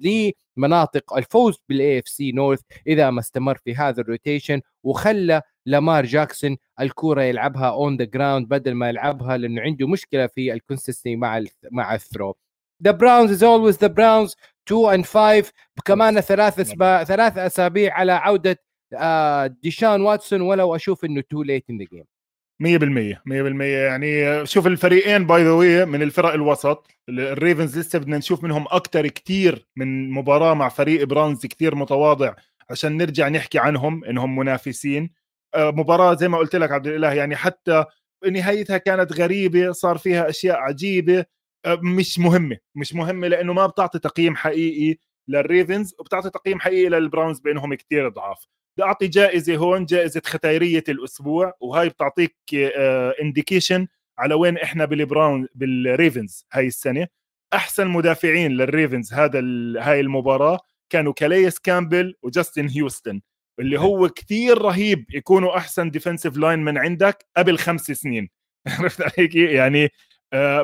لمناطق 0.56 1.16
الفوز 1.16 1.58
بال 1.68 1.98
AFC 1.98 2.32
North 2.32 2.60
إذا 2.86 3.10
ما 3.10 3.20
استمر 3.20 3.58
في 3.58 3.74
هذا 3.74 4.00
ال 4.00 4.07
rotation 4.07 4.60
وخلى 4.82 5.42
لامار 5.66 6.06
جاكسون 6.06 6.56
الكوره 6.80 7.22
يلعبها 7.22 7.70
on 7.70 7.96
the 7.96 8.04
ground 8.04 8.48
بدل 8.48 8.74
ما 8.74 8.88
يلعبها 8.88 9.36
لأنه 9.36 9.62
عنده 9.62 9.88
مشكلة 9.88 10.26
في 10.26 10.52
ال 10.52 10.57
consistency 10.57 11.16
مع 11.16 11.42
مع 11.70 11.94
ال 11.94 12.01
throw 12.01 12.36
the 12.82 12.90
Browns 12.90 13.30
is 13.30 13.44
always 13.44 13.78
the 13.78 13.86
Browns 13.86 14.36
2 14.68 14.94
and 14.94 15.04
5 15.04 15.52
كمان 15.84 16.20
ثلاث 16.20 16.58
أسبوع 16.60 17.04
ثلاث 17.04 17.38
أسابيع 17.38 17.94
على 17.94 18.12
عودة 18.12 18.58
ديشان 19.62 20.00
واتسون 20.00 20.40
ولو 20.40 20.76
أشوف 20.76 21.04
إنه 21.04 21.20
too 21.30 21.42
late 21.42 21.64
in 21.70 21.78
the 21.78 21.84
game 21.84 22.04
100% 22.60 23.22
100% 23.26 23.62
يعني 23.62 24.46
شوف 24.46 24.66
الفريقين 24.66 25.26
by 25.26 25.44
the 25.44 25.50
way 25.50 25.84
من 25.86 26.02
الفرق 26.02 26.32
الوسط. 26.32 26.86
الريفنز 27.08 27.78
لسه 27.78 27.98
بدنا 27.98 28.18
نشوف 28.18 28.44
منهم 28.44 28.64
أكثر 28.70 29.06
كثير 29.06 29.66
من 29.76 30.10
مباراة 30.10 30.54
مع 30.54 30.68
فريق 30.68 31.04
براونز 31.04 31.46
كثير 31.46 31.74
متواضع. 31.74 32.34
عشان 32.70 32.96
نرجع 32.96 33.28
نحكي 33.28 33.58
عنهم 33.58 34.04
إنهم 34.04 34.36
منافسين. 34.36 35.10
آه، 35.54 35.70
مباراة 35.70 36.14
زي 36.14 36.28
ما 36.28 36.38
قلت 36.38 36.56
لك 36.56 36.72
عبد 36.72 36.86
الإله 36.86 37.12
يعني 37.12 37.36
حتى 37.36 37.84
نهايتها 38.30 38.78
كانت 38.78 39.12
غريبة 39.12 39.72
صار 39.72 39.98
فيها 39.98 40.28
أشياء 40.30 40.56
عجيبة. 40.56 41.18
آه، 41.18 41.26
مش 41.66 42.18
مهمة 42.18 42.56
مش 42.74 42.94
مهمة 42.94 43.28
لأنه 43.28 43.52
ما 43.52 43.66
بتعطي 43.66 43.98
تقييم 43.98 44.36
حقيقي 44.36 44.98
للريفنز 45.28 45.94
وبتعطي 45.98 46.30
تقييم 46.30 46.60
حقيقي 46.60 46.88
للبراونز 46.88 47.40
بأنهم 47.40 47.74
كثير 47.74 48.08
ضعاف. 48.08 48.46
بدي 48.76 48.86
اعطي 48.86 49.08
جائزة 49.08 49.56
هون 49.56 49.84
جائزة 49.84 50.22
ختيريه 50.24 50.84
الأسبوع 50.88 51.54
وهاي 51.60 51.88
بتعطيك 51.88 52.36
indication 53.22 53.80
آه، 53.80 53.88
على 54.18 54.34
وين 54.34 54.58
إحنا 54.58 54.84
بالبراون 54.84 55.48
بالريفنز 55.54 56.46
هاي 56.52 56.66
السنة. 56.66 57.06
أحسن 57.54 57.88
مدافعين 57.88 58.50
للريفنز 58.52 59.12
هذا 59.12 59.38
هاي 59.78 60.00
المباراة 60.00 60.58
كانوا 60.90 61.12
كاليس 61.12 61.58
كامبل 61.58 62.14
وجاستن 62.22 62.68
هيوستن 62.68 63.20
اللي 63.60 63.80
هو 63.80 64.08
كثير 64.08 64.58
رهيب 64.58 65.04
يكونوا 65.14 65.56
أحسن 65.56 65.90
defensive 65.90 66.36
line 66.36 66.58
من 66.58 66.78
عندك 66.78 67.26
قبل 67.36 67.58
خمس 67.58 67.80
سنين. 67.92 68.30
عرفت 68.78 69.02
عليك؟ 69.02 69.34
يعني 69.34 69.84
آه 69.84 69.90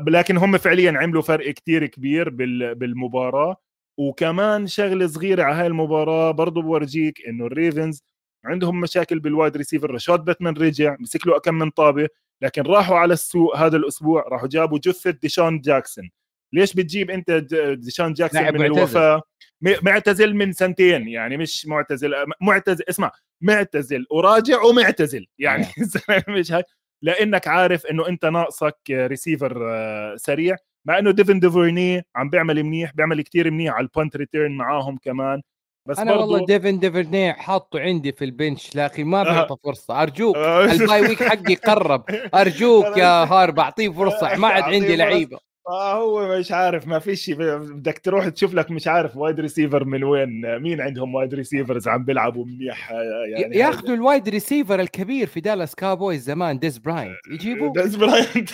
لكن 0.09 0.37
هم 0.37 0.59
فعليا 0.59 0.93
عملوا 0.99 1.23
فرق 1.23 1.51
كثير 1.51 1.87
كبير 1.87 2.29
بالمباراة. 2.75 3.57
وكمان 3.99 4.67
شغلة 4.67 5.07
صغيرة 5.07 5.43
على 5.43 5.55
هاي 5.57 5.67
المباراة 5.67 6.31
برضه 6.31 6.63
بورجيك 6.63 7.27
إنه 7.29 7.47
الريفنز 7.47 8.03
عندهم 8.45 8.81
مشاكل 8.81 9.19
بالوايد 9.21 9.57
ريسيفر 9.57 9.91
رشاد 9.91 10.25
باتمان 10.25 10.55
رجع 10.57 10.97
مسك 11.01 11.27
له 11.27 11.39
كم 11.39 11.55
من 11.55 11.71
طابة 11.71 12.09
لكن 12.43 12.63
راحوا 12.63 12.97
على 12.99 13.13
السوق 13.15 13.57
هذا 13.57 13.77
الأسبوع 13.77 14.25
راحوا 14.29 14.49
جابوا 14.49 14.79
جثة 14.79 15.11
ديشان 15.11 15.61
جاكسون. 15.61 16.11
ليش 16.53 16.75
بتجيب 16.75 17.11
أنت 17.11 17.31
ديشان 17.79 18.13
جاكسون 18.13 18.43
من 18.43 18.51
معتزل. 18.53 18.65
الوفاة؟ 18.67 19.23
معتزل 19.61 20.35
من 20.37 20.53
سنتين 20.53 21.09
يعني 21.09 21.37
مش 21.37 21.67
معتزل 21.67 22.15
معتزل 22.41 22.85
اسمع 22.91 23.13
معتزل 23.41 24.07
وراجع 24.11 24.63
ومعتزل 24.63 25.27
يعني 25.39 25.67
مش 26.29 26.53
هاي. 26.53 26.63
لإنك 27.07 27.49
عارف 27.49 27.87
إنه 27.87 28.09
أنت 28.09 28.25
ناقصك 28.25 28.77
ريسيفر 28.91 29.69
آه، 29.71 30.17
سريع. 30.17 30.57
مع 30.85 30.99
إنه 30.99 31.11
ديفن 31.11 31.41
ديوفرني 31.41 32.03
عم 32.17 32.31
بيعمل 32.31 32.63
منيح 32.65 32.93
بيعمل 32.95 33.23
كتير 33.23 33.51
منيح 33.51 33.75
على 33.75 33.83
ال 33.85 33.91
punt 33.91 34.17
return 34.17 34.57
معاهم 34.57 34.97
كمان. 35.03 35.43
بس 35.89 35.99
أنا 35.99 36.13
والله 36.15 36.47
ديفن 36.47 36.79
ديوفرني 36.79 37.33
حاطه 37.33 37.81
عندي 37.81 38.13
في 38.13 38.25
ال 38.25 38.34
bench 38.34 38.77
لكن 38.77 39.05
ما 39.05 39.23
بيعطى 39.23 39.55
آه. 39.55 39.59
فرصة. 39.65 40.03
أرجوك 40.03 40.37
آه. 40.37 40.65
ال 40.73 40.80
bye 40.80 41.01
week 41.01 41.23
حقي 41.23 41.55
قرب 41.55 42.05
أرجوك 42.35 42.97
يا 43.03 43.25
هارب 43.25 43.59
أعطيه 43.59 43.89
فرصة. 43.89 44.37
ما 44.37 44.49
عاد 44.49 44.63
عندي 44.63 44.97
لعيبة. 44.97 45.39
هو 45.69 46.39
مش 46.39 46.53
عارف 46.53 46.87
ما 46.87 46.99
فيش 46.99 47.31
بدك 47.31 47.99
تروح 47.99 48.29
تشوف 48.29 48.55
لك 48.55 48.71
مش 48.71 48.89
عارف 48.89 49.17
wide 49.17 49.41
receiver 49.41 49.85
من 49.85 50.05
وين. 50.05 50.59
مين 50.59 50.81
عندهم 50.81 51.15
wide 51.15 51.35
receivers 51.35 51.89
عم 51.89 52.05
بيلعبوا 52.05 52.45
منيح؟ 52.45 52.91
يعني 53.37 53.57
ياخذوا 53.57 53.95
ال 53.95 54.02
wide 54.02 54.29
receiver 54.29 54.81
الكبير 54.81 55.27
في 55.27 55.41
دالاس 55.41 55.75
كابويز 55.75 56.23
زمان 56.23 56.59
ديز 56.59 56.79
براينت 56.79 57.17
يجيبوا 57.33 57.73
ديز 57.83 57.97
براينت 57.97 58.51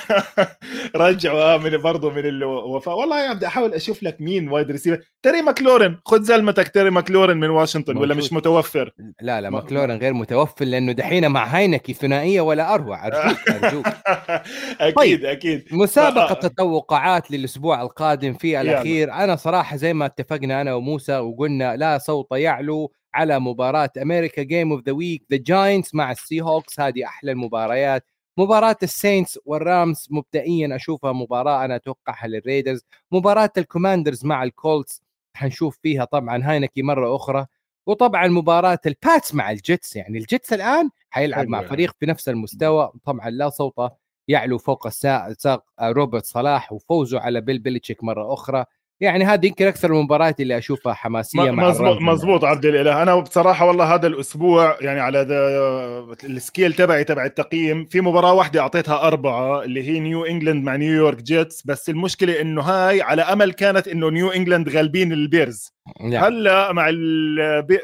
رجعوا 0.96 1.56
من 1.56 1.76
برضه 1.76 2.10
من 2.10 2.26
الوفاه 2.26 2.94
والله 2.94 3.32
بدي 3.32 3.46
أحاول 3.46 3.74
أشوف 3.74 4.02
لك 4.02 4.16
مين 4.20 4.48
wide 4.48 4.70
receiver 4.70 5.02
تري 5.22 5.42
ماكلورن. 5.42 5.96
خذ 6.04 6.22
زلمتك 6.22 6.68
تري 6.68 6.90
ماكلورن 6.90 7.36
من 7.36 7.50
واشنطن 7.50 7.96
ولا 7.96 8.14
مش 8.14 8.32
متوفر؟ 8.32 8.90
لا 9.20 9.40
لا 9.40 9.50
ماكلورن 9.50 9.96
غير 9.96 10.12
متوفر 10.12 10.64
لأنه 10.64 10.92
دحين 10.92 11.30
مع 11.30 11.44
هاينكي 11.44 11.92
ثنائيه 11.92 12.40
ولا 12.40 12.74
أروع. 12.74 13.06
أرجوك 13.06 13.48
أرجوك. 13.50 13.86
أكيد 14.80 14.94
طيب. 14.96 15.24
أكيد. 15.24 15.64
مسابقة 15.72 16.34
تطوق 16.34 16.92
توقعات 17.02 17.30
للأسبوع 17.30 17.82
القادم 17.82 18.34
في 18.34 18.60
الأخير. 18.60 19.08
يلا. 19.08 19.24
أنا 19.24 19.36
صراحة 19.36 19.76
زي 19.76 19.94
ما 19.94 20.06
اتفقنا 20.06 20.60
أنا 20.60 20.74
وموسى 20.74 21.18
وقلنا 21.18 21.76
لا 21.76 21.98
صوت 21.98 22.26
يعلو 22.32 22.92
على 23.14 23.38
مباراة 23.38 23.90
أمريكا 24.02 24.42
game 24.42 24.72
of 24.72 24.82
the 24.86 24.92
week 24.92 25.24
the 25.32 25.38
Giants 25.46 25.94
مع 25.94 26.10
السي 26.10 26.40
هوكس 26.40 26.80
هذه 26.80 27.04
أحلى 27.04 27.32
المباريات. 27.32 28.04
مباراة 28.38 28.76
السينتس 28.82 29.38
والريدرز 29.44 30.08
مبدئيا 30.10 30.76
أشوفها 30.76 31.12
مباراة 31.12 31.64
أنا 31.64 31.76
أتوقعها 31.76 32.26
للريدرز، 32.26 32.84
مباراة 33.12 33.52
الكوماندرز 33.58 34.24
مع 34.24 34.42
الكولتس 34.42 35.02
حنشوف 35.34 35.78
فيها 35.82 36.04
طبعا 36.04 36.42
هاينكي 36.44 36.82
مرة 36.82 37.16
أخرى، 37.16 37.46
وطبعا 37.86 38.26
مباراة 38.26 38.78
الباتس 38.86 39.34
مع 39.34 39.50
الجيتس 39.50 39.96
يعني 39.96 40.18
الجيتس 40.18 40.52
الآن 40.52 40.90
حيلعب 41.10 41.48
مع 41.48 41.62
فريق 41.62 41.94
في 42.00 42.06
نفس 42.06 42.28
المستوى. 42.28 42.92
طبعا 43.04 43.30
لا 43.30 43.48
صوت 43.48 43.74
يعلو 44.28 44.58
فوق 44.58 44.88
ساق 44.88 45.64
روبرت 45.82 46.24
صالح 46.24 46.72
وفوزه 46.72 47.20
على 47.20 47.40
بيل 47.40 47.58
بيليتشيك 47.58 48.04
مرة 48.04 48.34
أخرى. 48.34 48.64
يعني 49.00 49.24
هذه 49.24 49.46
يمكن 49.46 49.66
أكثر 49.66 49.90
المباريات 49.90 50.40
اللي 50.40 50.58
أشوفها 50.58 50.92
حماسية 50.92 51.50
مع 51.50 51.68
مزبوط 51.68 52.00
مزبوط 52.00 52.44
عبد 52.44 52.64
الإله. 52.64 53.02
أنا 53.02 53.16
بصراحة 53.16 53.66
والله 53.66 53.94
هذا 53.94 54.06
الأسبوع 54.06 54.76
يعني 54.80 55.00
على 55.00 55.22
ال 56.24 56.32
scale 56.32 56.72
تبعي 56.72 57.04
تبع 57.04 57.24
التقييم 57.24 57.86
في 57.86 58.00
مباراة 58.00 58.32
واحدة 58.32 58.60
أعطيتها 58.60 59.06
أربعة 59.06 59.62
اللي 59.62 59.88
هي 59.88 60.00
نيو 60.00 60.24
إنجلاند 60.24 60.64
مع 60.64 60.76
نيويورك 60.76 61.22
جيتس. 61.22 61.66
بس 61.66 61.88
المشكلة 61.88 62.40
إنه 62.40 62.62
هاي 62.62 63.02
على 63.02 63.22
أمل 63.22 63.52
كانت 63.52 63.88
إنه 63.88 64.10
نيو 64.10 64.30
إنجلاند 64.30 64.68
غالبين 64.68 65.12
البيرز. 65.12 65.74
نعم. 66.00 66.24
هلأ 66.24 66.72
مع 66.72 66.90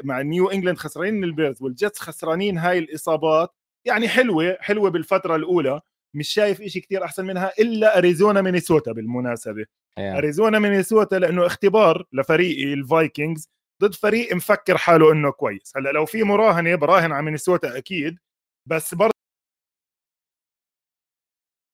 مع 0.05 0.23
نيو 0.23 0.49
إنجلاند 0.49 0.79
خسرانين 0.79 1.25
البيرز 1.25 1.63
والجيتس 1.63 1.99
خسرانين 2.01 2.59
هاي 2.59 2.79
الإصابات. 2.79 3.51
يعني 3.85 4.09
حلوة 4.09 4.57
حلوة 4.61 4.91
بالفترة 4.91 5.37
الأولى. 5.37 5.81
مش 6.15 6.29
شايف 6.29 6.61
إشي 6.61 6.81
كتير 6.81 7.05
أحسن 7.05 7.27
منها 7.27 7.53
إلا 7.59 7.99
أريزونا 7.99 8.43
مينيسوتا 8.43 8.93
بالمناسبة. 8.93 9.63
yeah. 9.65 10.01
أريزونا 10.01 10.59
مينيسوتا 10.59 11.17
لأنه 11.17 11.47
اختبار 11.47 12.07
لفريقي 12.13 12.73
الفايكنجز 12.73 13.49
ضد 13.83 13.95
فريق 13.95 14.35
مفكر 14.35 14.77
حاله 14.77 15.13
إنه 15.13 15.31
كويس. 15.31 15.73
هلأ 15.77 15.91
لو 15.93 16.07
في 16.07 16.23
مراهنة 16.23 16.75
براهن 16.75 17.13
على 17.13 17.23
مينيسوتا 17.25 17.79
أكيد 17.79 18.19
بس 18.67 18.95
برضه 18.95 19.13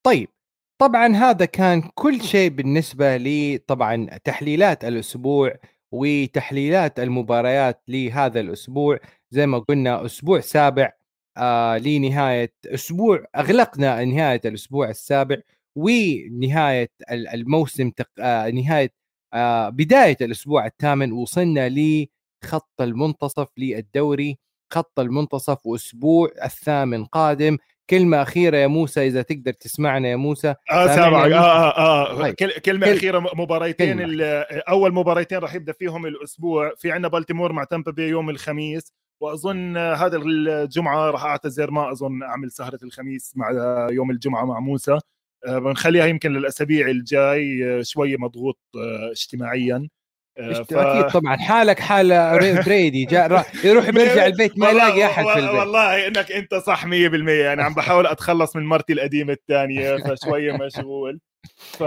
طيب 0.05 0.29
طبعا 0.81 1.07
هذا 1.15 1.45
كان 1.45 1.81
كل 1.81 2.21
شيء 2.21 2.49
بالنسبة 2.49 3.17
لي 3.17 3.57
طبعا 3.57 4.05
تحليلات 4.23 4.85
الأسبوع 4.85 5.55
وتحليلات 5.91 6.99
المباريات 6.99 7.83
لهذا 7.87 8.39
الأسبوع. 8.39 8.99
زي 9.31 9.45
ما 9.47 9.59
قلنا 9.59 10.05
أسبوع 10.05 10.39
سابع 10.39 10.93
آه 11.37 11.77
لنهاية 11.77 12.53
أسبوع 12.65 13.25
أغلقنا 13.35 14.05
نهاية 14.05 14.41
الأسبوع 14.45 14.89
السابع 14.89 15.37
ونهاية 15.77 16.89
الموسم 17.11 17.89
تق... 17.89 18.09
آه 18.19 18.49
نهاية 18.49 18.93
آه 19.33 19.69
بداية 19.69 20.17
الأسبوع 20.21 20.65
الثامن 20.65 21.11
وصلنا 21.11 21.69
لخط 21.69 22.81
المنتصف 22.81 23.47
للدوري. 23.57 24.37
خط 24.73 24.99
المنتصف 24.99 25.65
وأسبوع 25.65 26.29
الثامن 26.43 27.05
قادم. 27.05 27.57
كلمة 27.89 28.21
أخيرة 28.21 28.57
يا 28.57 28.67
موسى 28.67 29.07
إذا 29.07 29.21
تقدر 29.21 29.51
تسمعنا 29.53 30.07
يا 30.07 30.15
موسى. 30.15 30.55
سامعني 30.69 30.95
سامعك. 30.95 31.31
يا 31.31 31.37
آه 31.37 31.77
آه 31.77 32.11
آه 32.11 32.21
طيب. 32.21 32.33
كل- 32.35 32.51
كلمة 32.59 32.85
كل- 32.85 32.97
أخيرة 32.97 33.19
م- 33.19 33.41
مباريتين 33.41 33.97
كلمة. 33.97 34.25
أول 34.69 34.93
مباريتين 34.93 35.37
راح 35.37 35.55
يبدأ 35.55 35.73
فيهم 35.73 36.05
الأسبوع. 36.05 36.73
في 36.77 36.91
عندنا 36.91 37.07
بالتيمور 37.07 37.51
مع 37.53 37.63
تامبا 37.63 37.91
بي 37.91 38.03
يوم 38.07 38.29
الخميس. 38.29 38.93
وأظن 39.21 39.77
هذا 39.77 40.17
الجمعة 40.17 41.11
راح 41.11 41.25
اعتذر 41.25 41.71
ما 41.71 41.91
أظن 41.91 42.23
أعمل 42.23 42.51
سهرة 42.51 42.79
الخميس 42.83 43.33
مع 43.35 43.49
يوم 43.91 44.11
الجمعة 44.11 44.45
مع 44.45 44.59
موسى. 44.59 44.99
آه، 45.47 45.59
بنخليها 45.59 46.05
يمكن 46.05 46.31
للأسابيع 46.33 46.87
الجاي 46.87 47.65
آه، 47.79 47.81
شوية 47.81 48.17
مضغوط 48.17 48.59
آه، 48.75 49.11
اجتماعيا. 49.11 49.87
ف- 50.37 50.73
أكيد 50.73 51.11
طبعا. 51.11 51.37
حالك 51.37 51.79
حال 51.79 52.11
ري- 52.37 52.61
بريدي 52.61 53.05
جاء 53.05 53.45
يروح 53.63 53.89
بيرجع 53.95 54.25
البيت 54.25 54.59
ما 54.59 54.69
يلاقي 54.69 55.05
أحد 55.05 55.23
في 55.23 55.27
والله- 55.29 55.39
البيت. 55.49 55.59
والله 55.59 56.07
إنك 56.07 56.31
أنت 56.31 56.55
صح 56.55 56.85
100% 56.85 57.43
يعني 57.43 57.61
عم 57.63 57.73
بحاول 57.73 58.07
أتخلص 58.07 58.55
من 58.55 58.65
مرتي 58.65 58.93
القديمة 58.93 59.33
الثانية 59.33 59.95
فشوية 60.15 60.53
مشغول. 60.53 61.19
ف 61.57 61.83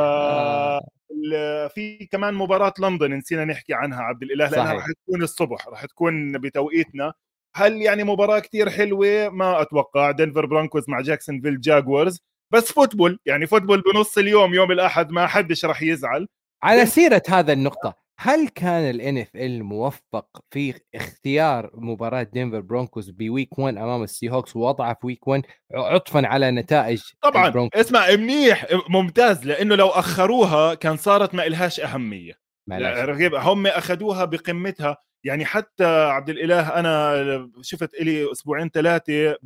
في 1.75 2.09
كمان 2.13 2.35
مباراة 2.35 2.75
لندن 2.79 3.13
نسينا 3.15 3.45
نحكي 3.45 3.75
عنها 3.75 4.03
عبد 4.03 4.23
الإله 4.23 4.51
لأنها 4.51 4.65
صحيح. 4.65 4.77
راح 4.77 4.87
تكون 4.93 5.23
الصبح 5.23 5.69
راح 5.69 5.85
تكون 5.85 6.39
بتوقيتنا. 6.39 7.13
هل 7.57 7.83
يعني 7.83 8.05
مباراة 8.05 8.39
كتير 8.39 8.71
حلوة؟ 8.71 9.29
ما 9.29 9.63
أتوقع. 9.63 10.11
دنفر 10.11 10.47
برونكوز 10.47 10.85
مع 10.89 11.01
جاكسونفيل 11.01 11.61
جاكوارز. 11.61 12.21
بس 12.53 12.73
football 12.73 13.19
يعني 13.27 13.47
football 13.47 13.83
بنص 13.93 14.19
اليوم 14.19 14.55
يوم 14.55 14.73
الأحد 14.73 15.11
ما 15.11 15.27
حدش 15.27 15.65
راح 15.65 15.83
يزعل. 15.83 16.29
على 16.63 16.87
سيرة 16.87 17.23
هذا 17.29 17.53
النقطة 17.53 17.95
هل 18.21 18.49
كان 18.49 19.01
ال 19.35 19.65
موفق 19.65 20.27
في 20.51 20.75
اختيار 20.95 21.71
مباراة 21.75 22.23
دنفر 22.23 22.61
برونكوز 22.61 23.11
ب 23.11 23.20
week 23.20 23.59
1 23.59 23.77
أمام 23.77 24.03
السي 24.03 24.31
هوكس 24.31 24.57
ووضعها 24.57 24.95
في 24.95 25.07
week 25.07 25.29
1 25.29 25.43
عطفا 25.75 26.27
على 26.27 26.51
نتائج 26.51 27.03
طبعا. 27.23 27.47
البرونكوز؟ 27.47 27.81
اسمع 27.81 28.11
منيح 28.11 28.67
ممتاز 28.89 29.47
لأنه 29.47 29.75
لو 29.75 29.89
أخروها 29.89 30.75
كان 30.75 30.97
صارت 30.97 31.35
ما 31.35 31.47
إلهاش 31.47 31.81
أهمية. 31.81 32.33
رغيب 32.71 33.35
هم 33.35 33.67
اخذوها 33.67 34.25
بقمتها. 34.25 34.97
يعني 35.25 35.45
حتى 35.45 35.85
عبد 35.85 36.29
الإله 36.31 36.69
أنا 36.69 37.51
شفت 37.63 38.01
لي 38.01 38.33
أسبوعين 38.33 38.69
ثلاثة 38.69 39.37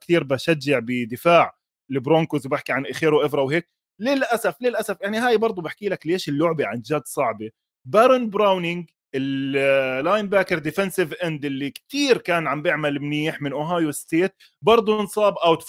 كثير 0.00 0.24
بشجع 0.24 0.78
بدفاع 0.82 1.54
البرونكوز 1.90 2.46
وبحكي 2.46 2.72
عن 2.72 2.86
ايجيرو 2.86 3.26
ايفيرو 3.26 3.42
وهيك. 3.42 3.68
للأسف 4.00 4.54
للأسف 4.60 4.96
يعني 5.00 5.18
هاي 5.18 5.36
برضو 5.36 5.62
بحكي 5.62 5.88
لك 5.88 6.06
ليش 6.06 6.28
اللعبة 6.28 6.66
عن 6.66 6.80
جد 6.80 7.02
صعبة. 7.04 7.50
بارون 7.84 8.30
براونينج 8.30 8.90
ال 9.14 10.28
linebacker 10.28 10.58
defensive 10.58 11.14
end 11.14 11.44
اللي 11.44 11.70
كتير 11.70 12.18
كان 12.18 12.46
عم 12.46 12.62
بيعمل 12.62 13.00
منيح 13.00 13.42
من 13.42 13.52
أوهايو 13.52 13.92
ستيت 13.92 14.34
برضه 14.62 15.00
انصاب 15.00 15.34
out 15.38 15.62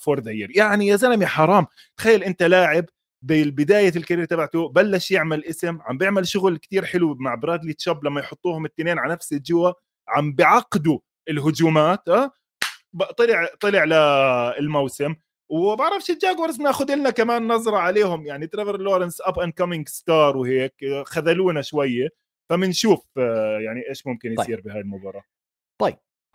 for 0.00 0.20
the 0.20 0.30
year 0.30 0.56
يعني 0.56 0.86
يا 0.86 0.96
زلمة 0.96 1.26
حرام. 1.26 1.66
تخيل 1.96 2.24
أنت 2.24 2.42
لاعب 2.42 2.84
بالبداية 3.22 3.92
ال 3.96 4.00
career 4.00 4.24
تبعته 4.24 4.68
بلش 4.68 5.10
يعمل 5.10 5.44
اسم 5.44 5.78
عم 5.82 5.98
بيعمل 5.98 6.28
شغل 6.28 6.56
كتير 6.56 6.84
حلو 6.84 7.14
مع 7.20 7.34
برادلي 7.34 7.72
تشاب 7.72 8.04
لما 8.04 8.20
يحطوهم 8.20 8.66
الاثنين 8.66 8.98
على 8.98 9.12
نفس 9.12 9.32
الجوا 9.32 9.72
عم 10.08 10.32
بيعقدوا 10.32 10.98
الهجومات 11.28 12.08
آه؟ 12.08 12.30
طلع 13.16 13.48
طلع 13.60 13.84
للموسم 13.84 15.14
وبعرفش 15.52 16.10
الجاكورز 16.10 16.60
ناخذ 16.60 16.94
لنا 16.94 17.10
كمان 17.10 17.48
نظرة 17.48 17.76
عليهم. 17.76 18.26
يعني 18.26 18.46
تريفر 18.46 18.80
لورنس 18.80 19.20
up 19.20 19.38
and 19.38 19.52
coming 19.52 19.88
star 19.88 20.36
وهيك 20.36 20.74
خذلونا 21.06 21.62
شوية. 21.62 22.08
فبنشوف 22.50 23.00
آه، 23.18 23.58
يعني 23.60 23.88
إيش 23.88 24.06
ممكن 24.06 24.28
طيب. 24.34 24.40
يصير 24.40 24.60
بهاي 24.60 24.80
المباراة. 24.80 25.22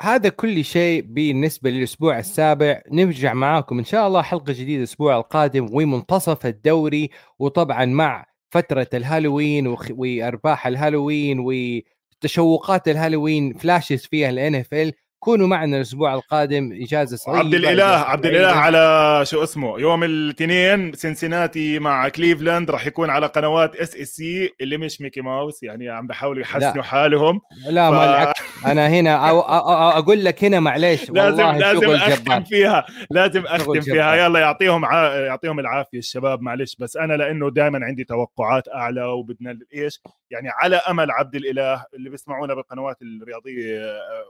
هذا 0.02 0.30
كل 0.30 0.64
شيء 0.66 1.02
بالنسبة 1.02 1.70
للأسبوع 1.70 2.20
السابع. 2.20 2.82
نرجع 2.92 3.34
معاكم 3.34 3.78
إن 3.78 3.84
شاء 3.86 4.08
الله 4.08 4.22
حلقة 4.22 4.54
جديدة 4.54 4.78
الأسبوع 4.78 5.18
القادم 5.18 5.68
ومنتصف 5.72 6.46
الدوري. 6.46 7.10
وطبعا 7.40 7.86
مع 7.86 8.26
فترة 8.52 8.88
الهالوين 8.94 9.68
وخ- 9.68 9.92
وأشباح 9.92 10.68
الهالوين 10.68 11.40
وتشوقات 11.40 12.88
الهالوين 12.88 13.54
flashes 13.54 14.06
فيها 14.06 14.30
ال 14.30 14.56
NFL 14.56 14.94
كونوا 15.28 15.48
معنا 15.48 15.78
الأسبوع 15.78 16.14
القادم 16.14 16.72
إجازة 16.82 17.18
صغيرة. 17.18 17.40
عبد 17.40 17.54
الإله 17.54 17.84
عبد 17.84 18.26
الإله 18.26 18.48
على 18.48 19.22
شو 19.26 19.44
اسمه 19.44 19.80
يوم 19.80 20.04
الاثنين 20.04 20.94
سنسناتي 20.94 21.80
مع 21.80 22.10
كليفلاند 22.10 22.72
راح 22.72 22.88
يكون 22.88 23.10
على 23.10 23.26
قنوات 23.26 23.76
SSC 23.76 24.54
اللي 24.62 24.78
مش 24.78 25.02
ميكي 25.02 25.22
ماوس 25.22 25.64
يعني 25.64 25.90
عم 25.90 26.08
بحاولوا 26.08 26.42
يحسنوا 26.42 26.74
لا. 26.74 26.82
حالهم. 26.84 27.42
لا 27.70 27.90
ف- 27.90 27.94
ما 27.94 28.06
العكس. 28.10 28.42
أنا 28.66 28.88
هنا 28.90 29.30
أو 29.30 29.40
أو 29.40 29.58
أو 29.60 29.90
أقول 29.90 30.26
لك 30.26 30.44
هنا 30.44 30.60
معليش 30.60 31.10
لازم 31.10 31.44
والله 31.46 31.58
لازم 31.58 31.92
أختم 31.92 32.24
جبار. 32.24 32.44
فيها 32.44 32.86
لازم 33.12 33.46
أختم 33.46 33.82
فيها. 33.82 34.16
يلا 34.16 34.40
يعطيهم 34.40 34.86
ع... 34.86 35.16
يعطيهم 35.16 35.60
العافية 35.60 35.98
الشباب 36.00 36.42
معلش 36.42 36.76
بس 36.80 36.98
أنا 36.98 37.14
لأنه 37.14 37.50
دائما 37.52 37.80
عندي 37.86 38.04
توقعات 38.04 38.68
أعلى 38.68 39.04
وبدنا 39.04 39.60
إيش 39.76 40.00
يعني 40.32 40.50
على 40.50 40.76
أمل 40.76 41.12
عبد 41.12 41.36
الإله 41.36 41.86
اللي 41.94 42.10
بيسمعونا 42.10 42.54
بالقنوات 42.54 42.98
الرياضية 43.02 43.78
آه، 43.82 44.24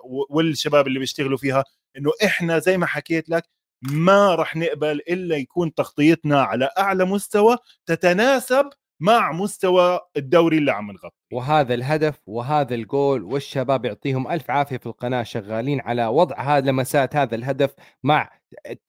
والشباب 0.87 0.89
اللي 0.89 0.99
بيشتغلوا 0.99 1.37
فيها 1.37 1.63
إنه 1.97 2.11
إحنا 2.25 2.59
زي 2.59 2.77
ما 2.77 2.85
حكيت 2.85 3.29
لك 3.29 3.43
ما 3.81 4.35
راح 4.35 4.55
نقبل 4.55 5.01
إلا 5.09 5.35
يكون 5.37 5.73
تغطيتنا 5.73 6.41
على 6.41 6.69
أعلى 6.77 7.05
مستوى 7.05 7.57
تتناسب 7.85 8.69
مع 8.99 9.31
مستوى 9.31 9.99
الدوري 10.17 10.57
اللي 10.57 10.71
عم 10.71 10.91
نغطي 10.91 11.15
وهذا 11.33 11.73
الهدف 11.73 12.19
وهذا 12.27 12.75
الجول 12.75 13.23
والشباب 13.23 13.85
يعطيهم 13.85 14.27
ألف 14.31 14.51
عافية 14.51 14.77
في 14.77 14.85
القناة 14.85 15.23
شغالين 15.23 15.81
على 15.81 16.07
وضع 16.07 16.39
هذا 16.39 16.71
لمسات 16.71 17.15
هذا 17.15 17.35
الهدف 17.35 17.73
مع 18.03 18.29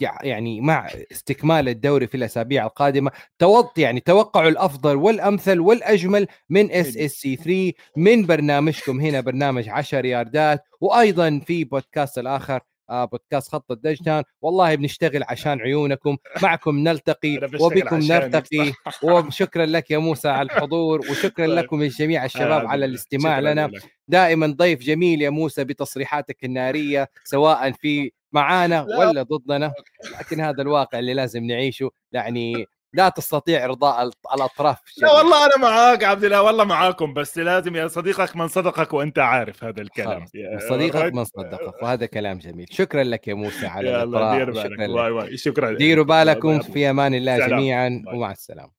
يعني 0.00 0.60
مع 0.60 0.90
استكمال 1.12 1.68
الدوري 1.68 2.06
في 2.06 2.16
الأسابيع 2.16 2.66
القادمة. 2.66 3.10
توط 3.38 3.78
يعني 3.78 4.00
توقعوا 4.00 4.48
الأفضل 4.48 4.96
والأمثل 4.96 5.60
والأجمل 5.60 6.26
من 6.50 6.72
SSC 6.72 7.36
3 7.36 7.72
من 7.96 8.26
برنامجكم 8.26 9.00
هنا 9.00 9.20
برنامج 9.20 9.68
10 9.68 10.06
ياردات. 10.06 10.64
وأيضا 10.80 11.40
في 11.46 11.64
بودكاست 11.64 12.18
الآخر 12.18 12.60
بودكاست 12.90 13.52
خط 13.52 13.70
الدجتان 13.70 14.22
والله 14.42 14.74
بنشتغل 14.74 15.24
عشان 15.28 15.60
عيونكم. 15.60 16.16
معكم 16.42 16.78
نلتقي 16.78 17.36
وبكم 17.60 17.98
نرتقي. 17.98 18.72
وشكرا 19.02 19.66
لك 19.66 19.90
يا 19.90 19.98
موسى 19.98 20.28
على 20.28 20.46
الحضور. 20.46 20.98
وشكرا 20.98 21.46
طيب. 21.46 21.58
لكم 21.58 21.82
يا 21.82 21.88
جميع 21.88 22.24
الشباب 22.24 22.64
آه، 22.64 22.68
على 22.68 22.84
الاستماع 22.84 23.40
لنا. 23.40 23.70
دائما 24.08 24.46
ضيف 24.46 24.80
جميل 24.80 25.22
يا 25.22 25.30
موسى 25.30 25.64
بتصريحاتك 25.64 26.44
النارية 26.44 27.10
سواء 27.24 27.72
في 27.72 28.12
معانا 28.32 28.86
لا. 28.88 28.98
ولا 28.98 29.22
ضدنا. 29.22 29.72
لكن 30.20 30.40
هذا 30.40 30.62
الواقع 30.62 30.98
اللي 30.98 31.14
لازم 31.14 31.44
نعيشه. 31.44 31.90
يعني 32.12 32.66
لا 32.92 33.08
تستطيع 33.08 33.64
إرضاء 33.64 34.10
الأطراف 34.34 34.78
لا 34.98 35.12
والله 35.12 35.46
أنا 35.46 35.58
معاك 35.58 36.04
عبد 36.04 36.24
الله 36.24 36.42
والله 36.42 36.64
معاكم 36.64 37.14
بس 37.14 37.38
لازم 37.38 37.76
يا 37.76 37.88
صديقك 37.88 38.36
من 38.36 38.48
صدقك 38.48 38.92
وأنت 38.92 39.18
عارف 39.18 39.64
هذا 39.64 39.82
الكلام. 39.82 40.24
يا 40.34 40.58
صديقك. 40.68 41.12
من 41.14 41.24
صدقك 41.24 41.82
وهذا 41.82 42.06
كلام 42.06 42.38
جميل 42.38 42.66
شكرا 42.70 43.02
لك 43.02 43.28
يا 43.28 43.34
موسى 43.34 43.66
على 43.66 43.88
يلا 43.88 44.02
الإطراء 44.02 44.36
دير 44.38 44.54
شكرا 44.54 44.68
بالك 44.68 44.80
لك 44.80 44.90
bye 44.90 45.12
bye 45.12 45.36
شكرا 45.36 45.72
ديروا 45.72 46.04
بالكم. 46.04 46.60
في 46.60 46.90
أمان 46.90 47.14
الله 47.14 47.36
سلام. 47.36 47.50
جميعا 47.50 48.02
bye. 48.06 48.16
ومع 48.16 48.32
السلامة 48.32 48.77